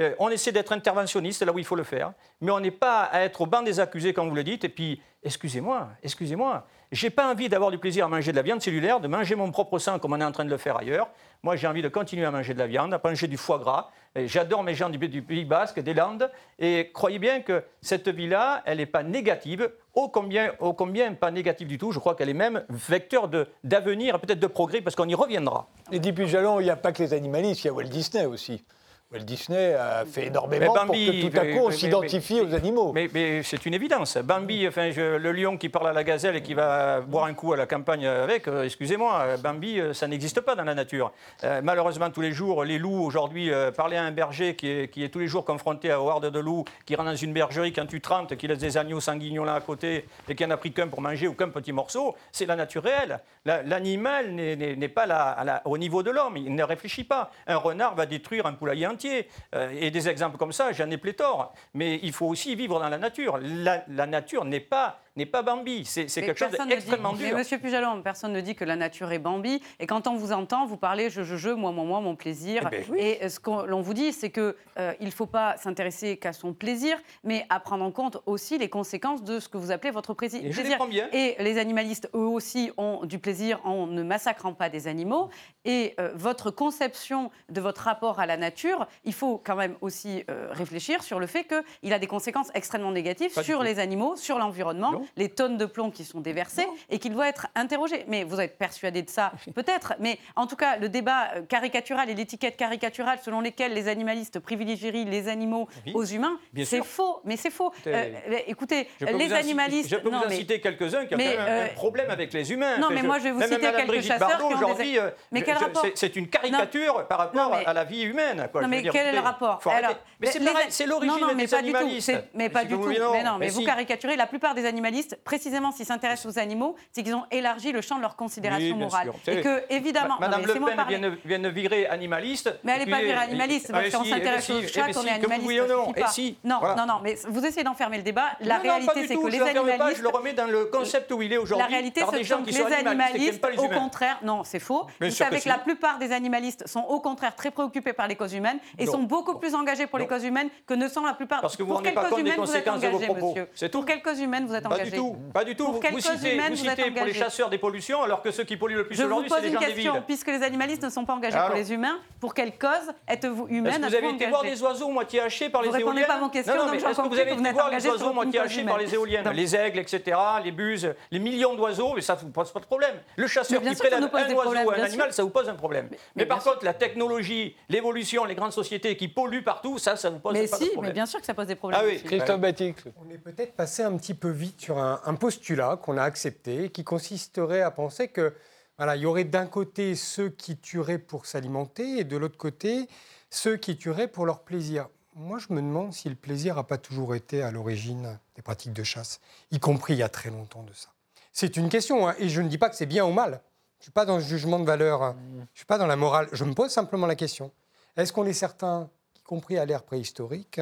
Euh, 0.00 0.14
on 0.18 0.28
essaie 0.28 0.52
d'être 0.52 0.72
interventionniste 0.72 1.42
là 1.42 1.52
où 1.52 1.58
il 1.58 1.64
faut 1.64 1.76
le 1.76 1.82
faire. 1.82 2.12
Mais 2.40 2.50
on 2.50 2.60
n'est 2.60 2.70
pas 2.70 3.02
à 3.04 3.20
être 3.22 3.40
au 3.40 3.46
banc 3.46 3.62
des 3.62 3.80
accusés, 3.80 4.12
comme 4.12 4.28
vous 4.28 4.34
le 4.34 4.44
dites. 4.44 4.64
Et 4.64 4.68
puis, 4.68 5.00
excusez-moi, 5.22 5.88
excusez-moi. 6.02 6.66
J'ai 6.90 7.10
pas 7.10 7.30
envie 7.30 7.50
d'avoir 7.50 7.70
du 7.70 7.76
plaisir 7.76 8.06
à 8.06 8.08
manger 8.08 8.32
de 8.32 8.36
la 8.36 8.42
viande 8.42 8.62
cellulaire, 8.62 8.98
de 8.98 9.08
manger 9.08 9.34
mon 9.34 9.50
propre 9.50 9.78
sang 9.78 9.98
comme 9.98 10.14
on 10.14 10.20
est 10.20 10.24
en 10.24 10.32
train 10.32 10.46
de 10.46 10.50
le 10.50 10.56
faire 10.56 10.78
ailleurs. 10.78 11.08
Moi, 11.42 11.54
j'ai 11.54 11.66
envie 11.66 11.82
de 11.82 11.88
continuer 11.88 12.24
à 12.24 12.30
manger 12.30 12.54
de 12.54 12.58
la 12.58 12.66
viande, 12.66 12.94
à 12.94 13.00
manger 13.04 13.26
du 13.26 13.36
foie 13.36 13.58
gras. 13.58 13.90
J'adore 14.16 14.62
mes 14.62 14.74
gens 14.74 14.88
du, 14.88 14.98
Pays 14.98 15.44
Basque, 15.44 15.80
des 15.80 15.92
Landes. 15.92 16.30
Et 16.58 16.90
croyez 16.94 17.18
bien 17.18 17.42
que 17.42 17.62
cette 17.82 18.08
vie-là, 18.08 18.62
elle 18.64 18.78
n'est 18.78 18.86
pas 18.86 19.02
négative, 19.02 19.70
ô 19.94 20.08
combien, 20.08 20.52
ô 20.60 20.72
combien 20.72 21.12
pas 21.12 21.30
négative 21.30 21.68
du 21.68 21.76
tout. 21.76 21.92
Je 21.92 21.98
crois 21.98 22.14
qu'elle 22.14 22.30
est 22.30 22.34
même 22.34 22.64
vecteur 22.70 23.28
d'avenir, 23.62 24.18
peut-être 24.18 24.40
de 24.40 24.46
progrès, 24.46 24.80
parce 24.80 24.96
qu'on 24.96 25.08
y 25.08 25.14
reviendra. 25.14 25.68
Et 25.92 26.00
depuis 26.00 26.26
Jalon, 26.26 26.58
il 26.58 26.64
n'y 26.64 26.70
a 26.70 26.76
pas 26.76 26.92
que 26.92 27.02
les 27.02 27.12
animalistes, 27.12 27.64
il 27.64 27.66
y 27.66 27.70
a 27.70 27.74
Walt 27.74 27.84
Disney 27.84 28.24
aussi. 28.24 28.64
Walt 29.10 29.24
Disney 29.24 29.72
a 29.72 30.04
fait 30.04 30.26
énormément 30.26 30.74
pour 30.74 30.94
que 30.94 31.30
tout 31.30 31.38
à 31.38 31.46
coup 31.46 31.66
on 31.68 31.70
s'identifie 31.70 32.42
aux 32.42 32.54
animaux. 32.54 32.92
Mais, 32.92 33.42
c'est 33.42 33.64
une 33.64 33.72
évidence. 33.72 34.18
Bambi, 34.18 34.68
enfin, 34.68 34.90
le 34.94 35.32
lion 35.32 35.56
qui 35.56 35.70
parle 35.70 35.88
à 35.88 35.92
la 35.94 36.04
gazelle 36.04 36.36
et 36.36 36.42
qui 36.42 36.52
va 36.52 37.00
boire 37.00 37.24
un 37.24 37.32
coup 37.32 37.54
à 37.54 37.56
la 37.56 37.64
campagne 37.64 38.06
avec, 38.06 38.48
euh, 38.48 38.64
excusez-moi, 38.64 39.38
Bambi, 39.42 39.80
euh, 39.80 39.94
ça 39.94 40.06
n'existe 40.08 40.42
pas 40.42 40.54
dans 40.54 40.64
la 40.64 40.74
nature. 40.74 41.12
Euh, 41.42 41.62
malheureusement, 41.64 42.10
tous 42.10 42.20
les 42.20 42.32
jours, 42.32 42.64
les 42.64 42.76
loups, 42.76 43.02
aujourd'hui, 43.02 43.50
parler 43.74 43.96
à 43.96 44.02
un 44.02 44.10
berger 44.10 44.54
qui 44.56 44.68
est, 44.68 44.88
qui 44.88 45.02
est, 45.02 45.08
tous 45.08 45.20
les 45.20 45.26
jours 45.26 45.46
confronté 45.46 45.90
à 45.90 46.02
horde 46.02 46.30
de 46.30 46.38
loups, 46.38 46.66
qui 46.84 46.94
rentre 46.94 47.08
dans 47.08 47.16
une 47.16 47.32
bergerie 47.32 47.72
quand 47.72 47.86
tu 47.86 48.02
30, 48.02 48.36
qui 48.36 48.46
laisse 48.46 48.58
des 48.58 48.76
agneaux 48.76 49.00
sanguignons 49.00 49.44
là 49.44 49.54
à 49.54 49.60
côté 49.62 50.04
et 50.28 50.34
qui 50.34 50.44
en 50.44 50.50
a 50.50 50.58
pris 50.58 50.72
qu'un 50.72 50.88
pour 50.88 51.00
manger 51.00 51.28
ou 51.28 51.32
qu'un 51.32 51.48
petit 51.48 51.72
morceau, 51.72 52.14
c'est 52.30 52.44
la 52.44 52.56
nature 52.56 52.82
réelle. 52.82 53.20
L'animal 53.46 54.34
n'est 54.34 54.88
pas 54.88 55.06
là, 55.06 55.62
au 55.64 55.78
niveau 55.78 56.02
de 56.02 56.10
l'homme, 56.10 56.36
il 56.36 56.54
ne 56.54 56.62
réfléchit 56.62 57.04
pas. 57.04 57.30
Un 57.46 57.56
renard 57.56 57.94
va 57.94 58.04
détruire 58.04 58.44
un 58.44 58.52
poulailler 58.52 58.84
euh, 59.04 59.70
et 59.78 59.90
des 59.90 60.08
exemples 60.08 60.36
comme 60.36 60.52
ça, 60.52 60.72
j'en 60.72 60.90
ai 60.90 60.98
pléthore. 60.98 61.52
Mais 61.74 62.00
il 62.02 62.12
faut 62.12 62.26
aussi 62.26 62.54
vivre 62.54 62.78
dans 62.78 62.88
la 62.88 62.98
nature. 62.98 63.38
la 63.38 64.06
nature 64.06 64.44
n'est 64.44 64.60
pas 64.60 65.00
n'est 65.18 65.26
pas 65.26 65.42
Bambi. 65.42 65.84
C'est 65.84 66.06
quelque 66.06 66.38
chose 66.38 66.56
d'extrêmement 66.66 67.12
dur. 67.12 67.28
Mais 67.30 67.38
Monsieur 67.38 67.58
Pujalon, 67.58 68.02
personne 68.02 68.32
ne 68.32 68.40
dit 68.40 68.54
que 68.54 68.64
la 68.64 68.76
nature 68.76 69.12
est 69.12 69.18
Bambi. 69.18 69.60
Et 69.80 69.86
quand 69.86 70.06
on 70.06 70.14
vous 70.14 70.32
entend, 70.32 70.64
vous 70.66 70.76
parlez 70.76 71.10
je, 71.10 71.22
je, 71.22 71.36
je, 71.36 71.50
moi, 71.50 71.72
moi, 71.72 71.84
moi, 71.84 72.00
mon 72.00 72.16
plaisir. 72.16 72.62
Eh 72.66 72.70
ben 72.70 72.96
et 72.96 73.24
euh, 73.24 73.28
ce 73.28 73.40
qu'on 73.40 73.80
vous 73.80 73.94
dit, 73.94 74.12
c'est 74.12 74.30
qu'il 74.30 74.54
euh, 74.78 74.94
il 75.00 75.06
ne 75.06 75.12
faut 75.12 75.26
pas 75.26 75.56
s'intéresser 75.56 76.16
qu'à 76.16 76.32
son 76.32 76.52
plaisir, 76.52 76.96
mais 77.24 77.44
à 77.50 77.60
prendre 77.60 77.84
en 77.84 77.90
compte 77.90 78.18
aussi 78.26 78.58
les 78.58 78.68
conséquences 78.68 79.22
de 79.22 79.40
ce 79.40 79.48
que 79.48 79.58
vous 79.58 79.70
appelez 79.70 79.90
votre 79.90 80.14
plaisir. 80.14 80.40
Et, 80.44 80.52
je 80.52 80.62
les 80.62 80.76
bien. 80.88 81.08
et 81.12 81.36
les 81.40 81.58
animalistes, 81.58 82.08
eux 82.14 82.18
aussi, 82.18 82.70
ont 82.76 83.04
du 83.04 83.18
plaisir 83.18 83.60
en 83.64 83.86
ne 83.86 84.02
massacrant 84.02 84.54
pas 84.54 84.68
des 84.68 84.86
animaux. 84.86 85.28
Et 85.64 85.94
euh, 85.98 86.12
votre 86.14 86.50
conception 86.50 87.30
de 87.48 87.60
votre 87.60 87.82
rapport 87.82 88.20
à 88.20 88.26
la 88.26 88.36
nature, 88.36 88.86
il 89.04 89.12
faut 89.12 89.38
quand 89.44 89.56
même 89.56 89.76
aussi 89.80 90.24
réfléchir 90.50 91.02
sur 91.02 91.18
le 91.18 91.26
fait 91.26 91.44
qu'il 91.44 91.92
a 91.92 91.98
des 91.98 92.06
conséquences 92.06 92.50
extrêmement 92.54 92.92
négatives 92.92 93.40
sur 93.42 93.62
les 93.62 93.78
animaux, 93.78 94.16
sur 94.16 94.38
l'environnement 94.38 95.02
les 95.16 95.28
tonnes 95.28 95.56
de 95.56 95.66
plomb 95.66 95.90
qui 95.90 96.04
sont 96.04 96.20
déversées 96.20 96.66
et 96.90 96.98
qu'il 96.98 97.12
doit 97.12 97.28
être 97.28 97.46
interrogé. 97.54 98.04
Mais 98.08 98.24
vous 98.24 98.40
êtes 98.40 98.58
persuadé 98.58 99.02
de 99.02 99.10
ça, 99.10 99.32
peut-être. 99.54 99.94
Mais 100.00 100.18
en 100.36 100.46
tout 100.46 100.56
cas, 100.56 100.76
le 100.76 100.88
débat 100.88 101.28
euh, 101.36 101.42
caricatural 101.42 102.10
et 102.10 102.14
l'étiquette 102.14 102.56
caricaturale 102.56 103.18
selon 103.22 103.40
lesquelles 103.40 103.72
les 103.72 103.88
animalistes 103.88 104.38
privilégieraient 104.40 105.04
les 105.04 105.28
animaux 105.28 105.68
Oui, 105.86 105.92
aux 105.94 106.04
humains, 106.04 106.38
c'est 106.64 106.84
faux. 106.84 107.20
Mais 107.24 107.36
c'est 107.36 107.50
faux. 107.50 107.72
Écoutez, 107.86 107.94
Euh, 108.32 108.36
écoutez, 108.46 108.88
les 109.00 109.32
animalistes. 109.32 109.90
je 109.90 109.96
peux 109.96 110.10
non, 110.10 110.18
vous 110.18 110.24
en 110.24 110.28
mais- 110.28 110.36
citer 110.36 110.60
quelques-uns 110.60 111.06
qui 111.06 111.14
ont 111.14 111.18
mais, 111.18 111.36
quand 111.36 111.42
même 111.44 111.48
un- 111.48 111.48
euh, 111.60 111.64
un 111.66 111.74
problème 111.74 112.10
avec 112.10 112.32
les 112.32 112.52
humains. 112.52 112.78
non, 112.78 112.88
mais 112.90 113.02
moi, 113.02 113.18
je 113.18 113.24
vais 113.24 113.30
vous 113.32 113.38
même 113.38 113.48
citer 113.48 113.60
quelques 113.60 113.86
Brigitte 113.86 114.12
chasseurs 114.12 114.28
Bardot, 114.28 114.48
qui 114.48 114.54
ont 114.54 114.58
des- 114.58 114.64
aujourd'hui, 114.64 114.98
euh, 114.98 115.10
Mais 115.32 115.42
quel 115.42 115.54
je- 115.58 115.60
rapport 115.64 115.84
c'est- 115.94 116.16
une 116.16 116.28
caricature 116.28 117.06
par 117.06 117.18
rapport 117.18 117.50
Non, 117.50 117.56
mais- 117.56 117.64
à 117.66 117.72
la 117.72 117.84
vie 117.84 118.02
humaine. 118.02 118.48
quoi. 118.50 118.62
Non, 118.62 118.68
mais 118.68 118.82
dire, 118.82 118.92
quel 118.92 119.06
est 119.08 119.12
le 119.12 119.20
rapport. 119.20 119.60
Alors, 119.66 119.94
Mais 120.20 120.28
c'est 120.70 120.86
l'origine 120.86 121.14
des 121.36 121.46
pas 121.46 121.62
du 121.62 121.70
tout. 121.70 121.76
animalistes. 121.76 122.12
Mais 122.34 122.48
pas 122.48 122.64
du 122.64 122.74
tout. 122.74 122.86
Mais 123.12 123.22
non, 123.22 123.38
mais 123.38 123.48
vous 123.48 123.64
caricaturez. 123.64 124.16
La 124.16 124.26
plupart 124.26 124.54
des 124.54 124.64
animalistes, 124.66 124.97
précisément 125.24 125.72
s'ils 125.72 125.86
s'intéressent 125.86 126.34
aux 126.34 126.38
animaux, 126.38 126.74
c'est 126.92 127.02
qu'ils 127.02 127.14
ont 127.14 127.24
élargi 127.30 127.72
le 127.72 127.80
champ 127.80 127.96
de 127.96 128.02
leur 128.02 128.16
considération 128.16 128.74
Oui, 128.76 128.82
morale. 128.84 129.12
sûr. 129.24 129.32
Et 129.38 129.40
que, 129.40 129.62
évidemment. 129.70 130.16
Madame 130.20 130.44
Le 130.46 130.52
Pen 130.54 130.84
vient 130.88 130.98
de, 131.00 131.18
vient 131.24 131.38
de 131.38 131.48
virer 131.48 131.86
animaliste. 131.86 132.52
Mais 132.64 132.72
elle 132.72 132.84
n'est 132.84 132.90
pas 132.90 132.98
virée 133.00 133.10
et- 133.12 133.28
animaliste, 133.30 133.70
parce 133.72 133.86
eh 133.86 133.90
qu'on 133.90 134.04
si, 134.04 134.10
s'intéresse 134.10 134.50
aux 134.50 134.62
chats, 134.62 134.86
eh 134.88 134.92
si, 134.92 135.06
est 135.06 135.10
animaliste. 135.10 135.68
non. 135.68 135.92
Eh 135.96 136.02
si, 136.10 136.38
Non, 136.44 136.56
voilà. 136.60 136.74
non, 136.76 136.86
non, 136.94 137.00
mais 137.02 137.16
vous 137.28 137.44
essayez 137.44 137.64
d'enfermer 137.64 137.98
le 137.98 138.02
débat. 138.02 138.28
La 138.40 138.56
Non, 138.56 138.62
réalité, 138.62 139.06
c'est 139.06 139.16
que 139.16 139.22
je 139.22 139.26
les 139.32 139.38
pas, 139.38 139.48
animalistes. 139.50 139.96
je 139.98 140.02
le 140.02 140.08
remets 140.08 140.32
dans 140.32 140.46
le 140.46 140.66
concept 140.66 141.10
où 141.12 141.22
il 141.22 141.32
est 141.32 141.36
aujourd'hui. 141.38 141.62
La 141.64 141.68
réalité, 141.68 142.00
c'est 142.10 142.20
que 142.22 142.46
les 142.46 142.62
animalistes 142.74 143.46
les 143.52 143.58
au 143.58 143.68
contraire, 143.68 144.18
non, 144.22 144.44
c'est 144.44 144.58
faux. 144.60 144.86
Bien 145.00 145.08
Vous 145.08 145.14
savez 145.14 145.38
que 145.38 145.44
que 145.44 145.48
la 145.48 145.58
plupart 145.58 145.98
des 145.98 146.12
animalistes 146.12 146.66
sont 146.66 146.80
au 146.80 147.00
contraire 147.00 147.34
très 147.34 147.50
préoccupés 147.50 147.92
par 147.92 148.08
les 148.08 148.16
causes 148.16 148.34
humaines 148.34 148.58
et 148.78 148.84
Non. 148.86 148.92
sont 148.92 149.02
beaucoup 149.02 149.38
plus 149.38 149.54
engagés 149.54 149.86
pour 149.86 149.98
les 149.98 150.06
causes 150.06 150.24
humaines 150.24 150.48
que 150.66 150.74
ne 150.74 150.88
sont 150.88 151.04
la 151.04 151.14
plupart. 151.14 151.40
Parce 151.40 151.56
que 151.56 151.62
vous 151.62 151.68
pour 151.68 151.78
vous 151.78 151.84
rendez 151.84 151.88
quelle 151.90 151.94
pas 151.94 152.02
cause 152.02 152.10
compte 152.10 152.18
des 152.24 152.30
humaine 152.30 152.44
vous 152.44 152.56
êtes 152.56 152.68
engagé, 152.68 153.08
monsieur 153.08 153.48
C'est 153.54 153.68
tout. 153.70 153.78
Pour 153.78 153.86
quelle 153.86 154.02
cause 154.02 154.20
humaine 154.20 154.46
vous 154.46 154.54
êtes 154.54 154.66
engagé 154.66 154.87
du 154.90 154.96
tout, 154.96 155.16
pas 155.32 155.44
du 155.44 155.54
tout. 155.56 155.64
Pour 155.64 155.74
Vous, 155.74 155.80
quelle 155.80 155.90
vous 155.92 155.96
cause 156.00 156.12
citez, 156.16 156.34
humaine 156.34 156.52
vous 156.54 156.58
vous 156.62 156.68
citez 156.70 156.90
pour 156.90 157.04
les 157.04 157.14
chasseurs 157.14 157.50
des 157.50 157.58
pollutions, 157.58 158.02
alors 158.02 158.22
que 158.22 158.30
ceux 158.30 158.44
qui 158.44 158.56
polluent 158.56 158.76
le 158.76 158.86
plus 158.86 158.96
Je 158.96 159.02
vous 159.02 159.08
aujourd'hui, 159.08 159.28
c'est 159.30 159.34
pose 159.36 159.42
les 159.44 159.48
une 159.48 159.54
gens 159.54 159.60
des 159.60 159.66
question, 159.74 159.92
villes. 159.94 160.02
puisque 160.06 160.28
les 160.28 160.42
animalistes 160.42 160.82
ne 160.82 160.90
sont 160.90 161.04
pas 161.04 161.14
engagés 161.14 161.36
Alors 161.36 161.48
pour 161.48 161.56
les 161.56 161.72
humains, 161.72 161.98
pour 162.20 162.34
quelle 162.34 162.56
cause 162.58 162.70
êtes-vous 163.06 163.46
Est-ce 163.46 163.54
humaine 163.54 163.80
que 163.82 163.86
vous 163.88 163.94
avez 163.94 164.10
été 164.10 164.26
voir 164.26 164.42
des 164.42 164.62
oiseaux 164.62 164.88
moitié 164.88 165.20
hachés 165.20 165.48
par 165.50 165.62
Vous 165.62 165.68
les 165.70 165.76
répondez 165.76 166.00
éoliennes 166.00 166.06
pas 166.08 166.14
à 166.14 166.20
mon 166.20 166.28
question, 166.28 166.54
Non, 166.56 166.66
mais 166.70 166.76
est-ce 166.76 166.84
que 166.84 167.08
vous 167.08 167.18
avez 167.18 167.32
vous 167.34 167.40
été 167.40 167.52
voir 167.52 167.70
les 167.70 167.86
oiseaux 167.86 168.12
moitié 168.12 168.40
hachés 168.40 168.64
par 168.64 168.78
les 168.78 168.94
éoliennes. 168.94 169.28
Les 169.32 169.54
aigles, 169.56 169.78
etc., 169.80 170.16
les 170.44 170.52
buses, 170.52 170.94
les 171.10 171.18
millions 171.18 171.54
d'oiseaux, 171.54 171.92
mais 171.94 172.00
ça 172.00 172.14
ne 172.14 172.20
vous 172.20 172.30
pose 172.30 172.50
pas 172.52 172.60
de 172.60 172.66
problème. 172.66 172.94
Le 173.16 173.26
chasseur 173.26 173.60
Mais 173.62 173.70
qui 173.70 173.76
prélève 173.76 174.00
nous 174.00 174.08
pose 174.08 174.20
un 174.22 174.34
oiseau 174.34 174.66
ou 174.66 174.70
un 174.70 174.82
animal, 174.82 175.12
ça 175.12 175.22
vous 175.22 175.30
pose 175.30 175.48
un 175.48 175.54
problème. 175.54 175.88
Mais, 175.90 175.98
mais 176.16 176.26
par 176.26 176.42
contre, 176.42 176.64
la 176.64 176.74
technologie, 176.74 177.56
l'évolution, 177.68 178.24
les 178.24 178.34
grandes 178.34 178.52
sociétés 178.52 178.96
qui 178.96 179.08
polluent 179.08 179.42
partout, 179.44 179.78
ça, 179.78 179.96
ça 179.96 180.10
vous 180.10 180.18
pose 180.18 180.32
Mais 180.32 180.46
pas 180.48 180.58
de 180.58 180.62
si, 180.64 180.70
problème. 180.70 180.90
mais 180.90 180.94
bien 180.94 181.06
sûr 181.06 181.20
que 181.20 181.26
ça 181.26 181.34
pose 181.34 181.46
des 181.46 181.54
problèmes. 181.54 181.80
Ah 181.82 181.86
oui. 181.86 182.02
Christophe 182.02 182.40
Batix. 182.40 182.84
On 183.04 183.10
est 183.12 183.18
peut-être 183.18 183.54
passé 183.54 183.82
un 183.82 183.96
petit 183.96 184.14
peu 184.14 184.30
vite 184.30 184.67
sur 184.68 184.78
un, 184.78 185.00
un 185.02 185.14
postulat 185.14 185.78
qu'on 185.82 185.96
a 185.96 186.02
accepté, 186.02 186.68
qui 186.68 186.84
consisterait 186.84 187.62
à 187.62 187.70
penser 187.70 188.08
que 188.08 188.34
voilà, 188.76 188.96
il 188.96 189.02
y 189.02 189.06
aurait 189.06 189.24
d'un 189.24 189.46
côté 189.46 189.94
ceux 189.94 190.28
qui 190.28 190.58
tueraient 190.58 190.98
pour 190.98 191.24
s'alimenter 191.24 192.00
et 192.00 192.04
de 192.04 192.18
l'autre 192.18 192.36
côté 192.36 192.86
ceux 193.30 193.56
qui 193.56 193.78
tueraient 193.78 194.08
pour 194.08 194.26
leur 194.26 194.40
plaisir. 194.42 194.90
Moi, 195.14 195.38
je 195.38 195.54
me 195.54 195.62
demande 195.62 195.94
si 195.94 196.10
le 196.10 196.16
plaisir 196.16 196.56
n'a 196.56 196.64
pas 196.64 196.76
toujours 196.76 197.14
été 197.14 197.42
à 197.42 197.50
l'origine 197.50 198.18
des 198.36 198.42
pratiques 198.42 198.74
de 198.74 198.82
chasse, 198.82 199.20
y 199.50 199.58
compris 199.58 199.94
il 199.94 200.00
y 200.00 200.02
a 200.02 200.10
très 200.10 200.28
longtemps 200.28 200.64
de 200.64 200.74
ça. 200.74 200.90
C'est 201.32 201.56
une 201.56 201.70
question, 201.70 202.06
hein, 202.06 202.14
et 202.18 202.28
je 202.28 202.42
ne 202.42 202.48
dis 202.48 202.58
pas 202.58 202.68
que 202.68 202.76
c'est 202.76 202.84
bien 202.84 203.06
ou 203.06 203.12
mal. 203.12 203.40
Je 203.78 203.80
ne 203.80 203.82
suis 203.84 203.92
pas 203.92 204.04
dans 204.04 204.16
le 204.16 204.22
jugement 204.22 204.58
de 204.58 204.66
valeur, 204.66 205.02
hein. 205.02 205.16
je 205.32 205.40
ne 205.40 205.46
suis 205.54 205.64
pas 205.64 205.78
dans 205.78 205.86
la 205.86 205.96
morale. 205.96 206.28
Je 206.32 206.44
me 206.44 206.52
pose 206.52 206.70
simplement 206.70 207.06
la 207.06 207.16
question. 207.16 207.52
Est-ce 207.96 208.12
qu'on 208.12 208.26
est 208.26 208.34
certain, 208.34 208.90
y 209.16 209.22
compris 209.22 209.56
à 209.56 209.64
l'ère 209.64 209.82
préhistorique, 209.82 210.60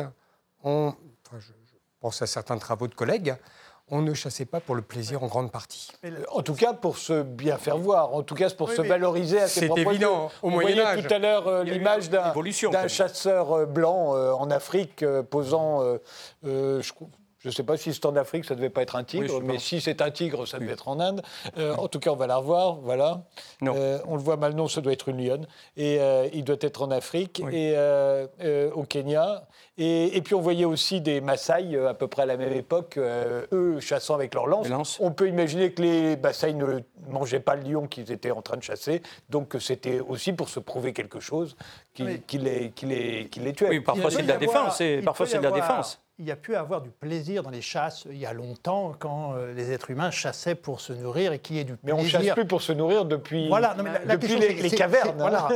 on, 0.63 0.95
enfin, 1.27 1.41
je, 1.41 1.49
je 1.49 1.77
pense 1.99 2.23
à 2.23 2.29
certains 2.29 2.59
travaux 2.59 2.87
de 2.87 2.95
collègues, 2.95 3.37
on 3.89 4.03
ne 4.03 4.15
chassait 4.15 4.47
pas 4.47 4.59
pour 4.61 4.75
le 4.75 4.83
plaisir 4.83 5.23
en 5.23 5.27
grande 5.29 5.53
partie. 5.53 5.91
En 6.33 6.43
tout 6.43 6.55
cas, 6.55 6.73
pour 6.73 6.99
se 6.99 7.23
bien 7.23 7.57
faire 7.57 7.79
voir. 7.79 8.15
En 8.15 8.23
tout 8.23 8.35
cas, 8.35 8.49
c'est 8.49 8.57
pour 8.57 8.69
Oui, 8.69 8.77
se 8.77 8.83
valoriser 8.83 9.41
à 9.41 9.47
ses 9.49 9.61
c'est 9.61 9.67
propres 9.67 9.91
évident, 9.91 10.25
yeux. 10.25 10.31
au 10.43 10.49
On 10.49 10.51
Moyen 10.51 10.75
voyait 10.75 10.83
Âge. 10.99 11.07
tout 11.07 11.15
à 11.15 11.19
l'heure 11.19 11.47
euh, 11.47 11.63
l'image 11.65 12.11
d'un 12.11 12.89
chasseur 12.89 13.53
euh, 13.53 13.67
blanc 13.67 14.15
euh, 14.17 14.33
en 14.33 14.51
Afrique 14.51 15.03
euh, 15.05 15.23
posant, 15.23 15.83
euh, 15.83 15.99
euh, 16.47 16.83
je 17.39 17.49
ne 17.49 17.53
sais 17.53 17.63
pas 17.63 17.77
si 17.77 17.95
c'est 17.95 18.05
en 18.07 18.17
Afrique, 18.17 18.45
ça 18.45 18.55
ne 18.55 18.59
devait 18.59 18.71
pas 18.71 18.83
être 18.83 18.97
un 18.97 19.05
tigre, 19.05 19.37
Oui, 19.37 19.41
mais 19.45 19.53
pense. 19.55 19.63
si 19.63 19.81
c'est 19.81 20.03
un 20.03 20.11
tigre, 20.11 20.47
ça 20.49 20.59
devait 20.59 20.73
être 20.73 20.89
en 20.89 20.99
Inde. 20.99 21.23
Euh, 21.57 21.77
en 21.77 21.87
tout 21.87 22.01
cas, 22.01 22.11
on 22.11 22.17
va 22.17 22.27
la 22.27 22.39
revoir, 22.39 22.75
voilà. 22.83 23.23
Non. 23.61 23.75
Euh, 23.77 23.99
on 24.09 24.17
le 24.17 24.21
voit 24.23 24.37
mal, 24.37 24.55
non, 24.55 24.67
ça 24.67 24.81
doit 24.81 24.93
être 24.93 25.09
une 25.09 25.25
lionne. 25.25 25.47
Et 25.77 25.99
euh, 26.01 26.27
il 26.33 26.43
doit 26.43 26.57
être 26.61 26.83
en 26.83 26.91
Afrique 26.91 27.41
Oui. 27.45 27.55
et 27.55 27.75
euh, 27.77 28.27
euh, 28.43 28.73
au 28.73 28.83
Kenya. 28.83 29.45
Et, 29.79 30.17
et 30.17 30.23
puis 30.23 30.35
on 30.35 30.41
voyait 30.41 30.65
aussi 30.65 31.03
des 31.03 31.21
Maasai 31.21 31.75
euh, 31.75 31.91
à 31.91 31.95
peu 31.95 32.07
près 32.09 32.23
à 32.23 32.27
la 32.27 32.39
même 32.39 32.53
époque, 32.55 32.97
euh, 32.97 33.45
eux 33.53 33.79
chassant 33.81 34.15
avec 34.15 34.35
leurs 34.35 34.47
lances. 34.47 34.99
On 35.01 35.11
peut 35.13 35.29
imaginer 35.29 35.71
que 35.73 35.83
les 35.83 36.17
Maasai 36.17 36.55
ne 36.55 36.81
mangeaient 37.11 37.41
pas 37.41 37.57
le 37.57 37.63
lion 37.71 37.87
qu'ils 37.87 38.11
étaient 38.11 38.31
en 38.31 38.41
train 38.41 38.57
de 38.57 38.63
chasser, 38.63 39.03
donc 39.29 39.49
que 39.49 39.59
c'était 39.59 40.01
aussi 40.01 40.33
pour 40.33 40.49
se 40.49 40.61
prouver 40.61 40.95
quelque 40.95 41.21
chose 41.21 41.57
qui, 41.93 42.05
Oui. 42.05 42.23
qui 42.27 42.39
les, 42.39 42.71
qui 42.71 42.87
les, 42.87 43.29
qui 43.29 43.41
les 43.41 43.53
tuait. 43.53 43.69
Oui, 43.69 43.81
parfois 43.81 44.11
c'est 44.11 44.23
de 44.23 44.29
la 44.29 44.39
défense. 44.39 44.81
Parfois 45.05 45.27
c'est 45.27 45.39
de 45.39 45.43
la 45.45 45.51
défense. 45.51 46.01
Il 46.19 46.25
y 46.25 46.31
a 46.31 46.37
pu 46.37 46.57
avoir 46.57 46.81
du 46.81 46.89
plaisir 46.89 47.43
dans 47.43 47.51
les 47.51 47.61
chasses 47.61 48.07
il 48.11 48.17
y 48.17 48.25
a 48.25 48.33
longtemps 48.33 48.95
quand 48.99 49.35
euh, 49.35 49.53
les 49.53 49.71
êtres 49.71 49.91
humains 49.91 50.11
chassaient 50.11 50.55
pour 50.55 50.81
se 50.81 50.95
nourrir 50.95 51.35
et 51.35 51.39
qu'il 51.41 51.57
y 51.57 51.59
ait 51.59 51.65
du 51.65 51.75
Mais 51.85 51.93
on 51.93 51.97
ne 51.99 52.01
plaisir. 52.09 52.23
chasse 52.23 52.33
plus 52.35 52.47
pour 52.47 52.63
se 52.63 52.73
nourrir 52.73 53.05
depuis, 53.05 53.49
Voilà, 53.49 53.75
non, 53.75 53.83
mais 53.85 53.93
la, 53.93 53.99
la 54.03 54.17
depuis 54.17 54.29
question, 54.35 54.55
les, 54.57 54.63
les 54.63 54.71
cavernes. 54.71 55.09
c'est- 55.11 55.15
Voilà, 55.19 55.49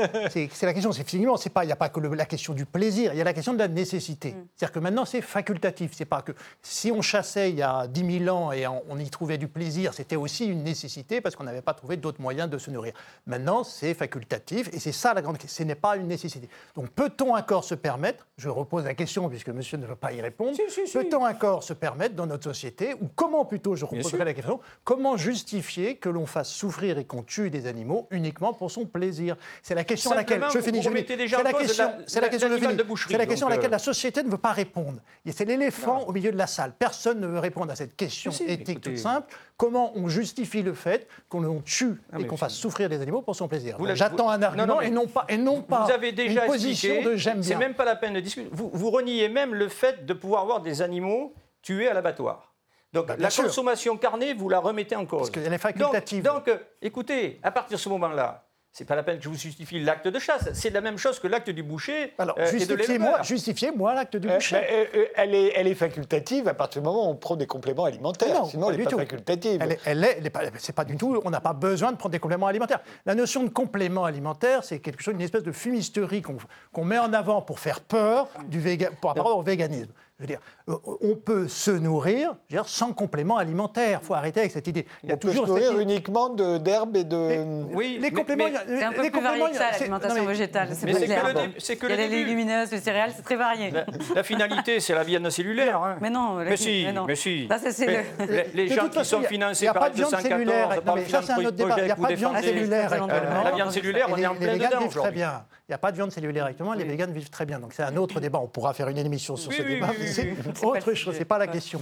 c'est 0.52 0.66
la 0.66 0.74
question. 0.74 0.92
C'est 0.92 1.08
finalement, 1.08 1.38
c'est 1.38 1.48
pas, 1.48 1.64
il 1.64 1.68
n'y 1.68 1.72
a 1.72 1.76
pas 1.76 1.88
que 1.88 1.98
le- 1.98 2.12
la 2.12 2.26
question 2.26 2.52
du 2.52 2.66
plaisir, 2.66 3.14
il 3.14 3.16
y 3.16 3.22
a 3.22 3.24
la 3.24 3.32
question 3.32 3.54
de 3.54 3.58
la 3.58 3.68
nécessité. 3.68 4.09
C'est-à-dire 4.20 4.72
que 4.72 4.78
maintenant, 4.78 5.04
c'est 5.04 5.20
facultatif. 5.20 5.92
C'est 5.94 6.04
pas 6.04 6.22
que 6.22 6.32
si 6.62 6.90
on 6.90 7.02
chassait 7.02 7.50
il 7.50 7.56
y 7.56 7.62
a 7.62 7.86
10 7.86 8.24
000 8.24 8.36
ans 8.36 8.52
et 8.52 8.66
on, 8.66 8.98
y 8.98 9.08
trouvait 9.10 9.38
du 9.38 9.48
plaisir, 9.48 9.94
c'était 9.94 10.16
aussi 10.16 10.46
une 10.46 10.62
nécessité 10.62 11.20
parce 11.20 11.36
qu'on 11.36 11.44
n'avait 11.44 11.62
pas 11.62 11.74
trouvé 11.74 11.96
d'autres 11.96 12.20
moyens 12.20 12.50
de 12.50 12.58
se 12.58 12.70
nourrir. 12.70 12.92
Maintenant, 13.26 13.64
c'est 13.64 13.94
facultatif 13.94 14.68
et 14.72 14.78
c'est 14.78 14.92
ça 14.92 15.14
la 15.14 15.22
grande 15.22 15.38
question. 15.38 15.64
Ce 15.64 15.66
n'est 15.66 15.74
pas 15.74 15.96
une 15.96 16.06
nécessité. 16.06 16.48
Donc, 16.74 16.90
peut-on 16.90 17.34
encore 17.34 17.64
se 17.64 17.74
permettre 17.74 18.26
Je 18.36 18.48
repose 18.48 18.84
la 18.84 18.94
question 18.94 19.28
puisque 19.28 19.48
Monsieur 19.48 19.78
ne 19.78 19.86
veut 19.86 19.96
pas 19.96 20.12
y 20.12 20.20
répondre. 20.20 20.56
Peut-on 20.92 21.26
encore 21.26 21.62
se 21.62 21.72
permettre 21.72 22.14
dans 22.14 22.26
notre 22.26 22.44
société 22.44 22.94
ou 22.94 23.08
comment 23.14 23.44
plutôt 23.44 23.74
je 23.74 23.84
reposerai 23.84 24.24
la 24.24 24.34
question 24.34 24.60
Comment 24.84 25.16
justifier 25.16 25.96
que 25.96 26.08
l'on 26.08 26.26
fasse 26.26 26.50
souffrir 26.50 26.98
et 26.98 27.04
qu'on 27.04 27.22
tue 27.22 27.50
des 27.50 27.66
animaux 27.66 28.06
uniquement 28.10 28.52
pour 28.52 28.70
son 28.70 28.86
plaisir? 28.86 29.36
C'est 29.62 29.74
la 29.74 29.84
question 29.84 30.12
à 30.12 30.16
laquelle 30.16 30.44
je 30.52 30.60
finis. 30.60 30.82
je 30.82 30.90
C'est 30.90 31.42
la 31.42 31.52
question. 31.52 32.48
la- 32.48 32.58
la 32.58 32.74
de 32.74 32.82
boucherie, 32.82 33.12
C'est 33.12 33.18
la 33.18 33.26
question 33.26 33.46
à 33.46 33.50
laquelle 33.50 33.66
euh, 33.66 33.70
la 33.70 33.78
société 33.78 33.99
ne 34.08 34.30
veut 34.30 34.38
pas 34.38 34.52
répondre. 34.52 34.98
C'est 35.30 35.44
l'éléphant 35.44 36.02
au 36.06 36.12
milieu 36.12 36.32
de 36.32 36.36
la 36.36 36.46
salle. 36.46 36.72
Personne 36.78 37.20
ne 37.20 37.26
veut 37.26 37.38
répondre 37.38 37.70
à 37.72 37.76
cette 37.76 37.96
question 37.96 38.30
si, 38.30 38.44
éthique 38.44 38.68
écoutez. 38.70 38.90
toute 38.90 38.98
simple. 38.98 39.32
Comment 39.56 39.92
on 39.96 40.08
justifie 40.08 40.62
le 40.62 40.72
fait 40.74 41.06
qu'on 41.28 41.44
on 41.44 41.60
tue 41.60 42.00
Ah, 42.12 42.18
et 42.18 42.26
qu'on 42.26 42.36
fasse 42.36 42.54
souffrir 42.54 42.88
les 42.88 43.00
animaux 43.00 43.22
pour 43.22 43.36
son 43.36 43.46
plaisir 43.48 43.76
J'attends 43.94 44.24
vous- 44.26 44.30
un 44.30 44.38
non, 44.38 44.46
argument 44.46 44.66
non, 44.66 44.76
mais 44.80 44.86
et 44.86 44.90
non 44.90 45.06
pas 45.06 45.24
et 45.28 45.36
non 45.36 45.62
pas 45.62 45.84
Vous 45.84 45.92
avez 45.92 46.12
déjà 46.12 46.46
une 46.46 46.50
position 46.52 46.90
expliqué, 46.94 47.10
de 47.12 47.16
j'aime 47.16 47.42
c'est 47.42 47.56
même 47.56 47.74
pas 47.74 47.84
la 47.84 47.96
peine 47.96 48.14
de 48.14 48.20
discuter. 48.20 48.48
Vous, 48.52 48.70
vous 48.72 48.90
reniez 48.90 49.28
même 49.28 49.54
le 49.54 49.68
fait 49.68 50.06
de 50.06 50.12
pouvoir 50.14 50.42
avoir 50.42 50.60
des 50.62 50.80
animaux 50.82 51.34
tués 51.62 51.88
à 51.88 51.94
l'abattoir. 51.94 52.52
Donc 52.92 53.06
Bah, 53.06 53.14
la 53.18 53.30
sûr. 53.30 53.44
consommation 53.44 53.96
carnée, 53.96 54.34
vous 54.34 54.48
la 54.48 54.58
remettez 54.58 54.96
en 54.96 55.06
cause. 55.06 55.20
Parce 55.20 55.30
qu'elle 55.30 55.52
est 55.52 55.58
facultative. 55.58 56.24
Donc, 56.24 56.46
donc, 56.46 56.48
euh, 56.48 56.56
écoutez, 56.82 57.38
à 57.42 57.50
partir 57.50 57.76
de 57.76 57.80
ce 57.82 57.88
moment-là, 57.90 58.46
c'est 58.72 58.84
pas 58.84 58.94
la 58.94 59.02
peine 59.02 59.18
que 59.18 59.24
je 59.24 59.28
vous 59.28 59.34
justifie 59.36 59.80
l'acte 59.80 60.06
de 60.06 60.18
chasse. 60.20 60.48
C'est 60.52 60.70
la 60.70 60.80
même 60.80 60.96
chose 60.96 61.18
que 61.18 61.26
l'acte 61.26 61.50
du 61.50 61.62
boucher 61.64 62.12
Alors, 62.18 62.36
euh, 62.38 62.46
justifiez-moi 62.46 63.22
justifiez 63.22 63.72
l'acte 63.94 64.16
du 64.16 64.28
Euh, 64.28 64.34
boucher. 64.36 64.56
euh, 64.56 64.84
euh, 64.94 65.04
elle, 65.16 65.34
est, 65.34 65.52
elle 65.56 65.66
est 65.66 65.74
facultative 65.74 66.46
à 66.46 66.54
partir 66.54 66.80
du 66.80 66.86
moment 66.86 67.08
où 67.08 67.10
on 67.10 67.16
prend 67.16 67.34
des 67.36 67.46
compléments 67.48 67.84
alimentaires. 67.84 68.32
Non, 68.32 68.44
Sinon, 68.44 68.66
pas 68.68 68.72
elle 68.72 68.78
n'est 68.78 68.84
pas 68.84 68.90
tout. 68.90 68.98
facultative. 68.98 69.60
Elle 69.60 69.72
est, 69.72 69.80
elle 69.84 70.04
est- 70.04 70.14
elle 70.18 70.26
est 70.26 70.30
pas, 70.30 70.42
c'est 70.58 70.74
pas 70.74 70.84
du 70.84 70.96
tout, 70.96 71.20
on 71.24 71.30
n'a 71.30 71.40
pas 71.40 71.52
besoin 71.52 71.90
de 71.90 71.96
prendre 71.96 72.12
des 72.12 72.20
compléments 72.20 72.46
alimentaires. 72.46 72.80
La 73.06 73.14
notion 73.16 73.42
de 73.42 73.48
complément 73.48 74.04
alimentaire, 74.04 74.62
c'est 74.62 74.78
quelque 74.78 75.02
chose, 75.02 75.14
une 75.14 75.20
espèce 75.20 75.42
de 75.42 75.52
fumisterie 75.52 76.22
qu'on 76.22 76.84
met 76.84 76.98
en 76.98 77.12
avant 77.12 77.42
pour 77.42 77.58
faire 77.58 77.80
peur 77.80 78.28
du 78.48 78.60
véga- 78.60 78.90
par 79.02 79.16
rapport 79.16 79.36
au 79.36 79.42
véganisme. 79.42 79.90
Je 80.20 80.24
veux 80.24 80.26
dire, 80.26 80.40
euh, 80.68 80.74
on 81.00 81.16
peut 81.16 81.48
se 81.48 81.70
nourrir 81.70 82.34
je 82.50 82.56
veux 82.56 82.62
dire, 82.62 82.68
sans 82.68 82.92
complément 82.92 83.38
alimentaire. 83.38 84.00
Il 84.02 84.06
faut 84.06 84.12
arrêter 84.12 84.40
avec 84.40 84.52
cette 84.52 84.66
idée. 84.66 84.84
Il 85.02 85.08
y 85.08 85.12
a 85.12 85.14
on 85.14 85.18
peut 85.18 85.28
se 85.28 85.32
toujours 85.32 85.46
nourrir 85.48 85.70
cette 85.72 85.80
uniquement 85.80 86.28
d'herbes 86.28 86.94
et 86.98 87.04
de... 87.04 87.64
Oui, 87.74 87.94
les 87.94 88.10
mais- 88.10 88.10
compléments, 88.10 88.44
mais- 88.44 88.50
il 88.50 88.54
y 88.72 88.74
a- 88.76 88.78
C'est 88.80 88.84
un 88.84 88.92
peu 88.92 89.02
les 89.02 89.10
plus 89.10 89.20
varié 89.22 89.40
compléments, 89.40 89.46
que 89.46 89.50
il 89.52 89.54
y 89.54 89.58
ça, 89.58 89.78
l'alimentation 89.78 90.20
mais- 90.20 90.26
végétale. 90.26 90.68
C'est 90.74 90.84
Mais 90.84 90.92
pas 90.92 90.98
c'est 90.98 91.06
que 91.06 91.10
clair. 91.10 91.26
le 91.28 91.32
Bon. 91.32 91.40
que 91.40 91.86
Il 91.86 91.90
y 91.90 91.92
a 91.92 91.96
le 91.96 92.02
les 92.02 92.08
légumineuses, 92.08 92.70
les 92.70 92.80
céréales, 92.80 93.12
c'est 93.16 93.22
très 93.22 93.36
varié. 93.36 93.70
La, 93.70 93.86
la 94.14 94.22
finalité, 94.22 94.80
c'est 94.80 94.94
la 94.94 95.04
viande 95.04 95.30
cellulaire. 95.30 95.82
hein. 95.82 95.96
Mais 96.02 96.10
non, 96.10 96.36
la- 96.36 96.44
mais 96.50 96.56
si, 96.58 96.82
mais 96.84 96.92
non. 96.92 97.04
mais 97.06 97.14
si. 97.16 97.48
C'est 97.70 97.86
Mais 97.86 98.04
le- 98.18 98.26
les, 98.54 98.66
les 98.66 98.74
gens 98.74 98.88
qui 98.90 99.02
sont 99.04 99.22
financés 99.22 99.62
il 99.64 99.66
y 99.66 99.68
a 99.68 99.72
par 99.72 99.84
pas 99.84 99.90
de 99.90 99.94
viande 99.96 100.10
214, 100.10 100.38
cellulaire. 100.38 100.82
par 100.82 100.96
le 100.96 101.00
mais 101.02 101.08
ça, 101.08 101.22
c'est 101.22 101.32
un 101.32 101.36
autre 101.38 101.50
débat. 101.52 101.74
Il 101.78 101.84
n'y 101.84 101.90
a 101.90 101.96
pas 101.96 102.08
de 102.08 102.14
viande 102.14 102.34
défendez- 102.34 102.48
cellulaire 102.48 102.92
Euh, 102.92 102.96
actuellement. 102.96 103.42
La 103.44 103.50
viande 103.52 103.70
cellulaire, 103.70 104.06
on 104.10 104.16
est 104.18 104.26
en 104.26 104.34
plein 104.34 104.56
dedans 104.56 104.88
très 104.88 105.12
bien. 105.12 105.44
Il 105.70 105.74
n'y 105.74 105.76
a 105.76 105.78
pas 105.78 105.92
de 105.92 105.96
viande 105.96 106.10
cellulaire 106.10 106.46
actuellement, 106.46 106.72
les 106.72 106.82
véganes 106.82 107.12
vivent 107.12 107.30
très 107.30 107.46
bien. 107.46 107.60
Donc 107.60 107.74
c'est 107.74 107.84
un 107.84 107.96
autre 107.96 108.18
débat. 108.18 108.40
On 108.40 108.48
pourra 108.48 108.74
faire 108.74 108.88
une 108.88 108.98
émission 108.98 109.36
sur 109.36 109.50
Oui, 109.50 109.56
ce 109.56 109.62
oui, 109.62 109.74
débat. 109.74 109.90
oui, 109.90 109.98
oui, 110.00 110.08
c'est 110.12 110.64
autre 110.66 110.94
chose, 110.94 111.14
c'est 111.16 111.24
pas 111.24 111.38
la 111.38 111.46
question. 111.46 111.80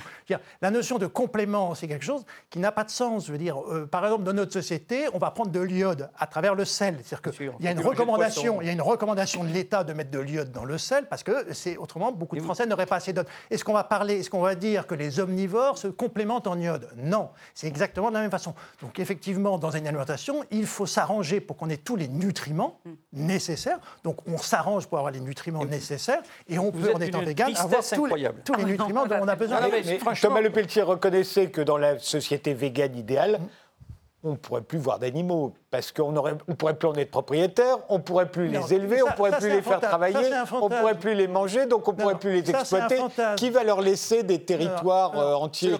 la 0.60 0.70
notion 0.70 0.98
de 0.98 1.06
complément, 1.06 1.74
c'est 1.74 1.88
quelque 1.88 2.04
chose 2.04 2.26
qui 2.50 2.58
n'a 2.58 2.70
pas 2.70 2.84
de 2.84 2.90
sens. 2.90 3.28
Je 3.28 3.32
veux 3.32 3.38
dire, 3.38 3.58
euh, 3.58 3.86
par 3.86 4.04
exemple, 4.04 4.24
dans 4.24 4.34
notre 4.34 4.52
société, 4.52 5.06
on 5.14 5.18
va 5.18 5.30
prendre 5.30 5.50
de 5.50 5.60
l'iode 5.60 6.10
à 6.18 6.26
travers 6.26 6.54
le 6.54 6.66
sel. 6.66 6.98
C'est-à-dire 7.02 7.32
qu'il 7.32 7.50
y 7.60 7.66
a 7.66 7.70
une 7.70 7.80
recommandation, 7.80 8.60
il 8.60 8.66
y 8.66 8.68
a 8.68 8.74
une 8.74 8.82
recommandation 8.82 9.42
de 9.42 9.48
l'État 9.48 9.84
de 9.84 9.94
mettre 9.94 10.10
de 10.10 10.18
l'iode 10.18 10.52
dans 10.52 10.66
le 10.66 10.76
sel 10.76 11.06
parce 11.08 11.22
que 11.22 11.54
c'est 11.54 11.78
autrement 11.78 12.12
beaucoup 12.12 12.36
de 12.36 12.42
Français 12.42 12.66
n'auraient 12.66 12.84
pas 12.84 12.96
assez 12.96 13.14
d'ode. 13.14 13.26
Est-ce 13.50 13.64
qu'on 13.64 13.72
va 13.72 13.84
parler, 13.84 14.18
est-ce 14.18 14.28
qu'on 14.28 14.42
va 14.42 14.54
dire 14.54 14.86
que 14.86 14.96
les 14.96 15.18
omnivores 15.18 15.78
se 15.78 15.88
complémentent 15.88 16.46
en 16.46 16.58
iode? 16.58 16.90
Non, 16.98 17.30
c'est 17.54 17.68
exactement 17.68 18.10
de 18.10 18.14
la 18.16 18.20
même 18.20 18.30
façon. 18.30 18.54
Donc 18.82 18.98
effectivement, 18.98 19.58
dans 19.58 19.70
une 19.70 19.86
alimentation, 19.86 20.44
il 20.50 20.66
faut 20.66 20.84
s'arranger 20.84 21.40
pour 21.40 21.56
qu'on 21.56 21.70
ait 21.70 21.78
tous 21.78 21.96
les 21.96 22.08
nutriments 22.08 22.80
mm. 22.84 22.90
Nécessaires. 23.78 24.02
Donc 24.04 24.16
on 24.26 24.38
s'arrange 24.38 24.86
pour 24.86 24.98
avoir 24.98 25.12
les 25.12 25.20
nutriments 25.20 25.64
nécessaires 25.64 26.22
et 26.48 26.58
on 26.58 26.70
peut, 26.70 26.92
en 26.94 27.00
étant 27.00 27.22
vegan, 27.22 27.54
avoir 27.56 27.82
tous 27.82 28.06
les, 28.06 28.28
tous 28.44 28.54
les, 28.54 28.64
nutriments 28.64 29.06
dont 29.06 29.18
on 29.20 29.28
a 29.28 29.36
besoin. 29.36 29.60
Thomas 30.20 30.40
Le 30.40 30.50
Pelletier 30.50 30.82
reconnaissait 30.82 31.50
que 31.50 31.60
dans 31.60 31.78
la 31.78 31.98
société 31.98 32.54
végane 32.54 32.96
idéale, 32.96 33.40
on 34.24 34.32
ne 34.32 34.36
pourrait 34.36 34.62
plus 34.62 34.78
voir 34.78 34.98
d'animaux 34.98 35.54
parce 35.70 35.92
qu'on 35.92 36.10
ne 36.10 36.18
on 36.48 36.54
pourrait 36.54 36.76
plus 36.76 36.88
en 36.88 36.94
être 36.94 37.10
propriétaire, 37.10 37.76
on 37.88 37.98
ne 37.98 38.02
pourrait 38.02 38.30
plus 38.30 38.48
les 38.48 38.74
élever, 38.74 39.02
on 39.02 39.06
ne 39.06 39.12
pourrait 39.12 39.38
plus 39.38 39.48
les 39.48 39.62
faire 39.62 39.80
travailler, 39.80 40.30
on 40.60 40.68
ne 40.68 40.76
pourrait 40.76 40.98
plus 40.98 41.14
les 41.14 41.28
manger, 41.28 41.66
donc 41.66 41.86
on 41.86 41.92
ne 41.92 41.96
pourrait 41.96 42.18
plus 42.18 42.32
les 42.32 42.50
exploiter. 42.50 42.98
Qui 43.36 43.50
va 43.50 43.62
leur 43.62 43.80
laisser 43.80 44.22
des 44.22 44.42
territoires 44.42 45.16
euh, 45.16 45.34
entiers 45.34 45.72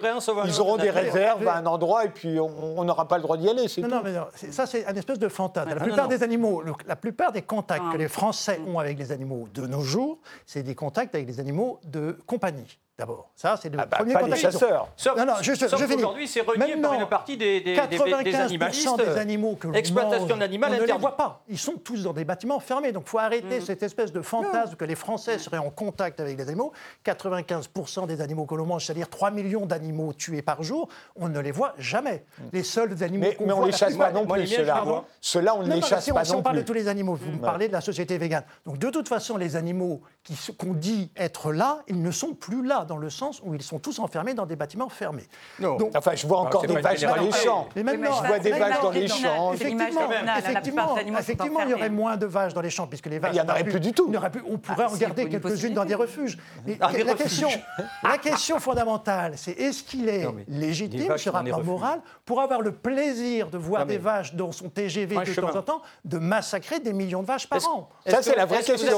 Ils 0.45 0.61
auront 0.61 0.77
des 0.77 0.89
réserves 0.89 1.47
à 1.47 1.57
un 1.57 1.65
endroit 1.65 2.05
et 2.05 2.09
puis 2.09 2.39
on 2.39 2.83
n'aura 2.83 3.07
pas 3.07 3.17
le 3.17 3.23
droit 3.23 3.37
d'y 3.37 3.49
aller. 3.49 3.65
Non, 3.79 3.87
non, 3.87 4.01
mais 4.03 4.13
ça 4.51 4.65
c'est 4.65 4.85
un 4.85 4.95
espèce 4.95 5.19
de 5.19 5.27
fantasme. 5.27 5.69
La 5.69 5.75
plupart 5.75 6.07
des 6.07 6.23
animaux, 6.23 6.63
la 6.87 6.95
plupart 6.95 7.31
des 7.31 7.41
contacts 7.41 7.91
que 7.91 7.97
les 7.97 8.07
Français 8.07 8.59
ont 8.67 8.79
avec 8.79 8.97
les 8.97 9.11
animaux 9.11 9.47
de 9.53 9.65
nos 9.67 9.81
jours, 9.81 10.19
c'est 10.45 10.63
des 10.63 10.75
contacts 10.75 11.13
avec 11.15 11.27
des 11.27 11.39
animaux 11.39 11.79
de 11.83 12.17
compagnie. 12.25 12.79
D'abord, 12.99 13.29
ça 13.33 13.55
c'est 13.55 13.69
le 13.69 13.79
ah 13.79 13.85
bah, 13.85 13.95
premier 13.95 14.11
pas 14.11 14.19
contact. 14.19 14.41
chasseurs. 14.41 14.89
Sauf, 14.97 15.15
non, 15.15 15.25
non, 15.25 15.33
je, 15.41 15.53
je, 15.53 15.67
je 15.67 15.95
Aujourd'hui, 15.95 16.27
c'est 16.27 16.41
renié 16.41 16.75
par 16.75 16.93
une 16.95 17.07
partie 17.07 17.37
des, 17.37 17.61
des, 17.61 17.73
des, 17.73 17.97
des 18.25 18.35
animalistes. 18.35 18.97
des 18.97 19.17
animaux 19.17 19.55
que 19.55 19.73
exploitation 19.73 20.35
d'animaux, 20.35 20.67
on 20.67 20.81
ne 20.81 20.85
les 20.85 20.93
voit 20.97 21.15
pas. 21.15 21.41
Ils 21.47 21.57
sont 21.57 21.77
tous 21.81 22.03
dans 22.03 22.11
des 22.11 22.25
bâtiments 22.25 22.59
fermés. 22.59 22.91
Donc, 22.91 23.03
il 23.05 23.09
faut 23.09 23.19
arrêter 23.19 23.59
mm. 23.59 23.61
cette 23.61 23.83
espèce 23.83 24.11
de 24.11 24.21
fantasme 24.21 24.75
que 24.75 24.83
les 24.83 24.95
Français 24.95 25.37
seraient 25.37 25.59
en 25.59 25.69
contact 25.69 26.19
avec 26.19 26.37
les 26.37 26.49
animaux. 26.49 26.73
95% 27.05 28.05
des 28.05 28.19
animaux 28.19 28.45
que 28.45 28.55
l'on 28.55 28.65
mange, 28.65 28.85
c'est-à-dire 28.85 29.09
3 29.09 29.31
millions 29.31 29.65
d'animaux 29.65 30.11
tués 30.11 30.41
par 30.41 30.61
jour, 30.61 30.89
on 31.15 31.29
ne 31.29 31.39
les 31.39 31.51
voit 31.51 31.75
jamais. 31.77 32.25
Mm. 32.37 32.43
Les 32.51 32.63
seuls 32.63 33.01
animaux 33.01 33.27
qu'on 33.37 33.45
voit... 33.45 33.47
Mais 33.47 33.53
on 33.53 33.61
ne 33.61 33.67
les 33.67 33.77
chasse 33.77 33.95
pas 33.95 34.11
non 34.11 34.25
plus, 34.25 34.45
ceux-là. 34.45 34.83
Ceux-là, 35.21 35.55
on 35.55 35.63
ne 35.63 35.73
les 35.73 35.81
chasse 35.81 36.09
pas 36.09 36.15
non 36.15 36.19
plus. 36.19 36.25
Si 36.25 36.35
on 36.35 36.41
parle 36.41 36.57
de 36.57 36.63
tous 36.63 36.73
les 36.73 36.89
animaux, 36.89 37.15
vous 37.15 37.31
me 37.31 37.39
parlez 37.39 37.69
de 37.69 37.73
la 37.73 37.81
société 37.81 38.17
végane. 38.17 38.43
Donc, 38.65 38.77
de 38.77 38.89
toute 38.89 39.07
façon, 39.07 39.37
les 39.37 39.55
animaux 39.55 40.01
qu'on 40.57 40.73
dit 40.73 41.11
être 41.15 41.51
là, 41.51 41.79
ils 41.87 42.01
ne 42.01 42.11
sont 42.11 42.33
plus 42.33 42.65
là, 42.65 42.85
dans 42.85 42.97
le 42.97 43.09
sens 43.09 43.41
où 43.43 43.53
ils 43.53 43.61
sont 43.61 43.79
tous 43.79 43.99
enfermés 43.99 44.33
dans 44.33 44.45
des 44.45 44.55
bâtiments 44.55 44.89
fermés. 44.89 45.27
Non. 45.59 45.77
enfin, 45.95 46.11
je 46.15 46.27
vois 46.27 46.39
encore 46.39 46.65
des 46.65 46.81
vaches 46.81 47.01
dans 47.01 47.15
les 47.15 47.31
champs. 47.31 47.67
Mais 47.75 47.83
même 47.83 48.03
je 48.03 48.27
vois 48.27 48.39
des 48.39 48.51
vaches 48.51 48.81
dans 48.81 48.91
les 48.91 49.07
champs. 49.07 49.53
Effectivement, 49.53 50.97
effectivement, 51.17 51.59
il 51.61 51.69
y 51.69 51.73
aurait 51.73 51.89
moins 51.89 52.17
de 52.17 52.25
vaches 52.25 52.53
dans 52.53 52.61
les 52.61 52.69
champs, 52.69 52.87
puisque 52.87 53.07
les 53.07 53.19
vaches... 53.19 53.31
Il 53.33 53.35
n'y 53.35 53.41
en 53.41 53.49
aurait 53.49 53.63
plus 53.63 53.79
du 53.79 53.93
tout. 53.93 54.11
On 54.47 54.57
pourrait 54.57 54.85
en 54.85 54.95
garder 54.95 55.27
quelques-unes 55.29 55.73
dans 55.73 55.85
des 55.85 55.95
refuges. 55.95 56.37
La 56.67 57.15
question, 57.15 57.49
la 58.03 58.17
question 58.17 58.59
fondamentale, 58.59 59.33
c'est 59.35 59.51
est-ce 59.51 59.83
qu'il 59.83 60.09
est 60.09 60.27
légitime, 60.47 61.17
ce 61.17 61.29
rapport 61.29 61.63
moral, 61.63 62.01
pour 62.25 62.41
avoir 62.41 62.61
le 62.61 62.71
plaisir 62.71 63.49
de 63.49 63.57
voir 63.57 63.85
des 63.85 63.97
vaches 63.97 64.35
dans 64.35 64.51
son 64.51 64.69
TGV 64.69 65.15
de 65.15 65.33
temps 65.33 65.55
en 65.55 65.61
temps, 65.61 65.81
de 66.05 66.17
massacrer 66.17 66.79
des 66.79 66.93
millions 66.93 67.21
de 67.21 67.27
vaches 67.27 67.47
par 67.47 67.65
an? 67.67 67.89
Ça, 68.05 68.21
c'est 68.21 68.35
la 68.35 68.45
vraie 68.45 68.63
question. 68.63 68.97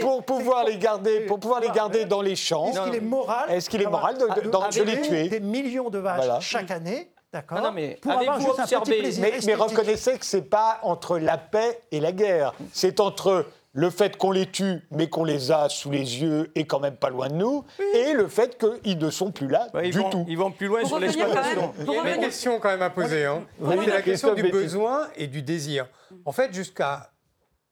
Pour 0.00 0.24
pouvoir 0.24 0.63
les 0.64 0.76
garder, 0.76 1.20
pour 1.20 1.38
pouvoir 1.40 1.60
les 1.60 1.70
garder 1.70 2.04
dans 2.04 2.22
les 2.22 2.36
champs. 2.36 2.66
Est-ce 2.66 2.80
qu'il 2.80 2.94
est 2.94 3.00
moral 3.00 3.50
Est-ce 3.50 3.70
qu'il 3.70 3.82
est 3.82 3.86
moral 3.86 4.16
de, 4.18 4.82
les 4.82 5.00
tuer 5.02 5.28
Des 5.28 5.40
millions 5.40 5.90
de 5.90 5.98
vaches 5.98 6.44
chaque 6.44 6.70
année. 6.70 7.10
D'accord. 7.32 7.72
mais 7.72 7.98
pour 8.00 8.12
avoir 8.12 8.38
juste 8.38 8.60
un 8.60 8.80
petit 8.80 9.00
plaisir 9.00 9.24
mais, 9.24 9.32
mais 9.44 9.54
reconnaissez 9.56 10.16
que 10.18 10.24
c'est 10.24 10.48
pas 10.48 10.78
entre 10.82 11.18
la 11.18 11.36
paix 11.36 11.80
et 11.90 11.98
la 11.98 12.12
guerre. 12.12 12.54
C'est 12.72 13.00
entre 13.00 13.46
le 13.74 13.90
fait 13.90 14.16
qu'on 14.16 14.30
les 14.30 14.46
tue, 14.46 14.80
mais 14.92 15.08
qu'on 15.08 15.24
les 15.24 15.50
a 15.50 15.68
sous 15.68 15.90
les 15.90 16.22
yeux 16.22 16.50
et 16.54 16.64
quand 16.64 16.78
même 16.78 16.94
pas 16.94 17.10
loin 17.10 17.28
de 17.28 17.34
nous, 17.34 17.64
et 17.92 18.12
le 18.12 18.28
fait 18.28 18.56
qu'ils 18.56 18.98
ne 18.98 19.10
sont 19.10 19.32
plus 19.32 19.48
là 19.48 19.68
du 19.82 20.04
tout. 20.10 20.24
Ils 20.28 20.38
vont 20.38 20.52
plus 20.52 20.68
loin 20.68 20.84
sur 20.84 21.00
l'exploitation. 21.00 21.74
Il 21.80 21.92
y 21.92 21.98
a 21.98 22.14
une 22.14 22.20
question 22.20 22.60
quand 22.60 22.70
même 22.70 22.82
à 22.82 22.90
poser. 22.90 23.26
Hein. 23.26 23.42
C'est 23.60 23.90
la 23.90 24.02
question 24.02 24.34
du 24.34 24.44
besoin 24.44 25.08
et 25.16 25.26
du 25.26 25.42
désir. 25.42 25.86
En 26.24 26.32
fait, 26.32 26.54
jusqu'à 26.54 27.10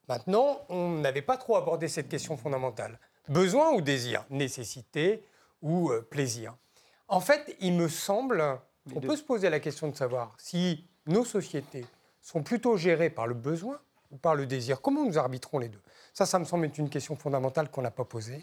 maintenant, 0.08 0.60
on 0.68 0.90
n'avait 0.90 1.22
pas 1.22 1.36
trop 1.36 1.56
abordé 1.56 1.88
cette 1.88 2.08
question 2.08 2.36
fondamentale. 2.36 2.98
Besoin 3.28 3.72
ou 3.72 3.80
désir? 3.80 4.24
Nécessité 4.30 5.24
ou 5.60 5.90
euh, 5.90 6.02
plaisir? 6.02 6.54
En 7.08 7.20
fait, 7.20 7.56
il 7.60 7.74
me 7.74 7.88
semble 7.88 8.58
qu'on 8.92 9.00
peut 9.00 9.16
se 9.16 9.22
poser 9.22 9.50
la 9.50 9.60
question 9.60 9.88
de 9.88 9.96
savoir 9.96 10.34
si 10.38 10.86
nos 11.06 11.24
sociétés 11.24 11.84
sont 12.20 12.42
plutôt 12.42 12.76
gérées 12.76 13.10
par 13.10 13.26
le 13.26 13.34
besoin 13.34 13.78
ou 14.10 14.16
par 14.16 14.34
le 14.34 14.46
désir. 14.46 14.80
Comment 14.80 15.04
nous 15.04 15.18
arbitrons 15.18 15.58
les 15.58 15.68
deux? 15.68 15.82
Ça, 16.14 16.26
ça 16.26 16.38
me 16.38 16.44
semble 16.44 16.66
être 16.66 16.78
une 16.78 16.90
question 16.90 17.16
fondamentale 17.16 17.70
qu'on 17.70 17.82
n'a 17.82 17.90
pas 17.90 18.04
posée. 18.04 18.42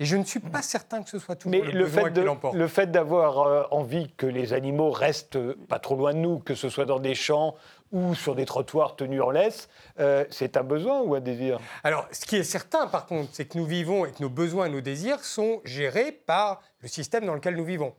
Et 0.00 0.04
je 0.04 0.16
ne 0.16 0.24
suis 0.24 0.38
pas 0.38 0.62
certain 0.62 1.02
que 1.02 1.10
ce 1.10 1.18
soit 1.18 1.34
toujours 1.34 1.50
Mais 1.50 1.72
le, 1.72 1.86
fait 1.86 2.10
de, 2.10 2.24
Le 2.52 2.68
fait 2.68 2.88
d'avoir 2.88 3.40
euh, 3.40 3.64
envie 3.72 4.12
que 4.16 4.26
les 4.26 4.52
animaux 4.52 4.92
restent 4.92 5.52
pas 5.66 5.80
trop 5.80 5.96
loin 5.96 6.14
de 6.14 6.18
nous, 6.18 6.38
que 6.38 6.54
ce 6.54 6.68
soit 6.68 6.84
dans 6.84 7.00
des 7.00 7.16
champs 7.16 7.56
ou 7.92 8.14
sur 8.14 8.34
des 8.34 8.44
trottoirs 8.44 8.96
tenus 8.96 9.22
en 9.22 9.30
laisse, 9.30 9.68
euh, 9.98 10.24
c'est 10.30 10.56
un 10.56 10.62
besoin 10.62 11.00
ou 11.00 11.14
un 11.14 11.20
désir? 11.20 11.58
Alors, 11.82 12.06
ce 12.12 12.26
qui 12.26 12.36
est 12.36 12.44
certain, 12.44 12.86
par 12.86 13.06
contre, 13.06 13.30
c'est 13.32 13.46
que 13.46 13.58
nous 13.58 13.66
vivons 13.66 14.04
et 14.04 14.12
que 14.12 14.22
nos 14.22 14.28
besoins 14.28 14.66
et 14.66 14.70
nos 14.70 14.80
désirs 14.80 15.24
sont 15.24 15.60
gérés 15.64 16.12
par 16.12 16.60
le 16.80 16.88
système 16.88 17.26
dans 17.26 17.34
lequel 17.34 17.56
nous 17.56 17.64
vivons. 17.64 17.94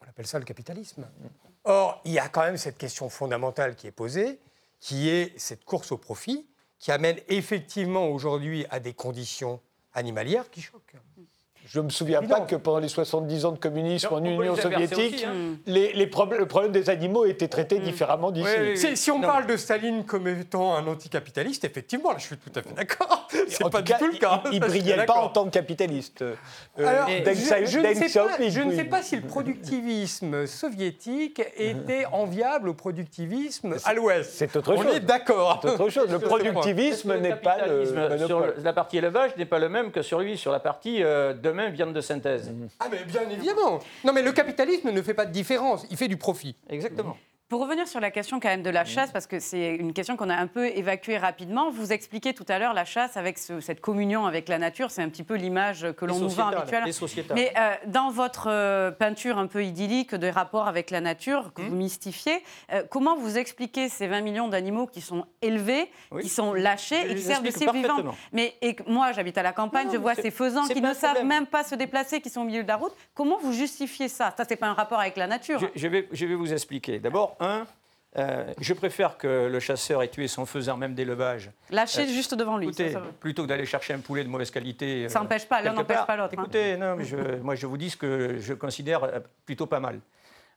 On 0.00 0.08
appelle 0.08 0.26
ça 0.26 0.38
le 0.38 0.44
capitalisme. 0.44 1.08
Or, 1.64 2.00
il 2.04 2.12
y 2.12 2.18
a 2.18 2.28
quand 2.28 2.42
même 2.42 2.56
cette 2.56 2.78
question 2.78 3.08
fondamentale 3.08 3.74
qui 3.74 3.86
est 3.86 3.92
posée, 3.92 4.38
qui 4.80 5.08
est 5.08 5.36
cette 5.38 5.64
course 5.64 5.90
au 5.92 5.98
profit, 5.98 6.48
qui 6.78 6.92
amène 6.92 7.18
effectivement 7.28 8.08
aujourd'hui 8.08 8.66
à 8.70 8.80
des 8.80 8.92
conditions 8.92 9.60
animalières 9.92 10.50
qui 10.50 10.60
choquent. 10.60 10.96
Je 11.68 11.80
ne 11.80 11.86
me 11.86 11.90
souviens 11.90 12.22
pas 12.22 12.42
que 12.42 12.54
pendant 12.54 12.78
les 12.78 12.88
70 12.88 13.44
ans 13.44 13.52
de 13.52 13.58
communisme 13.58 14.08
en 14.12 14.24
Union 14.24 14.54
soviétique, 14.54 15.24
hein. 15.26 15.56
les, 15.66 15.92
les 15.92 16.06
problèmes, 16.06 16.38
le 16.38 16.46
problème 16.46 16.70
des 16.70 16.90
animaux 16.90 17.24
était 17.24 17.48
traité 17.48 17.80
mm. 17.80 17.82
différemment 17.82 18.30
d'ici. 18.30 18.96
Si 18.96 19.10
on 19.10 19.20
parle 19.20 19.46
de 19.46 19.56
Staline 19.56 20.04
comme 20.04 20.28
étant 20.28 20.76
un 20.76 20.86
anticapitaliste, 20.86 21.64
effectivement, 21.64 22.12
là, 22.12 22.18
je 22.18 22.26
suis 22.26 22.36
tout 22.36 22.52
à 22.54 22.62
fait 22.62 22.72
d'accord. 22.72 23.26
C'est 23.48 23.68
pas 23.68 23.82
du 23.82 23.92
tout 23.92 24.06
le 24.06 24.18
cas. 24.18 24.42
Il 24.52 24.60
ne 24.60 24.66
brillait 24.66 25.04
pas 25.06 25.14
en 25.14 25.28
tant 25.28 25.44
que 25.44 25.50
capitaliste. 25.50 26.22
Euh, 26.22 26.34
Alors, 26.78 27.08
je, 27.08 28.60
ne 28.60 28.74
sais 28.74 28.84
pas, 28.84 29.02
si 29.02 29.16
le 29.16 29.22
productivisme 29.22 30.46
soviétique 30.46 31.42
était 31.56 32.06
enviable 32.12 32.68
au 32.68 32.74
productivisme 32.74 33.76
à 33.84 33.92
l'Ouest. 33.92 34.30
C'est 34.34 34.54
autre 34.54 34.76
chose. 34.76 34.86
On 34.88 34.94
est 34.94 35.00
d'accord. 35.00 35.60
C'est 35.62 35.70
autre 35.70 35.88
chose. 35.88 36.10
Le 36.10 36.20
productivisme 36.20 37.16
n'est 37.18 37.36
pas 37.36 37.66
le 37.66 37.86
sur 38.26 38.44
la 38.62 38.72
partie 38.72 38.98
élevage 38.98 39.36
n'est 39.36 39.46
pas 39.46 39.58
le 39.58 39.68
même 39.68 39.90
que 39.90 40.02
sur 40.02 40.20
lui 40.20 40.36
sur 40.36 40.52
la 40.52 40.60
partie 40.60 41.02
euh, 41.02 41.34
de 41.56 41.70
viande 41.74 41.92
de 41.92 42.00
synthèse. 42.00 42.52
Ah 42.80 42.88
mais 42.90 43.04
bien 43.04 43.28
évidemment. 43.28 43.80
Non 44.04 44.12
mais 44.12 44.22
le 44.22 44.32
capitalisme 44.32 44.90
ne 44.90 45.02
fait 45.02 45.14
pas 45.14 45.26
de 45.26 45.32
différence, 45.32 45.86
il 45.90 45.96
fait 45.96 46.08
du 46.08 46.16
profit. 46.16 46.56
Exactement. 46.68 47.16
Pour 47.48 47.60
revenir 47.60 47.86
sur 47.86 48.00
la 48.00 48.10
question 48.10 48.40
quand 48.40 48.48
même 48.48 48.64
de 48.64 48.70
la 48.70 48.84
chasse, 48.84 49.12
parce 49.12 49.28
que 49.28 49.38
c'est 49.38 49.76
une 49.76 49.92
question 49.92 50.16
qu'on 50.16 50.30
a 50.30 50.34
un 50.34 50.48
peu 50.48 50.66
évacuée 50.66 51.16
rapidement, 51.16 51.70
vous 51.70 51.92
expliquez 51.92 52.34
tout 52.34 52.44
à 52.48 52.58
l'heure 52.58 52.74
la 52.74 52.84
chasse 52.84 53.16
avec 53.16 53.38
cette 53.38 53.80
communion 53.80 54.26
avec 54.26 54.48
la 54.48 54.58
nature, 54.58 54.90
c'est 54.90 55.02
un 55.02 55.08
petit 55.08 55.22
peu 55.22 55.34
l'image 55.34 55.86
que 55.96 56.04
l'on 56.04 56.18
nous 56.18 56.28
vend 56.28 56.48
habituellement. 56.48 56.90
Mais 57.36 57.52
euh, 57.56 57.74
dans 57.86 58.10
votre 58.10 58.48
euh, 58.50 58.90
peinture 58.90 59.38
un 59.38 59.46
peu 59.46 59.64
idyllique 59.64 60.16
des 60.16 60.30
rapports 60.30 60.66
avec 60.66 60.90
la 60.90 61.00
nature 61.00 61.52
que 61.54 61.62
hmm. 61.62 61.68
vous 61.68 61.76
mystifiez, 61.76 62.42
euh, 62.72 62.82
comment 62.90 63.16
vous 63.16 63.38
expliquez 63.38 63.88
ces 63.88 64.08
20 64.08 64.22
millions 64.22 64.48
d'animaux 64.48 64.88
qui 64.88 65.00
sont 65.00 65.24
élevés, 65.40 65.88
qui 66.20 66.28
sont 66.28 66.52
lâchés 66.52 67.08
et 67.08 67.14
qui 67.14 67.22
servent 67.22 67.44
de 67.44 67.52
ces 67.52 67.70
vivants 67.70 68.12
Mais 68.32 68.56
et, 68.60 68.74
moi, 68.88 69.12
j'habite 69.12 69.38
à 69.38 69.44
la 69.44 69.52
campagne, 69.52 69.86
je 69.92 69.98
vois 69.98 70.16
ces 70.16 70.32
faisans 70.32 70.66
qui 70.66 70.80
ne 70.80 70.94
savent 70.94 71.24
même 71.24 71.46
pas 71.46 71.62
se 71.62 71.76
déplacer, 71.76 72.20
qui 72.20 72.28
sont 72.28 72.40
au 72.40 72.44
milieu 72.44 72.64
de 72.64 72.68
la 72.68 72.76
route. 72.76 72.92
Comment 73.14 73.38
vous 73.38 73.52
justifiez 73.52 74.08
ça? 74.08 74.34
Ça, 74.36 74.44
c'est 74.48 74.56
pas 74.56 74.66
un 74.66 74.74
rapport 74.74 74.98
avec 74.98 75.16
la 75.16 75.28
nature. 75.28 75.60
je 75.76 75.86
vais, 75.86 76.08
je 76.10 76.26
vais 76.26 76.34
vous 76.34 76.52
expliquer. 76.52 76.98
D'abord, 76.98 77.35
un, 77.40 77.66
euh, 78.18 78.52
je 78.60 78.72
préfère 78.72 79.18
que 79.18 79.46
le 79.46 79.60
chasseur 79.60 80.02
ait 80.02 80.08
tué 80.08 80.26
son 80.26 80.46
faiseur 80.46 80.76
même 80.78 80.94
d'élevage. 80.94 81.50
Lâché 81.70 82.02
euh, 82.02 82.06
juste 82.06 82.34
devant 82.34 82.56
lui. 82.56 82.70
plutôt 83.20 83.42
que 83.42 83.48
d'aller 83.48 83.66
chercher 83.66 83.92
un 83.92 83.98
poulet 83.98 84.24
de 84.24 84.28
mauvaise 84.28 84.50
qualité. 84.50 85.04
Euh, 85.04 85.08
ça 85.08 85.20
n'empêche 85.20 85.46
pas, 85.46 85.60
l'un 85.60 85.74
n'empêche 85.74 86.06
pas 86.06 86.16
l'autre. 86.16 86.34
Hein. 86.36 86.42
Écoutez, 86.42 86.76
non, 86.76 86.96
mais 86.96 87.04
moi 87.42 87.54
je 87.54 87.66
vous 87.66 87.76
dis 87.76 87.90
ce 87.90 87.96
que 87.96 88.38
je 88.38 88.54
considère 88.54 89.22
plutôt 89.44 89.66
pas 89.66 89.80
mal. 89.80 90.00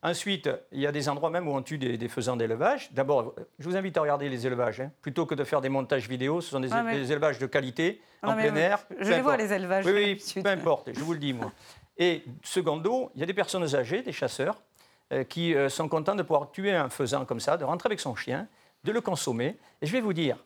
Ensuite, 0.02 0.50
il 0.72 0.80
y 0.80 0.88
a 0.88 0.94
des 0.94 1.10
endroits 1.10 1.30
même 1.30 1.50
où 1.50 1.54
on 1.54 1.62
tue 1.62 1.78
des, 1.78 2.08
faisans 2.08 2.38
d'élevage. 2.38 2.90
D'abord, 2.94 3.36
je 3.58 3.68
vous 3.68 3.76
invite 3.76 3.98
à 3.98 4.02
regarder 4.02 4.30
les 4.30 4.48
élevages. 4.48 4.80
Hein. 4.80 4.92
Plutôt 5.02 5.26
que 5.26 5.36
de 5.36 5.44
faire 5.44 5.60
des 5.60 5.68
montages 5.68 6.08
vidéo, 6.08 6.40
ce 6.40 6.52
sont 6.52 6.62
des, 6.62 6.72
élevages 7.12 7.38
de 7.38 7.48
qualité, 7.48 8.02
en 8.24 8.34
plein 8.34 8.56
air. 8.56 8.80
Je 8.98 9.10
les 9.10 9.22
vois, 9.22 9.36
les 9.36 9.52
élevages. 9.52 9.86
Oui, 9.86 9.92
oui, 9.94 10.42
peu 10.42 10.50
importe, 10.50 10.92
je 10.94 11.02
vous 11.02 11.12
le 11.12 11.20
dis, 11.20 11.34
moi. 11.34 11.52
Et 11.98 12.24
secondo, 12.44 13.12
il 13.14 13.20
y 13.20 13.24
a 13.24 13.26
des 13.26 13.34
personnes 13.34 13.76
âgées, 13.76 14.02
des 14.02 14.14
chasseurs, 14.14 14.56
euh, 14.56 14.62
qui 15.24 15.56
euh, 15.56 15.70
sont 15.70 15.88
contents 15.88 16.16
de 16.16 16.24
pouvoir 16.24 16.52
tuer 16.52 16.74
un 16.74 16.90
faisan 16.90 17.26
comme 17.26 17.40
ça, 17.40 17.58
de 17.58 17.64
rentrer 17.64 17.88
avec 17.88 18.00
son 18.00 18.16
chien, 18.16 18.48
de 18.84 18.92
le 18.92 19.02
consommer. 19.02 19.58
Et 19.82 19.86
je 19.86 19.92
vais 19.92 20.02
vous 20.02 20.14
dire, 20.14 20.38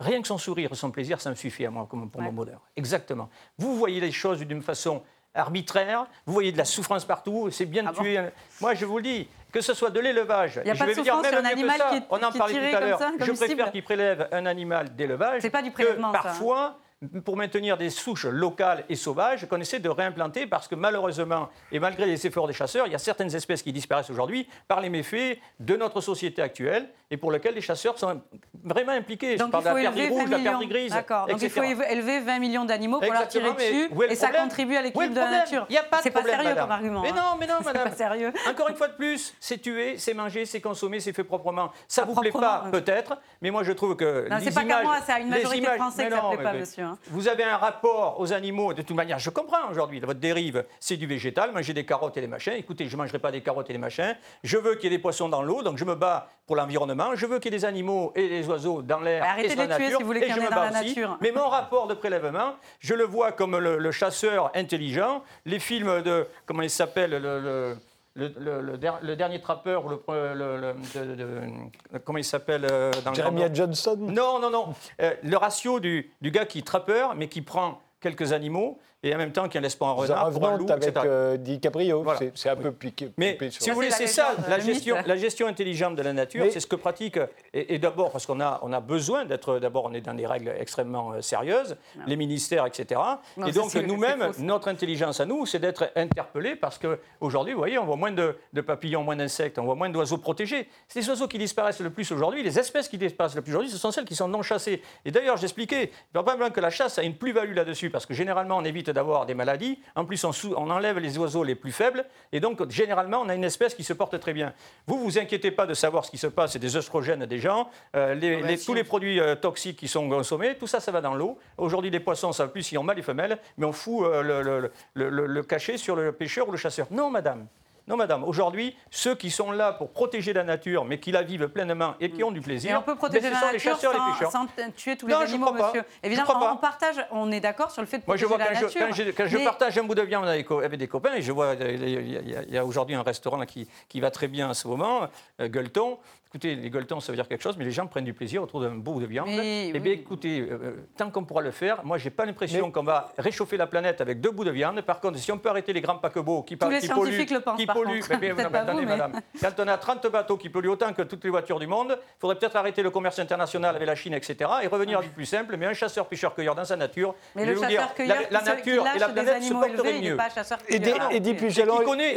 rien 0.00 0.20
que 0.22 0.28
son 0.28 0.38
sourire, 0.38 0.74
son 0.74 0.90
plaisir, 0.90 1.20
ça 1.20 1.30
me 1.30 1.34
suffit 1.34 1.66
à 1.66 1.70
moi 1.70 1.86
pour 1.86 1.98
mon 1.98 2.32
bonheur. 2.32 2.60
Exactement. 2.76 3.28
Vous 3.58 3.76
voyez 3.76 4.00
les 4.00 4.12
choses 4.12 4.40
d'une 4.40 4.62
façon 4.62 5.02
arbitraire. 5.34 6.06
Vous 6.24 6.32
voyez 6.32 6.50
de 6.52 6.58
la 6.58 6.64
souffrance 6.64 7.04
partout. 7.04 7.50
C'est 7.50 7.66
bien 7.66 7.82
de 7.82 7.88
Ah 7.90 8.00
tuer. 8.00 8.20
Moi, 8.60 8.74
je 8.74 8.86
vous 8.86 8.96
le 8.96 9.02
dis. 9.02 9.28
Que 9.52 9.60
ce 9.62 9.72
soit 9.74 9.90
de 9.90 10.00
l'élevage, 10.00 10.60
Il 10.64 10.68
y 10.68 10.70
a 10.70 10.74
je 10.74 10.84
vais 10.84 10.92
vous 10.92 11.02
dire 11.02 11.16
même 11.22 11.32
un 11.34 11.36
mieux 11.38 11.42
que 11.42 11.52
animal 11.52 11.78
ça. 11.78 11.88
qui 11.90 11.96
est- 11.96 12.02
on 12.10 12.16
en 12.22 12.32
parlait 12.32 12.70
tout 12.70 12.76
à 12.76 12.80
comme 12.80 12.88
l'heure. 12.88 13.00
Je 13.20 13.32
préfère 13.32 13.70
qu'ils 13.70 13.84
prélèvent 13.84 14.28
un 14.32 14.44
animal 14.44 14.94
d'élevage 14.94 15.40
C'est 15.40 15.48
pas 15.50 15.62
du 15.62 15.70
que 15.70 15.74
prélèvement, 15.74 16.12
ça, 16.12 16.18
hein. 16.18 16.22
parfois 16.22 16.78
pour 17.24 17.36
maintenir 17.36 17.76
des 17.76 17.90
souches 17.90 18.24
locales 18.24 18.84
et 18.88 18.96
sauvages 18.96 19.46
qu'on 19.46 19.60
essaie 19.60 19.80
de 19.80 19.88
réimplanter 19.88 20.46
parce 20.46 20.66
que 20.66 20.74
malheureusement, 20.74 21.50
et 21.70 21.78
malgré 21.78 22.06
les 22.06 22.26
efforts 22.26 22.46
des 22.46 22.54
chasseurs, 22.54 22.86
il 22.86 22.92
y 22.92 22.94
a 22.94 22.98
certaines 22.98 23.34
espèces 23.34 23.62
qui 23.62 23.72
disparaissent 23.72 24.08
aujourd'hui 24.08 24.48
par 24.66 24.80
les 24.80 24.88
méfaits 24.88 25.38
de 25.60 25.76
notre 25.76 26.00
société 26.00 26.40
actuelle 26.40 26.88
et 27.10 27.16
pour 27.16 27.30
lesquelles 27.30 27.54
les 27.54 27.60
chasseurs 27.60 27.98
sont 27.98 28.20
vraiment 28.64 28.92
impliqués. 28.92 29.36
Donc 29.36 29.48
Je 29.48 29.52
parle 29.52 29.64
il 29.64 29.68
faut 29.68 29.78
de 29.78 29.82
la 29.84 29.90
perdrix 29.90 30.02
élever 30.02 30.14
20 30.16 30.20
rouge, 30.20 30.30
la 30.30 30.38
perdrix 30.38 30.66
grise, 30.66 30.92
D'accord. 30.92 31.26
Donc 31.28 31.40
il 31.42 31.50
faut 31.50 31.62
élever 31.62 32.20
20 32.20 32.38
millions 32.40 32.64
d'animaux 32.64 33.00
pour 33.00 33.12
leur 33.12 33.28
tirer 33.28 33.52
dessus 33.52 33.88
et 34.08 34.14
ça 34.16 34.26
problème 34.26 34.42
contribue 34.48 34.76
à 34.76 34.82
l'équilibre 34.82 35.14
de 35.14 35.20
la 35.20 35.26
problème 35.26 35.40
nature. 35.40 35.66
Il 35.68 35.72
n'y 35.72 35.78
a 35.78 35.82
pas 35.84 35.98
de 35.98 36.02
C'est 36.02 36.10
pas 36.10 36.20
problème, 36.20 36.40
sérieux 36.40 36.60
comme 36.60 36.70
argument. 36.70 37.02
Mais 37.02 37.10
hein. 37.10 37.14
non, 37.16 37.36
mais 37.38 37.46
non, 37.46 37.54
C'est 37.60 37.64
madame. 37.66 37.90
pas 37.90 37.94
sérieux. 37.94 38.32
Encore 38.48 38.68
une 38.68 38.74
fois 38.76 38.88
de 38.88 38.94
plus, 38.94 39.34
c'est 39.38 39.58
tué, 39.58 39.98
c'est 39.98 40.14
mangé, 40.14 40.46
c'est 40.46 40.60
consommé, 40.60 40.98
c'est 40.98 41.12
fait 41.12 41.22
proprement. 41.24 41.70
Ça 41.86 42.02
Pas 42.04 42.12
vous 42.12 42.20
plaît 42.20 42.32
pas, 42.32 42.64
ouais. 42.64 42.70
peut-être, 42.72 43.18
mais 43.40 43.50
moi 43.52 43.62
je 43.62 43.72
trouve 43.72 43.94
que 43.94 44.28
Non, 44.28 44.38
c'est 44.40 44.52
pas 44.52 44.64
qu'à 44.64 44.82
moi, 44.82 44.96
c'est 45.04 45.12
à 45.12 45.20
une 45.20 45.28
majorité 45.28 45.60
de 45.60 45.64
images- 45.64 45.76
Français 45.76 46.04
que 46.08 46.10
ça 46.14 46.22
non, 46.22 46.30
plaît 46.32 46.42
pas, 46.42 46.52
monsieur, 46.54 46.84
hein. 46.84 46.98
Vous 47.10 47.28
avez 47.28 47.44
un 47.44 47.56
rapport 47.56 48.18
aux 48.18 48.32
animaux, 48.32 48.72
de 48.74 48.82
toute 48.82 48.96
manière, 48.96 49.18
je 49.20 49.30
comprends 49.30 49.68
aujourd'hui, 49.70 50.00
votre 50.00 50.18
dérive, 50.18 50.64
c'est 50.80 50.96
du 50.96 51.06
végétal, 51.06 51.52
manger 51.52 51.72
des 51.72 51.86
carottes 51.86 52.16
et 52.16 52.20
des 52.20 52.26
machins. 52.26 52.54
Écoutez, 52.54 52.86
je 52.88 52.96
ne 52.96 53.02
mangerai 53.02 53.20
pas 53.20 53.30
des 53.30 53.42
carottes 53.42 53.70
et 53.70 53.72
des 53.74 53.78
machins. 53.78 54.16
Je 54.42 54.58
veux 54.58 54.74
qu'il 54.74 54.90
y 54.90 54.94
ait 54.94 54.96
des 54.96 55.02
poissons 55.02 55.28
dans 55.28 55.42
l'eau, 55.42 55.62
donc 55.62 55.78
je 55.78 55.84
me 55.84 55.94
bats 55.94 56.28
pour 56.46 56.56
l'environnement. 56.56 56.95
Je 57.14 57.26
veux 57.26 57.38
qu'il 57.38 57.52
y 57.52 57.54
ait 57.54 57.58
des 57.58 57.64
animaux 57.64 58.12
et 58.14 58.28
des 58.28 58.48
oiseaux 58.48 58.82
dans 58.82 59.00
l'air 59.00 59.22
Bah, 59.22 59.42
et 59.42 59.48
de 59.48 59.54
la 59.56 59.66
les 59.66 59.74
tuer 59.74 59.84
nature. 59.84 59.96
si 59.98 60.02
vous 60.02 60.06
voulez 60.06 60.20
et 60.20 60.22
qu'il 60.26 60.32
y 60.32 60.34
je 60.36 60.40
en 60.40 60.42
ait 60.42 60.46
me 60.46 60.50
dans 60.54 60.62
la 60.62 60.70
aussi. 60.80 60.88
nature. 60.88 61.18
Mais 61.20 61.32
mon 61.32 61.48
rapport 61.48 61.86
de 61.86 61.94
prélèvement, 61.94 62.54
je 62.80 62.94
le 62.94 63.04
vois 63.04 63.32
comme 63.32 63.56
le, 63.58 63.78
le 63.78 63.90
chasseur 63.92 64.50
intelligent. 64.54 65.22
Les 65.44 65.58
films 65.58 66.02
de, 66.02 66.26
comment 66.46 66.62
il 66.62 66.70
s'appelle, 66.70 67.10
le, 67.10 67.18
le- 67.40 67.76
le- 68.14 68.32
le- 68.38 68.60
le 68.62 68.78
der- 68.78 68.98
le 69.02 69.14
dernier 69.14 69.40
trappeur, 69.42 69.84
ou 69.84 69.90
le, 69.90 70.00
le- 70.34 70.56
le- 70.58 70.74
de- 70.94 71.14
de- 71.16 71.98
comment 72.04 72.18
il 72.18 72.24
s'appelle 72.24 72.66
euh, 72.70 72.90
dans 73.04 73.10
le 73.10 73.16
Jeremiah 73.16 73.52
Johnson? 73.52 73.96
Non, 74.00 74.38
non, 74.38 74.48
non. 74.50 74.74
Euh, 75.02 75.12
le 75.22 75.36
ratio 75.36 75.80
du, 75.80 76.10
du 76.22 76.30
gars 76.30 76.46
qui 76.46 76.60
est 76.60 76.66
trappeur, 76.66 77.14
mais 77.14 77.28
qui 77.28 77.42
prend 77.42 77.80
quelques 78.00 78.32
animaux 78.32 78.78
et 79.02 79.14
en 79.14 79.18
même 79.18 79.32
temps 79.32 79.48
qui 79.48 79.56
ne 79.58 79.62
laisse 79.62 79.76
pas 79.76 79.86
un 79.86 79.94
The 79.94 79.98
renard 79.98 80.30
pour 80.30 80.48
un 80.48 80.56
loup, 80.56 80.66
avec 80.70 80.88
etc. 80.88 81.06
euh, 81.06 81.36
DiCaprio, 81.36 82.02
Voilà. 82.02 82.18
c'est- 82.34 82.48
un 82.48 82.56
peu 82.56 82.72
piqué. 82.72 83.10
Mais 83.18 83.32
piqué 83.34 83.50
sur- 83.50 83.62
si 83.62 83.70
vous 83.70 83.76
voulez, 83.76 83.90
c'est 83.90 84.06
ça, 84.06 84.34
la 84.48 84.58
gestion, 84.58 84.96
mythe. 84.96 85.06
la 85.06 85.16
gestion 85.16 85.46
intelligente 85.46 85.96
de 85.96 86.02
la 86.02 86.12
nature, 86.12 86.44
Mais- 86.44 86.50
c'est 86.50 86.60
ce 86.60 86.66
que 86.66 86.76
pratique, 86.76 87.18
et, 87.52 87.74
et 87.74 87.78
d'abord 87.78 88.10
parce 88.10 88.26
qu'on 88.26 88.40
a, 88.40 88.58
on 88.62 88.72
a 88.72 88.80
besoin 88.80 89.24
d'être, 89.24 89.58
d'abord 89.58 89.84
on 89.84 89.92
est 89.94 90.00
dans 90.00 90.14
des 90.14 90.26
règles 90.26 90.52
extrêmement 90.58 91.12
euh, 91.12 91.20
sérieuses, 91.20 91.76
les 92.06 92.16
ministères, 92.16 92.66
etc. 92.66 93.00
Non, 93.36 93.46
et 93.46 93.52
donc 93.52 93.74
nous-mêmes, 93.74 94.30
notre 94.38 94.68
intelligence 94.68 95.20
à 95.20 95.26
nous, 95.26 95.46
c'est 95.46 95.58
d'être 95.58 95.90
interpellés 95.94 96.56
parce 96.56 96.78
qu'aujourd'hui, 96.78 97.52
vous 97.52 97.58
voyez, 97.58 97.78
on 97.78 97.84
voit 97.84 97.96
moins 97.96 98.12
de, 98.12 98.36
de 98.52 98.60
papillons, 98.60 99.02
moins 99.02 99.16
d'insectes, 99.16 99.58
on 99.58 99.64
voit 99.64 99.74
moins 99.74 99.90
d'oiseaux 99.90 100.18
protégés. 100.18 100.68
C'est 100.88 101.00
les 101.00 101.08
oiseaux 101.10 101.28
qui 101.28 101.38
disparaissent 101.38 101.80
le 101.80 101.90
plus 101.90 102.10
aujourd'hui, 102.12 102.42
les 102.42 102.58
espèces 102.58 102.88
qui 102.88 102.98
disparaissent 102.98 103.36
le 103.36 103.42
plus 103.42 103.52
aujourd'hui, 103.52 103.70
ce 103.70 103.78
sont 103.78 103.90
celles 103.90 104.04
qui 104.04 104.16
sont 104.16 104.28
non 104.28 104.42
chassées. 104.42 104.82
Et 105.04 105.10
d'ailleurs, 105.10 105.36
j'expliquais, 105.36 105.90
probablement 106.12 106.50
que 106.50 106.60
la 106.60 106.70
chasse 106.70 106.98
a 106.98 107.02
une 107.02 107.14
plus-value 107.14 107.54
là-dessus 107.54 107.90
parce 107.90 108.06
que 108.06 108.14
généralement, 108.14 108.56
on 108.56 108.64
évite 108.64 108.85
d'avoir 108.90 109.26
des 109.26 109.34
maladies. 109.34 109.78
En 109.94 110.04
plus, 110.04 110.24
on, 110.24 110.30
enlève 110.70 110.98
les 110.98 111.18
oiseaux 111.18 111.44
les 111.44 111.54
plus 111.54 111.72
faibles 111.72 112.04
et 112.32 112.40
donc, 112.40 112.68
généralement, 112.70 113.20
on 113.24 113.28
a 113.28 113.34
une 113.34 113.44
espèce 113.44 113.74
qui 113.74 113.84
se 113.84 113.92
porte 113.92 114.18
très 114.20 114.32
bien. 114.32 114.52
Vous, 114.86 114.98
vous 114.98 115.18
inquiétez 115.18 115.50
pas 115.50 115.66
de 115.66 115.74
savoir 115.74 116.04
ce 116.04 116.10
qui 116.10 116.18
se 116.18 116.26
passe, 116.26 116.52
c'est 116.52 116.58
des 116.58 116.76
œstrogènes 116.76 117.26
des 117.26 117.38
gens, 117.38 117.70
euh, 117.94 118.14
les- 118.14 118.42
les- 118.42 118.56
si, 118.56 118.66
tous 118.66 118.74
les 118.74 118.84
produits 118.84 119.20
euh, 119.20 119.34
toxiques 119.34 119.78
qui 119.78 119.88
sont 119.88 120.08
consommés, 120.08 120.56
tout 120.56 120.66
ça, 120.66 120.80
ça 120.80 120.92
va 120.92 121.00
dans 121.00 121.14
l'eau. 121.14 121.38
Aujourd'hui, 121.58 121.90
les 121.90 122.00
poissons 122.00 122.28
ne 122.28 122.32
savent 122.32 122.50
plus 122.52 122.62
s'ils 122.62 122.78
ont 122.78 122.82
mâles 122.82 122.98
et 122.98 123.02
femelles, 123.02 123.38
mais 123.58 123.66
on 123.66 123.72
fout 123.72 124.04
euh, 124.06 124.22
le, 124.22 124.42
le- 124.42 124.70
le- 124.94 125.08
le- 125.10 125.26
le 125.26 125.42
cachet 125.42 125.76
sur 125.76 125.96
le 125.96 126.12
pêcheur 126.12 126.48
ou 126.48 126.52
le 126.52 126.56
chasseur. 126.58 126.86
Non, 126.90 127.10
madame. 127.10 127.46
Non, 127.88 127.96
madame. 127.96 128.24
Aujourd'hui, 128.24 128.76
ceux 128.90 129.14
qui 129.14 129.30
sont 129.30 129.52
là 129.52 129.72
pour 129.72 129.90
protéger 129.90 130.32
la 130.32 130.42
nature, 130.42 130.84
mais 130.84 130.98
qui 130.98 131.12
la 131.12 131.22
vivent 131.22 131.46
pleinement 131.48 131.94
et 132.00 132.10
qui 132.10 132.24
ont 132.24 132.32
du 132.32 132.40
plaisir, 132.40 132.72
Et 132.72 132.76
on 132.76 132.82
peut 132.82 132.96
protéger 132.96 133.30
ben, 133.30 133.36
ce 133.36 133.46
sont 133.46 133.52
les 133.52 133.58
chasseurs 133.60 133.92
et 133.94 133.96
les 133.96 134.12
pêcheurs. 134.12 134.32
sans 134.32 134.46
tuer 134.76 134.96
tous 134.96 135.06
les 135.06 135.12
Non, 135.14 135.20
je 135.20 135.26
animaux, 135.26 135.52
pas. 135.52 135.66
monsieur. 135.68 135.84
Je 136.02 136.06
Évidemment, 136.08 136.40
pas. 136.40 136.52
on 136.52 136.56
partage, 136.56 136.96
on 137.12 137.30
est 137.30 137.38
d'accord 137.40 137.70
sur 137.70 137.82
le 137.82 137.86
fait 137.86 137.98
de 137.98 138.02
Moi, 138.06 138.16
je 138.16 138.26
protéger 138.26 138.44
vois 138.44 138.52
la 138.54 138.60
quand, 138.60 138.68
je, 138.68 138.78
nature. 138.78 138.80
quand 138.88 138.94
je- 138.94 139.10
quand 139.12 139.26
je 139.28 139.36
Mais- 139.38 139.44
partage 139.44 139.78
un 139.78 139.84
bout 139.84 139.94
de 139.94 140.02
viande 140.02 140.26
avec, 140.26 140.50
avec 140.50 140.78
des 140.80 140.88
copains, 140.88 141.14
et 141.14 141.22
je 141.22 141.30
vois, 141.30 141.54
il 141.54 142.50
y 142.52 142.58
a- 142.58 142.64
aujourd'hui 142.64 142.96
un 142.96 143.02
restaurant 143.02 143.44
qui, 143.46 143.68
qui 143.88 144.00
va 144.00 144.10
très 144.10 144.26
bien 144.26 144.50
en 144.50 144.54
ce 144.54 144.66
moment, 144.66 145.02
euh, 145.40 145.46
Gueuleton. 145.48 145.98
Écoutez, 146.36 146.54
les 146.54 146.68
gueuletons, 146.68 147.00
ça 147.00 147.12
veut 147.12 147.16
dire 147.16 147.26
quelque 147.26 147.40
chose, 147.42 147.56
mais 147.56 147.64
les 147.64 147.70
gens 147.70 147.86
prennent 147.86 148.04
du 148.04 148.12
plaisir 148.12 148.42
autour 148.42 148.60
d'un 148.60 148.74
bout 148.74 149.00
de 149.00 149.06
viande. 149.06 149.28
Mais 149.28 149.68
eh 149.68 149.72
oui. 149.72 149.80
bien, 149.80 149.92
écoutez, 149.94 150.40
euh, 150.50 150.84
tant 150.94 151.10
qu'on 151.10 151.24
pourra 151.24 151.40
le 151.40 151.50
faire, 151.50 151.82
moi, 151.82 151.96
j'ai 151.96 152.10
pas 152.10 152.26
l'impression 152.26 152.70
qu'on 152.70 152.82
va 152.82 153.10
réchauffer 153.16 153.56
la 153.56 153.66
planète 153.66 154.02
avec 154.02 154.20
deux 154.20 154.32
bouts 154.32 154.44
de 154.44 154.50
viande. 154.50 154.82
Par 154.82 155.00
contre, 155.00 155.18
si 155.18 155.32
on 155.32 155.38
peut 155.38 155.48
arrêter 155.48 155.72
les 155.72 155.80
grands 155.80 155.96
paquebots 155.96 156.42
qui, 156.42 156.56
par- 156.56 156.68
les 156.68 156.80
qui 156.80 156.88
scientifiques 156.88 157.28
polluent, 157.30 157.38
le 157.38 157.40
pensent, 157.40 157.58
qui 157.58 157.64
par 157.64 157.74
polluent, 157.74 158.00
contre. 158.00 158.20
mais- 158.20 158.34
mais- 158.34 158.42
non, 158.42 158.50
attendez, 158.52 158.72
vous, 158.72 158.78
mais- 158.80 158.84
madame, 158.84 159.12
quand 159.40 159.60
on 159.60 159.66
a 159.68 159.78
30 159.78 160.06
bateaux 160.08 160.36
qui 160.36 160.50
polluent 160.50 160.68
autant 160.68 160.92
que 160.92 161.00
toutes 161.00 161.24
les 161.24 161.30
voitures 161.30 161.58
du 161.58 161.66
monde, 161.66 161.96
il 161.98 162.20
faudrait 162.20 162.36
peut-être 162.38 162.56
arrêter 162.56 162.82
le 162.82 162.90
commerce 162.90 163.18
international 163.18 163.74
avec 163.74 163.86
la 163.88 163.94
Chine, 163.94 164.12
etc. 164.12 164.50
et 164.62 164.66
revenir 164.66 164.98
à 164.98 165.02
du 165.02 165.08
plus 165.08 165.24
simple, 165.24 165.56
mais 165.56 165.64
un 165.64 165.72
chasseur-pêcheur-cueilleur 165.72 166.54
dans 166.54 166.66
sa 166.66 166.76
nature. 166.76 167.14
Mais 167.34 167.46
je 167.46 167.48
le 167.48 167.54
vais 167.54 167.60
vous 167.60 167.66
dire, 167.66 167.80
chasseur-cueilleur, 167.80 168.16
la, 168.30 168.40
la 168.40 168.44
nature 168.44 168.84
et 168.94 168.98
la 168.98 169.08
planète 169.08 169.42
se 169.42 169.52
porteraient 169.54 169.98
il 170.00 170.10
mieux. 170.10 170.16
pas 170.16 170.28
Et 170.68 170.76
Et 170.76 171.20
qui 171.46 171.50
gênants- 171.50 171.78
connaît, 171.78 172.12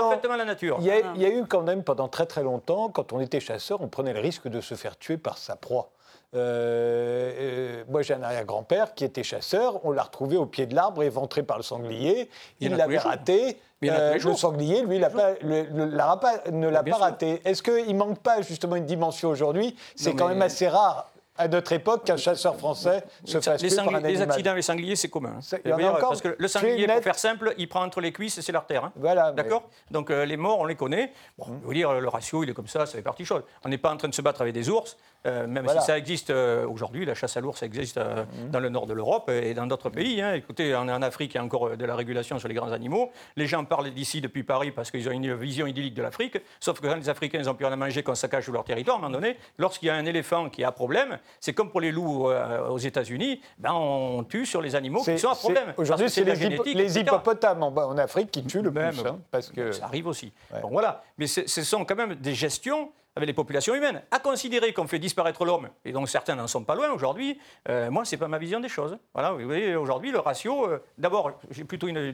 parfaitement 0.00 0.36
la 0.36 0.46
nature. 0.46 0.78
Il 0.80 0.86
y, 0.86 0.90
a, 0.90 0.94
il 1.14 1.20
y 1.20 1.26
a 1.26 1.28
eu 1.28 1.44
quand 1.46 1.60
même 1.60 1.84
pendant 1.84 2.08
très 2.08 2.24
très 2.24 2.42
longtemps, 2.42 2.88
quand 2.88 3.12
on 3.12 3.20
était 3.20 3.40
chasseur, 3.50 3.80
on 3.80 3.88
prenait 3.88 4.12
le 4.12 4.20
risque 4.20 4.46
de 4.48 4.60
se 4.60 4.74
faire 4.74 4.96
tuer 4.96 5.16
par 5.16 5.36
sa 5.38 5.56
proie. 5.56 5.90
Euh, 6.36 7.32
euh, 7.80 7.84
moi, 7.88 8.02
j'ai 8.02 8.14
un 8.14 8.22
arrière-grand-père 8.22 8.94
qui 8.94 9.04
était 9.04 9.24
chasseur. 9.24 9.84
On 9.84 9.90
l'a 9.90 10.04
retrouvé 10.04 10.36
au 10.36 10.46
pied 10.46 10.66
de 10.66 10.76
l'arbre, 10.76 11.02
éventré 11.02 11.42
par 11.42 11.56
le 11.56 11.64
sanglier. 11.64 12.30
Il 12.60 12.76
l'avait 12.76 12.98
raté. 12.98 13.58
Mais 13.82 13.90
Euh, 13.90 14.16
le 14.22 14.34
sanglier, 14.34 14.82
lui, 14.82 14.98
l'a 14.98 15.08
pas- 15.10 15.32
le- 15.42 15.62
le- 15.62 15.86
la 15.86 16.04
rapa- 16.04 16.48
ne 16.52 16.68
l'a 16.68 16.82
pas 16.84 16.90
sûr. 16.92 16.98
raté. 17.00 17.40
Est-ce 17.46 17.62
qu'il 17.62 17.96
manque 17.96 18.18
pas 18.20 18.42
justement 18.42 18.76
une 18.76 18.84
dimension 18.84 19.30
aujourd'hui? 19.30 19.74
C'est 19.96 20.14
quand 20.14 20.28
même 20.28 20.42
assez 20.42 20.68
rare 20.68 21.09
à 21.40 21.48
notre 21.48 21.72
époque 21.72 22.04
qu'un 22.04 22.18
chasseur 22.18 22.56
français 22.56 23.02
se 23.24 23.40
fasse 23.40 23.62
les, 23.62 23.68
tuer 23.68 23.76
par 23.76 23.94
un 23.94 24.00
les 24.00 24.20
accidents 24.20 24.50
avec 24.50 24.62
sangliers, 24.62 24.94
c'est 24.96 25.08
commun. 25.08 25.36
hein. 25.38 25.58
Il 25.64 25.70
y 25.70 25.72
en 25.72 25.78
a 25.78 25.90
encore 25.92 26.10
Parce 26.10 26.20
que 26.20 26.36
le 26.38 26.48
sanglier, 26.48 26.86
pour 26.86 27.02
faire 27.02 27.18
simple, 27.18 27.54
il 27.56 27.66
prend 27.68 27.82
entre 27.82 28.00
les 28.02 28.12
cuisses 28.12 28.36
et 28.38 28.42
c'est 28.42 28.52
l'artère. 28.52 28.84
hein. 28.84 28.92
Voilà, 28.96 29.30
mais- 29.30 29.42
D'accord? 29.42 29.62
Donc 29.90 30.10
euh, 30.10 30.24
les 30.26 30.36
morts, 30.36 30.58
on 30.60 30.66
les 30.66 30.76
connaît. 30.76 31.12
Bon, 31.38 31.46
je 31.62 31.66
veux 31.68 31.74
dire, 31.74 31.92
le 31.98 32.08
ratio, 32.08 32.44
il 32.44 32.50
est 32.50 32.54
comme 32.54 32.66
ça, 32.68 32.84
ça 32.84 32.92
fait 32.92 33.02
partie 33.02 33.22
des 33.22 33.26
choses. 33.26 33.42
On 33.64 33.68
n'est 33.70 33.78
pas 33.78 33.90
en 33.90 33.96
train 33.96 34.08
de 34.08 34.14
se 34.14 34.20
battre 34.22 34.42
avec 34.42 34.52
des 34.52 34.68
ours, 34.68 34.98
euh, 35.26 35.46
même 35.46 35.64
Voilà. 35.64 35.80
si 35.80 35.86
ça 35.86 35.96
existe 35.96 36.30
euh, 36.30 36.66
aujourd'hui, 36.66 37.06
la 37.06 37.14
chasse 37.14 37.36
à 37.36 37.40
l'ours, 37.40 37.58
ça 37.58 37.66
existe 37.66 37.96
euh, 37.96 38.24
dans 38.50 38.60
le 38.60 38.68
nord 38.68 38.86
de 38.86 38.92
l'Europe 38.92 39.30
et 39.30 39.54
dans 39.54 39.66
d'autres 39.66 39.88
pays. 39.90 40.20
hein. 40.20 40.34
Écoutez, 40.34 40.74
on 40.76 40.88
est 40.88 40.92
en 40.92 41.02
Afrique, 41.02 41.32
il 41.34 41.36
y 41.36 41.40
a 41.40 41.44
encore 41.44 41.76
de 41.76 41.84
la 41.86 41.94
régulation 41.96 42.38
sur 42.38 42.48
les 42.48 42.54
grands 42.54 42.72
animaux. 42.72 43.10
Les 43.36 43.46
gens 43.46 43.64
parlent 43.64 43.90
d'ici 43.90 44.20
depuis 44.20 44.42
Paris 44.42 44.70
parce 44.72 44.90
qu'ils 44.90 45.08
ont 45.08 45.12
une 45.12 45.34
vision 45.34 45.66
idyllique 45.66 45.94
de 45.94 46.02
l'Afrique. 46.02 46.38
Sauf 46.60 46.80
que 46.80 46.86
quand 46.86 46.96
les 46.96 47.08
Africains 47.08 47.38
ils 47.38 47.48
ont 47.48 47.54
plus 47.54 47.64
rien 47.64 47.72
à 47.72 47.76
manger 47.76 48.02
quand 48.02 48.14
ça 48.14 48.28
cache 48.28 48.48
leur 48.48 48.64
territoire, 48.64 48.96
à 48.96 48.98
un 48.98 49.02
moment 49.02 49.14
donné, 49.14 49.36
lorsqu'il 49.58 49.86
y 49.86 49.90
a 49.90 49.94
un 49.94 50.04
éléphant 50.04 50.48
qui 50.50 50.64
a 50.64 50.72
problème, 50.72 51.18
c'est 51.38 51.52
comme 51.52 51.70
pour 51.70 51.80
les 51.80 51.92
loups 51.92 52.30
euh, 52.30 52.68
aux 52.68 52.78
États-Unis, 52.78 53.40
ben, 53.58 53.72
on 53.72 54.24
tue 54.24 54.46
sur 54.46 54.60
les 54.60 54.74
animaux 54.74 55.02
qui 55.02 55.18
sont 55.18 55.28
à 55.30 55.34
c'est- 55.34 55.40
problème. 55.40 55.74
Aujourd'hui, 55.76 56.10
c'est 56.10 56.24
les, 56.24 56.74
les 56.74 56.98
hippopotames 56.98 57.62
en, 57.62 57.68
en 57.68 57.98
Afrique 57.98 58.30
qui 58.30 58.42
tuent 58.44 58.62
le 58.62 58.70
Même, 58.70 58.94
plus. 58.94 59.06
hein, 59.08 59.18
parce 59.30 59.50
que... 59.50 59.72
Ça 59.72 59.84
arrive 59.84 60.06
aussi. 60.06 60.32
Ouais. 60.52 60.60
Bon, 60.60 60.68
voilà. 60.70 61.02
Mais 61.18 61.26
ce 61.26 61.62
sont 61.62 61.84
quand 61.84 61.96
même 61.96 62.14
des 62.14 62.34
gestions 62.34 62.90
avec 63.16 63.26
les 63.26 63.32
populations 63.32 63.74
humaines. 63.74 64.02
À 64.10 64.18
considérer 64.20 64.72
qu'on 64.72 64.86
fait 64.86 64.98
disparaître 64.98 65.44
l'homme, 65.44 65.68
et 65.84 65.92
donc 65.92 66.08
certains 66.08 66.36
n'en 66.36 66.46
sont 66.46 66.64
pas 66.64 66.74
loin 66.74 66.90
aujourd'hui, 66.90 67.38
euh, 67.68 67.90
moi, 67.90 68.04
ce 68.04 68.14
n'est 68.14 68.18
pas 68.20 68.28
ma 68.28 68.38
vision 68.38 68.60
des 68.60 68.68
choses. 68.68 68.98
Voilà, 69.14 69.32
vous 69.32 69.44
voyez, 69.44 69.74
aujourd'hui, 69.76 70.10
le 70.12 70.20
ratio, 70.20 70.66
euh, 70.68 70.82
d'abord, 70.98 71.32
j'ai 71.50 71.64
plutôt 71.64 71.88
une. 71.88 71.98
euh, 71.98 72.12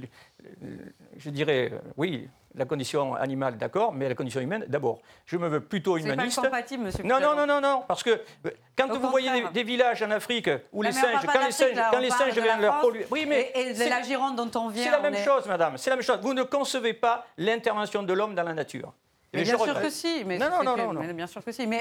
je 1.16 1.30
dirais, 1.30 1.72
oui, 1.97 2.28
la 2.55 2.64
condition 2.64 3.14
animale, 3.14 3.59
d'accord, 3.59 3.92
mais 3.92 4.09
la 4.09 4.14
condition 4.14 4.40
humaine, 4.40 4.64
d'abord. 4.68 5.01
Je 5.26 5.36
me 5.36 5.47
veux 5.49 5.61
plutôt 5.61 5.99
C'est 5.99 6.07
pas 6.07 6.14
humaniste. 6.14 6.40
compatible, 6.40 6.84
monsieur. 6.84 7.05
Non, 7.05 7.20
non, 7.20 7.34
non, 7.36 7.47
non, 7.47 7.61
non, 7.61 7.84
parce 7.86 8.03
que 8.03 8.22
quand 8.76 8.88
Au 8.90 8.99
vous 8.99 9.11
voyez 9.11 9.28
des, 9.53 9.62
villages 9.62 10.03
en 10.03 10.11
Afrique 10.11 10.49
où 10.72 10.80
les 10.82 10.92
singes, 10.92 11.26
quand 11.26 11.44
les 11.44 11.53
singes, 11.53 11.74
là, 11.74 11.90
quand 11.92 11.99
les 11.99 12.40
viennent 12.40 12.61
leur 12.62 12.80
polluer. 12.80 13.07
Oui, 13.11 13.26
mais 13.28 13.53
Et, 13.55 13.61
et 13.61 13.68
de 13.70 13.74
c'est- 13.74 13.90
la 13.90 14.03
Gironde 14.03 14.36
dont 14.36 14.51
on 14.59 14.68
vient. 14.68 14.84
c'est 14.84 14.90
la 14.90 15.01
même 15.01 15.14
est- 15.14 15.24
chose, 15.24 15.44
madame. 15.47 15.76
C'est 15.76 15.90
la 15.90 15.97
même 15.97 16.05
chose. 16.05 16.18
Vous 16.22 16.32
ne 16.32 16.42
concevez 16.44 16.94
pas 16.94 17.26
l'intervention 17.36 18.03
de 18.03 18.12
l'homme 18.14 18.34
dans 18.34 18.42
la 18.44 18.55
nature. 18.55 18.94
Mais 19.37 19.45
bien 19.45 19.59
sûr 19.59 19.80
que 19.80 19.91
si. 19.91 20.24
Mais 20.24 20.39
Non, 20.39 20.51
non, 20.62 20.76
non, 20.76 20.93
non, 20.93 21.14
Bien 21.14 21.26
sûr 21.26 21.45
que 21.45 21.53
si. 21.53 21.66
Mais, 21.66 21.80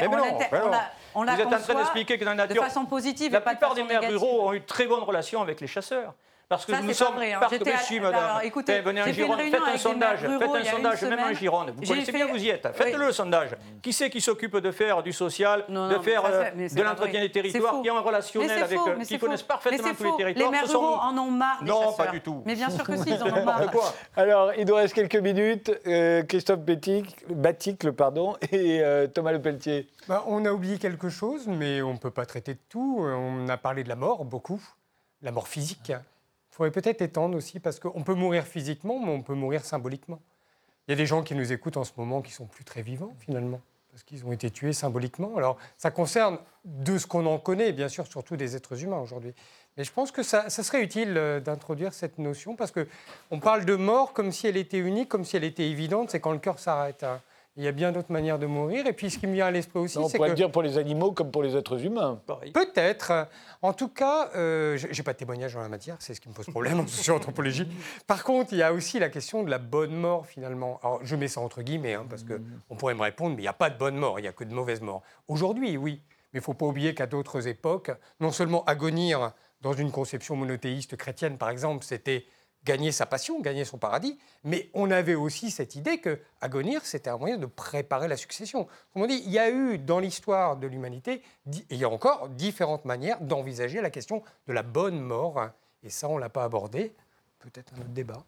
on, 1.13 1.23
la, 1.23 1.35
Vous 1.35 1.41
êtes 1.41 1.47
en 1.47 1.59
train 1.59 1.75
d'expliquer 1.75 2.17
que 2.17 2.25
dans 2.25 2.33
la 2.33 2.47
de 2.47 2.53
nature, 2.53 2.63
façon 2.63 2.85
positive 2.85 3.31
la 3.31 3.39
de 3.39 3.45
plupart 3.45 3.73
des 3.73 3.83
maires 3.83 4.01
ruraux 4.01 4.47
ont 4.49 4.53
eu 4.53 4.61
très 4.61 4.85
bonnes 4.85 5.03
relations 5.03 5.41
avec 5.41 5.61
les 5.61 5.67
chasseurs. 5.67 6.13
Parce 6.47 6.65
que 6.65 6.73
Ça, 6.73 6.81
nous 6.81 6.93
sommes. 6.93 7.15
vrai, 7.15 7.33
hein. 7.33 7.37
parce 7.39 7.51
que- 7.53 7.57
J'étais 7.57 7.71
mais 7.71 7.75
à- 7.75 7.79
si, 7.79 7.97
alors, 7.97 8.11
madame. 8.11 8.39
écoutez, 8.43 8.79
venez 8.81 9.01
en 9.01 9.05
Gironde, 9.07 9.39
faites 9.39 9.55
un 9.73 9.77
sondage. 9.77 10.19
Faites 10.19 10.29
un 10.43 10.63
sondage, 10.63 11.01
même 11.03 11.19
en. 11.19 11.33
Gironde. 11.33 11.71
Vous 11.75 11.81
connaissez 11.87 12.11
fait- 12.11 12.17
bien, 12.17 12.27
vous 12.27 12.37
y 12.43 12.49
êtes. 12.49 12.65
Oui. 12.65 12.71
Faites-le, 12.75 13.05
le 13.07 13.11
sondage. 13.11 13.49
Qui 13.81 13.91
c'est 13.93 14.09
qui 14.11 14.21
s'occupe 14.21 14.55
de 14.57 14.71
faire 14.71 15.01
du 15.01 15.11
social, 15.11 15.65
Non, 15.69 15.87
de 15.89 15.95
non, 15.95 16.01
faire 16.01 16.21
ça, 16.21 16.27
euh, 16.27 16.51
de 16.69 16.81
l'entretien 16.83 17.21
des 17.21 17.31
territoires, 17.31 17.81
qui 17.81 17.89
un 17.89 17.93
faux. 17.95 18.01
relationnel 18.03 18.61
avec 18.63 18.77
faux, 18.77 18.89
eux, 18.89 18.97
qui 19.03 19.17
connaissent 19.17 19.41
faux. 19.41 19.47
parfaitement 19.47 19.93
tous 19.97 20.03
les 20.03 20.15
territoires. 20.17 20.51
Les 20.51 20.57
maires 20.57 20.67
ruraux 20.69 20.95
en 21.01 21.17
ont 21.17 21.31
marre 21.31 21.63
Non, 21.63 21.93
pas 21.93 22.07
du 22.07 22.21
tout. 22.21 22.43
Mais 22.45 22.53
bien 22.55 22.69
sûr 22.69 22.83
que 22.83 22.95
si, 22.97 23.09
ils 23.09 23.23
en 23.23 23.25
ont 23.37 23.43
marre. 23.45 23.61
Alors, 24.15 24.51
il 24.55 24.65
nous 24.67 24.75
reste 24.75 24.93
quelques 24.93 25.15
minutes. 25.15 25.71
Euh, 25.87 26.21
Christophe 26.23 26.59
Baticle, 27.29 27.93
pardon, 27.93 28.35
et 28.51 28.81
euh, 28.81 29.07
Thomas 29.07 29.31
Lepelletier. 29.31 29.89
Bah, 30.07 30.23
on 30.27 30.45
a 30.45 30.51
oublié 30.51 30.77
quelque 30.77 31.09
chose, 31.09 31.47
mais 31.47 31.81
on 31.81 31.93
ne 31.93 31.97
peut 31.97 32.11
pas 32.11 32.25
traiter 32.25 32.53
de 32.53 32.59
tout. 32.69 32.99
On 33.01 33.49
a 33.49 33.57
parlé 33.57 33.83
de 33.83 33.89
la 33.89 33.95
mort, 33.95 34.25
beaucoup. 34.25 34.61
La 35.21 35.31
mort 35.31 35.47
physique. 35.47 35.91
Faudrait 36.55 36.71
peut-être 36.71 37.01
étendre 37.01 37.35
aussi, 37.37 37.59
parce 37.59 37.79
qu'on 37.79 38.03
peut 38.03 38.13
mourir 38.13 38.45
physiquement, 38.45 38.97
mais 38.99 39.11
on 39.11 39.21
peut 39.21 39.33
mourir 39.33 39.65
symboliquement. 39.65 40.21
Il 40.87 40.91
y 40.91 40.93
a 40.93 40.97
des 40.97 41.05
gens 41.05 41.21
qui 41.21 41.35
nous 41.35 41.51
écoutent 41.51 41.75
en 41.75 41.83
ce 41.83 41.91
moment 41.97 42.21
qui 42.21 42.31
sont 42.31 42.45
plus 42.45 42.63
très 42.63 42.81
vivants, 42.81 43.13
finalement, 43.19 43.59
parce 43.91 44.03
qu'ils 44.03 44.25
ont 44.25 44.31
été 44.31 44.49
tués 44.49 44.71
symboliquement. 44.71 45.35
Alors, 45.35 45.57
ça 45.77 45.91
concerne, 45.91 46.37
de 46.63 46.97
ce 46.97 47.07
qu'on 47.07 47.25
en 47.25 47.39
connaît, 47.39 47.73
bien 47.73 47.89
sûr, 47.89 48.07
surtout 48.07 48.37
des 48.37 48.55
êtres 48.55 48.81
humains 48.81 48.99
aujourd'hui. 48.99 49.33
Mais 49.75 49.83
je 49.83 49.91
pense 49.91 50.13
que 50.13 50.23
ça, 50.23 50.49
ça 50.49 50.63
serait 50.63 50.81
utile 50.81 51.17
euh, 51.17 51.41
d'introduire 51.41 51.93
cette 51.93 52.19
notion, 52.19 52.55
parce 52.55 52.71
qu'on 52.71 53.39
parle 53.41 53.65
de 53.65 53.75
mort 53.75 54.13
comme 54.13 54.31
si 54.31 54.47
elle 54.47 54.55
était 54.55 54.77
unique, 54.77 55.09
comme 55.09 55.25
si 55.25 55.35
elle 55.35 55.43
était 55.43 55.67
évidente, 55.69 56.11
c'est 56.11 56.21
quand 56.21 56.31
le 56.31 56.39
cœur 56.39 56.59
s'arrête. 56.59 57.03
hein. 57.03 57.21
Il 57.57 57.63
y 57.63 57.67
a 57.67 57.71
bien 57.71 57.93
d'autres 57.93 58.11
manières 58.11 58.37
de 58.37 58.47
mourir. 58.47 58.85
Et 58.85 58.91
puis, 58.91 59.09
ce 59.09 59.17
qui 59.17 59.27
me 59.27 59.33
vient 59.33 59.45
à 59.45 59.51
l'esprit 59.51 59.79
aussi, 59.79 59.97
On 59.97 60.09
c'est 60.09 60.17
pourrait 60.17 60.29
que... 60.29 60.33
le 60.33 60.35
dire 60.35 60.51
pour 60.51 60.61
les 60.61 60.77
animaux 60.77 61.13
comme 61.13 61.31
pour 61.31 61.41
les 61.41 61.55
êtres 61.55 61.85
humains. 61.85 62.21
Pareil. 62.25 62.51
Peut-être. 62.51 63.29
En 63.61 63.71
tout 63.71 63.87
cas, 63.87 64.29
euh, 64.35 64.77
j'ai 64.77 65.03
pas 65.03 65.13
de 65.13 65.17
témoignage 65.17 65.53
dans 65.53 65.61
la 65.61 65.69
matière, 65.69 65.95
c'est 65.99 66.13
ce 66.13 66.19
qui 66.19 66.27
me 66.27 66.33
pose 66.33 66.47
problème 66.47 66.79
en 66.81 66.87
socio-anthropologie. 66.87 67.67
Par 68.07 68.25
contre, 68.25 68.51
il 68.51 68.59
y 68.59 68.63
a 68.63 68.73
aussi 68.73 68.99
la 68.99 69.09
question 69.09 69.43
de 69.43 69.49
la 69.49 69.57
bonne 69.57 69.95
mort, 69.95 70.27
finalement. 70.27 70.81
Alors, 70.83 70.99
je 71.03 71.15
mets 71.15 71.29
ça 71.29 71.39
entre 71.39 71.61
guillemets, 71.61 71.93
hein, 71.93 72.05
parce 72.09 72.25
qu'on 72.25 72.75
pourrait 72.75 72.93
me 72.93 73.03
répondre, 73.03 73.35
mais 73.35 73.41
il 73.41 73.45
n'y 73.45 73.49
a 73.49 73.53
pas 73.53 73.69
de 73.69 73.77
bonne 73.77 73.95
mort, 73.95 74.19
il 74.19 74.23
n'y 74.23 74.27
a 74.27 74.33
que 74.33 74.43
de 74.43 74.53
mauvaises 74.53 74.81
morts. 74.81 75.01
Aujourd'hui, 75.29 75.77
oui. 75.77 76.01
Mais 76.33 76.39
il 76.39 76.41
ne 76.41 76.43
faut 76.43 76.53
pas 76.53 76.65
oublier 76.65 76.93
qu'à 76.93 77.05
d'autres 77.05 77.47
époques, 77.47 77.91
non 78.19 78.31
seulement 78.31 78.65
agonir 78.65 79.31
dans 79.61 79.71
une 79.71 79.91
conception 79.91 80.35
monothéiste 80.35 80.97
chrétienne, 80.97 81.37
par 81.37 81.49
exemple, 81.49 81.85
c'était 81.85 82.25
gagner 82.65 82.91
sa 82.91 83.05
passion, 83.05 83.39
gagner 83.39 83.63
son 83.63 83.77
paradis, 83.77 84.17
mais 84.43 84.69
on 84.73 84.91
avait 84.91 85.15
aussi 85.15 85.51
cette 85.51 85.75
idée 85.75 85.99
que 85.99 86.19
agonir, 86.41 86.85
c'était 86.85 87.09
un 87.09 87.17
moyen 87.17 87.37
de 87.37 87.45
préparer 87.45 88.07
la 88.07 88.17
succession. 88.17 88.67
Comme 88.93 89.03
on 89.03 89.07
dit, 89.07 89.21
il 89.25 89.31
y 89.31 89.39
a 89.39 89.49
eu 89.49 89.77
dans 89.77 89.99
l'histoire 89.99 90.57
de 90.57 90.67
l'humanité, 90.67 91.21
il 91.69 91.77
y 91.77 91.83
a 91.83 91.89
encore 91.89 92.29
différentes 92.29 92.85
manières 92.85 93.21
d'envisager 93.21 93.81
la 93.81 93.91
question 93.91 94.23
de 94.47 94.53
la 94.53 94.63
bonne 94.63 94.99
mort, 94.99 95.49
et 95.83 95.89
ça, 95.89 96.09
on 96.09 96.15
ne 96.15 96.21
l'a 96.21 96.29
pas 96.29 96.43
abordé. 96.43 96.93
Peut-être 97.39 97.73
un 97.75 97.81
autre 97.81 97.89
débat. 97.89 98.23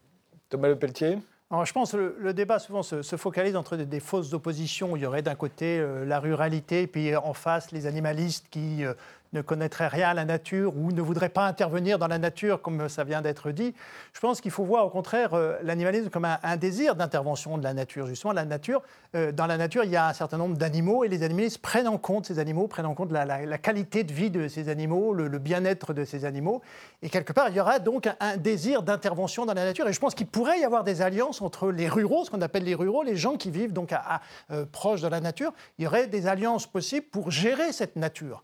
Thomas 0.48 0.68
Lepelletier 0.68 1.18
Alors, 1.50 1.66
je 1.66 1.72
pense 1.72 1.90
que 1.90 1.96
le, 1.96 2.16
le 2.20 2.32
débat 2.32 2.60
souvent 2.60 2.84
se, 2.84 3.02
se 3.02 3.16
focalise 3.16 3.56
entre 3.56 3.76
des, 3.76 3.84
des 3.84 3.98
fausses 3.98 4.32
oppositions. 4.32 4.96
Il 4.96 5.02
y 5.02 5.06
aurait 5.06 5.22
d'un 5.22 5.34
côté 5.34 5.78
euh, 5.80 6.04
la 6.04 6.20
ruralité, 6.20 6.86
puis 6.86 7.14
en 7.16 7.34
face 7.34 7.72
les 7.72 7.86
animalistes 7.86 8.46
qui 8.48 8.84
euh, 8.84 8.94
ne 9.32 9.42
connaîtraient 9.42 9.88
rien 9.88 10.10
à 10.10 10.14
la 10.14 10.24
nature 10.24 10.76
ou 10.76 10.92
ne 10.92 11.02
voudraient 11.02 11.28
pas 11.28 11.46
intervenir 11.46 11.98
dans 11.98 12.06
la 12.06 12.18
nature, 12.18 12.62
comme 12.62 12.88
ça 12.88 13.04
vient 13.04 13.22
d'être 13.22 13.50
dit. 13.50 13.74
Je 14.12 14.20
pense 14.20 14.40
qu'il 14.40 14.50
faut 14.50 14.64
voir 14.64 14.86
au 14.86 14.90
contraire 14.90 15.34
euh, 15.34 15.58
l'animalisme 15.62 16.10
comme 16.10 16.24
un, 16.24 16.56
désir 16.56 16.94
d'intervention 16.94 17.58
de 17.58 17.64
la 17.64 17.74
nature. 17.74 18.06
Justement, 18.06 18.32
la 18.32 18.44
nature, 18.44 18.82
euh, 19.14 19.32
dans 19.32 19.46
la 19.46 19.56
nature, 19.56 19.84
il 19.84 19.90
y 19.90 19.96
a 19.96 20.08
un 20.08 20.12
certain 20.12 20.38
nombre 20.38 20.56
d'animaux 20.56 21.04
et 21.04 21.08
les 21.08 21.22
animalistes 21.22 21.58
prennent 21.58 21.88
en 21.88 21.98
compte 21.98 22.26
ces 22.26 22.38
animaux, 22.38 22.68
prennent 22.68 22.86
en 22.86 22.94
compte 22.94 23.12
la, 23.12 23.58
qualité 23.58 24.04
de 24.04 24.12
vie 24.12 24.30
de 24.30 24.48
ces 24.48 24.68
animaux, 24.68 25.12
le, 25.14 25.38
bien-être 25.38 25.92
de 25.92 26.04
ces 26.04 26.24
animaux. 26.24 26.62
Et 27.02 27.10
quelque 27.10 27.32
part, 27.32 27.48
il 27.48 27.56
y 27.56 27.60
aura 27.60 27.78
donc 27.78 28.08
un, 28.20 28.36
désir 28.36 28.82
d'intervention 28.82 29.46
dans 29.46 29.54
la 29.54 29.64
nature. 29.64 29.88
Et 29.88 29.92
je 29.92 30.00
pense 30.00 30.14
qu'il 30.14 30.26
pourrait 30.26 30.60
y 30.60 30.64
avoir 30.64 30.84
des 30.84 31.02
alliances 31.02 31.42
entre 31.42 31.70
les 31.70 31.88
ruraux, 31.88 32.24
ce 32.24 32.30
qu'on 32.30 32.42
appelle 32.42 32.64
les 32.64 32.74
ruraux, 32.74 33.02
les 33.02 33.16
gens 33.16 33.36
qui 33.36 33.50
vivent 33.50 33.72
donc 33.72 33.92
à, 33.92 34.20
euh, 34.50 34.64
proches 34.64 35.00
de 35.00 35.08
la 35.08 35.20
nature. 35.20 35.52
Il 35.78 35.84
y 35.84 35.86
aurait 35.86 36.06
des 36.06 36.26
alliances 36.26 36.66
possibles 36.66 37.06
pour 37.06 37.30
gérer 37.30 37.72
cette 37.72 37.96
nature. 37.96 38.42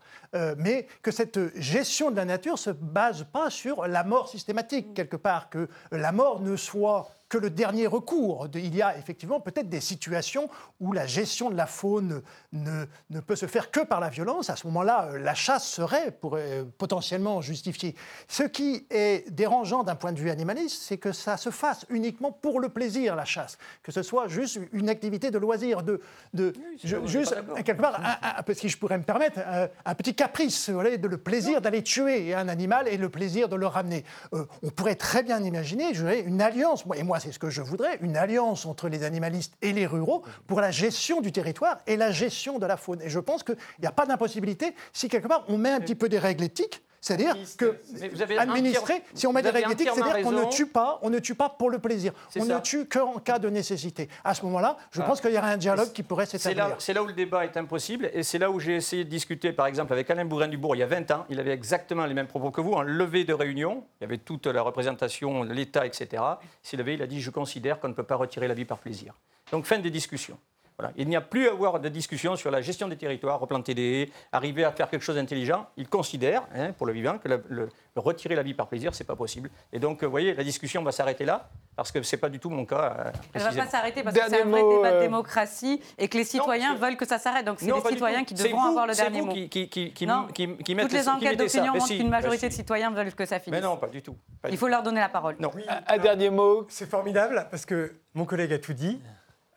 Mais 0.57 0.74
que 1.01 1.11
cette 1.11 1.39
gestion 1.59 2.11
de 2.11 2.15
la 2.15 2.25
nature 2.25 2.57
se 2.59 2.69
base 2.69 3.25
pas 3.31 3.49
sur 3.49 3.87
la 3.87 4.03
mort 4.03 4.29
systématique, 4.29 4.93
quelque 4.93 5.17
part, 5.17 5.49
que 5.49 5.67
la 5.91 6.11
mort 6.11 6.41
ne 6.41 6.55
soit 6.55 7.09
que 7.27 7.37
le 7.37 7.49
dernier 7.49 7.87
recours. 7.87 8.47
Il 8.53 8.75
y 8.75 8.81
a 8.81 8.97
effectivement 8.97 9.39
peut-être 9.39 9.67
des 9.69 9.81
situations 9.81 10.49
où 10.79 10.93
la 10.93 11.07
gestion 11.07 11.49
de 11.49 11.55
la 11.55 11.65
faune 11.65 12.21
ne, 12.53 12.85
ne 13.09 13.19
peut 13.19 13.35
se 13.35 13.47
faire 13.47 13.71
que 13.71 13.79
par 13.79 13.99
la 13.99 14.09
violence. 14.09 14.49
À 14.49 14.55
ce 14.55 14.67
moment-là, 14.67 15.09
euh, 15.11 15.17
la 15.17 15.33
chasse 15.33 15.67
serait 15.67 16.11
pour, 16.11 16.35
euh, 16.35 16.63
potentiellement 16.77 17.41
justifiée. 17.41 17.95
Ce 18.27 18.43
qui 18.43 18.85
est 18.91 19.29
dérangeant 19.31 19.83
d'un 19.83 19.95
point 19.95 20.13
de 20.13 20.19
vue 20.19 20.29
animaliste, 20.29 20.83
c'est 20.83 20.97
que 20.97 21.11
ça 21.11 21.37
se 21.37 21.49
fasse 21.49 21.85
uniquement 21.89 22.31
pour 22.31 22.59
le 22.59 22.69
plaisir, 22.69 23.15
la 23.15 23.25
chasse. 23.25 23.57
Que 23.81 23.91
ce 23.91 24.03
soit 24.03 24.27
juste 24.27 24.59
une 24.71 24.87
activité 24.89 25.31
de 25.31 25.37
loisir, 25.39 25.81
de, 25.81 26.01
de 26.33 26.53
je- 26.83 26.95
vrai, 26.95 27.05
est 27.05 27.07
juste 27.07 27.35
quelque 27.65 27.81
part, 27.81 27.99
un, 27.99 28.39
un- 28.39 28.43
que 28.43 28.67
je 28.67 28.77
pourrais 28.77 28.97
me 28.99 29.03
permettre, 29.03 29.39
un, 29.39 29.67
un 29.83 29.95
petit 29.95 30.13
caprice, 30.13 30.69
voyez, 30.69 30.97
de 30.99 31.07
le 31.07 31.17
plaisir 31.17 31.59
d'aller 31.59 31.81
tuer 31.83 32.33
un 32.35 32.47
animal 32.47 32.87
et 32.87 32.97
le 32.97 33.09
plaisir 33.09 33.49
de 33.49 33.55
le 33.55 33.65
ramener. 33.67 34.03
Euh, 34.33 34.45
on 34.63 34.69
pourrait 34.69 34.95
très 34.95 35.23
bien 35.23 35.41
imaginer, 35.43 35.93
je 35.93 36.01
dirais, 36.03 36.21
une 36.21 36.41
alliance, 36.41 36.85
moi- 36.85 36.97
et 36.97 37.03
moi 37.03 37.19
c'est 37.25 37.31
ce 37.31 37.39
que 37.39 37.49
je 37.49 37.61
voudrais, 37.61 37.97
une 38.01 38.17
alliance 38.17 38.67
entre 38.67 38.87
les 38.87 39.03
animalistes 39.03 39.53
et 39.63 39.73
les 39.73 39.87
ruraux 39.87 40.23
pour 40.45 40.61
la 40.61 40.69
gestion 40.69 41.21
du 41.21 41.31
territoire 41.31 41.79
et 41.87 41.97
la 41.97 42.11
gestion 42.11 42.59
de 42.59 42.67
la 42.67 42.77
faune. 42.77 43.01
Et 43.01 43.09
je 43.09 43.19
pense 43.19 43.43
qu'il 43.43 43.57
n'y 43.79 43.87
a 43.87 43.91
pas 43.91 44.05
d'impossibilité 44.05 44.75
si 44.93 45.09
quelque 45.09 45.27
part 45.27 45.43
on 45.47 45.57
met 45.57 45.71
un 45.71 45.79
petit 45.79 45.95
peu 45.95 46.07
des 46.07 46.19
règles 46.19 46.43
éthiques. 46.43 46.83
C'est-à-dire 47.05 47.35
que 47.55 47.77
Mais 48.01 48.09
vous 48.09 48.21
avez 48.23 48.35
administrer, 48.39 49.03
si 49.13 49.27
on 49.27 49.31
met 49.31 49.43
des 49.43 49.51
règles 49.51 49.71
éthiques, 49.73 49.89
c'est-à-dire 49.93 50.23
qu'on 50.23 50.31
ne 50.31 50.49
tue 50.49 50.65
pas, 50.65 50.97
on 51.03 51.11
ne 51.11 51.19
tue 51.19 51.35
pas 51.35 51.49
pour 51.49 51.69
le 51.69 51.77
plaisir. 51.77 52.11
On 52.35 52.43
ça. 52.43 52.55
ne 52.55 52.59
tue 52.61 52.87
qu'en 52.87 53.19
cas 53.19 53.37
de 53.37 53.47
nécessité. 53.47 54.09
À 54.23 54.33
ce 54.33 54.43
moment-là, 54.45 54.75
je 54.89 55.01
Ah. 55.01 55.05
pense 55.05 55.21
qu'il 55.21 55.29
y 55.29 55.37
aurait 55.37 55.51
un 55.51 55.57
dialogue 55.57 55.91
qui 55.91 56.01
pourrait 56.01 56.25
s'établir. 56.25 56.67
là, 56.69 56.75
c'est 56.79 56.93
là 56.93 57.03
où 57.03 57.05
le 57.05 57.13
débat 57.13 57.45
est 57.45 57.55
impossible 57.57 58.09
et 58.11 58.23
c'est 58.23 58.39
là 58.39 58.49
où 58.49 58.59
j'ai 58.59 58.77
essayé 58.77 59.03
de 59.03 59.09
discuter, 59.09 59.53
par 59.53 59.67
exemple, 59.67 59.93
avec 59.93 60.09
Alain 60.09 60.25
Bougrain-Dubourg 60.25 60.75
il 60.75 60.79
y 60.79 60.83
a 60.83 60.87
20 60.87 61.11
ans. 61.11 61.27
Il 61.29 61.39
avait 61.39 61.51
exactement 61.51 62.07
les 62.07 62.15
mêmes 62.15 62.25
propos 62.25 62.49
que 62.49 62.59
vous, 62.61 62.73
en 62.73 62.81
levée 62.81 63.23
de 63.23 63.33
réunion. 63.35 63.83
Il 64.01 64.05
y 64.05 64.07
avait 64.07 64.17
toute 64.17 64.47
la 64.47 64.63
représentation, 64.63 65.43
l'État, 65.43 65.85
etc. 65.85 66.23
S'il 66.63 66.79
avait, 66.81 66.95
il 66.95 67.03
a 67.03 67.07
dit 67.07 67.21
Je 67.21 67.29
considère 67.29 67.79
qu'on 67.79 67.89
ne 67.89 67.93
peut 67.93 68.01
pas 68.01 68.15
retirer 68.15 68.47
la 68.47 68.55
vie 68.55 68.65
par 68.65 68.79
plaisir. 68.79 69.13
Donc, 69.51 69.65
fin 69.65 69.77
des 69.77 69.91
discussions. 69.91 70.39
Voilà. 70.77 70.91
Il 70.97 71.07
n'y 71.07 71.15
a 71.15 71.21
plus 71.21 71.47
à 71.47 71.51
avoir 71.51 71.79
de 71.79 71.87
discussion 71.89 72.35
sur 72.35 72.51
la 72.51 72.61
gestion 72.61 72.87
des 72.89 72.97
territoires, 72.97 73.39
replanter 73.39 73.73
des 73.73 74.01
haies, 74.03 74.09
arriver 74.33 74.65
à 74.65 74.71
faire 74.71 74.89
quelque 74.89 75.03
chose 75.03 75.15
d'intelligent. 75.15 75.67
Il 75.77 75.87
considère, 75.87 76.43
hein, 76.53 76.73
pour 76.73 76.85
le 76.85 76.91
vivant, 76.93 77.17
que 77.17 77.29
le, 77.29 77.43
le- 77.47 77.69
le 77.95 78.01
retirer 78.01 78.35
la 78.35 78.43
vie 78.43 78.53
par 78.53 78.67
plaisir, 78.67 78.93
c'est 78.93 79.05
pas 79.05 79.15
possible. 79.15 79.49
Et 79.71 79.79
donc, 79.79 80.03
vous 80.03 80.11
voyez, 80.11 80.33
la 80.33 80.43
discussion 80.43 80.83
va 80.83 80.91
s'arrêter 80.91 81.23
là, 81.23 81.47
parce 81.77 81.93
que 81.93 82.03
c'est 82.03 82.17
pas 82.17 82.27
du 82.27 82.39
tout 82.39 82.49
mon 82.49 82.65
cas. 82.65 82.93
euh, 82.99 83.11
Elle 83.33 83.41
ne 83.41 83.47
va 83.51 83.63
pas 83.63 83.69
s'arrêter 83.69 84.03
parce 84.03 84.13
que 84.17 84.21
c'est 84.27 84.41
un 84.41 84.45
vrai 84.45 84.61
mot, 84.61 84.75
débat 84.77 84.91
de 84.91 84.95
euh, 84.97 85.01
démocratie 85.01 85.81
et 85.97 86.09
que 86.09 86.17
les 86.17 86.25
citoyens 86.25 86.75
veulent 86.75 86.97
que 86.97 87.07
ça 87.07 87.19
s'arrête. 87.19 87.45
Donc 87.45 87.59
c'est 87.61 87.71
les 87.71 87.81
citoyens 87.89 88.25
qui 88.25 88.33
devront 88.33 88.59
vous- 88.63 88.67
avoir 88.67 88.85
le 88.87 88.93
dernier 88.95 89.21
vous 89.21 89.27
mot. 89.27 89.31
Qui, 89.33 89.47
qui, 89.47 89.69
qui, 89.69 89.93
qui, 89.93 90.05
Non. 90.05 90.27
qui- 90.33 90.57
qui 90.57 90.75
mettent 90.75 90.87
Toutes 90.89 90.97
les 90.97 91.07
enquêtes 91.07 91.39
d'opinion 91.39 91.71
montrent 91.71 91.87
si, 91.87 91.97
qu'une 91.97 92.09
bah 92.09 92.17
majorité 92.17 92.49
de 92.49 92.53
citoyens 92.53 92.91
veulent 92.91 93.13
que 93.15 93.25
ça 93.25 93.39
finisse. 93.39 93.61
Mais 93.61 93.65
non, 93.65 93.77
pas 93.77 93.87
du 93.87 94.01
tout. 94.01 94.17
Pas 94.41 94.49
du 94.49 94.55
Il 94.55 94.57
faut 94.57 94.67
leur 94.67 94.83
donner 94.83 94.99
la 94.99 95.07
parole. 95.07 95.37
Non. 95.39 95.51
Un 95.87 95.97
dernier 95.97 96.29
mot. 96.29 96.65
C'est 96.67 96.89
formidable 96.89 97.47
parce 97.49 97.65
que 97.65 97.93
mon 98.13 98.25
collègue 98.25 98.51
a 98.51 98.59
tout 98.59 98.73
dit. 98.73 98.99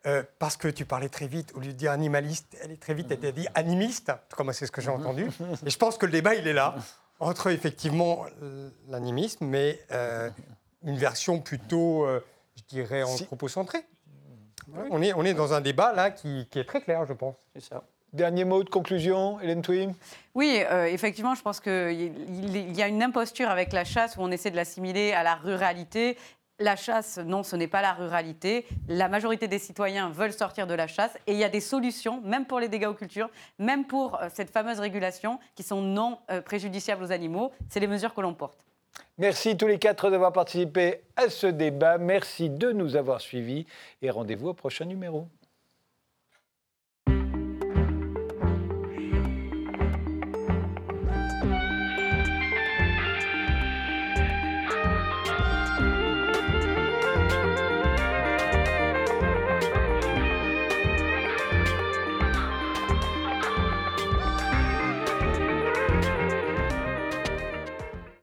Euh, 0.05 0.23
parce 0.39 0.55
que 0.55 0.69
tu 0.69 0.85
parlais 0.85 1.09
très 1.09 1.27
vite, 1.27 1.51
au 1.55 1.59
lieu 1.59 1.67
de 1.67 1.73
dire 1.73 1.91
animaliste, 1.91 2.57
elle 2.63 2.71
est 2.71 2.81
très 2.81 2.93
vite, 2.93 3.07
elle 3.11 3.25
a 3.25 3.31
dit 3.33 3.47
animiste, 3.53 4.13
comme 4.35 4.53
c'est 4.53 4.65
ce 4.65 4.71
que 4.71 4.81
j'ai 4.81 4.89
entendu. 4.89 5.27
Et 5.65 5.69
je 5.69 5.77
pense 5.77 5.97
que 5.97 6.05
le 6.05 6.11
débat, 6.13 6.35
il 6.35 6.47
est 6.47 6.53
là, 6.53 6.75
entre 7.19 7.47
effectivement 7.47 8.25
l'animisme, 8.87 9.45
mais 9.45 9.79
euh, 9.91 10.29
une 10.83 10.97
version 10.97 11.39
plutôt, 11.39 12.05
euh, 12.05 12.23
je 12.55 12.63
dirais, 12.69 13.03
anthropocentrée. 13.03 13.83
Voilà, 14.67 14.89
on, 14.91 15.01
est, 15.01 15.13
on 15.13 15.25
est 15.25 15.33
dans 15.33 15.53
un 15.53 15.61
débat 15.61 15.93
là 15.93 16.11
qui, 16.11 16.47
qui 16.49 16.59
est 16.59 16.63
très 16.63 16.81
clair, 16.81 17.05
je 17.05 17.13
pense. 17.13 17.35
C'est 17.53 17.63
ça. 17.63 17.83
Dernier 18.13 18.43
mot 18.43 18.63
de 18.63 18.69
conclusion, 18.69 19.39
Hélène 19.39 19.61
Twim 19.61 19.93
Oui, 20.33 20.63
euh, 20.71 20.85
effectivement, 20.85 21.35
je 21.35 21.43
pense 21.43 21.59
qu'il 21.59 22.11
il 22.27 22.75
y 22.75 22.81
a 22.81 22.87
une 22.87 23.03
imposture 23.03 23.49
avec 23.49 23.71
la 23.71 23.83
chasse 23.83 24.17
où 24.17 24.21
on 24.21 24.31
essaie 24.31 24.49
de 24.49 24.55
l'assimiler 24.55 25.11
à 25.11 25.21
la 25.21 25.35
ruralité. 25.35 26.17
La 26.61 26.75
chasse, 26.75 27.17
non, 27.19 27.43
ce 27.43 27.55
n'est 27.55 27.67
pas 27.67 27.81
la 27.81 27.93
ruralité. 27.93 28.65
La 28.89 29.07
majorité 29.07 29.47
des 29.47 29.59
citoyens 29.59 30.09
veulent 30.09 30.33
sortir 30.33 30.67
de 30.67 30.73
la 30.73 30.87
chasse 30.87 31.17
et 31.25 31.31
il 31.31 31.37
y 31.37 31.45
a 31.45 31.49
des 31.49 31.61
solutions, 31.61 32.19
même 32.21 32.45
pour 32.45 32.59
les 32.59 32.67
dégâts 32.67 32.87
aux 32.87 32.93
cultures, 32.93 33.29
même 33.59 33.85
pour 33.85 34.21
euh, 34.21 34.27
cette 34.33 34.49
fameuse 34.49 34.79
régulation, 34.79 35.39
qui 35.55 35.63
sont 35.63 35.81
non 35.81 36.19
euh, 36.29 36.41
préjudiciables 36.41 37.01
aux 37.01 37.13
animaux. 37.13 37.53
C'est 37.69 37.79
les 37.79 37.87
mesures 37.87 38.13
que 38.13 38.19
l'on 38.19 38.33
porte. 38.33 38.59
Merci 39.17 39.55
tous 39.55 39.67
les 39.67 39.79
quatre 39.79 40.09
d'avoir 40.09 40.33
participé 40.33 41.01
à 41.15 41.29
ce 41.29 41.47
débat. 41.47 41.97
Merci 41.97 42.49
de 42.49 42.73
nous 42.73 42.97
avoir 42.97 43.21
suivis 43.21 43.65
et 44.01 44.09
rendez-vous 44.09 44.49
au 44.49 44.53
prochain 44.53 44.83
numéro. 44.83 45.27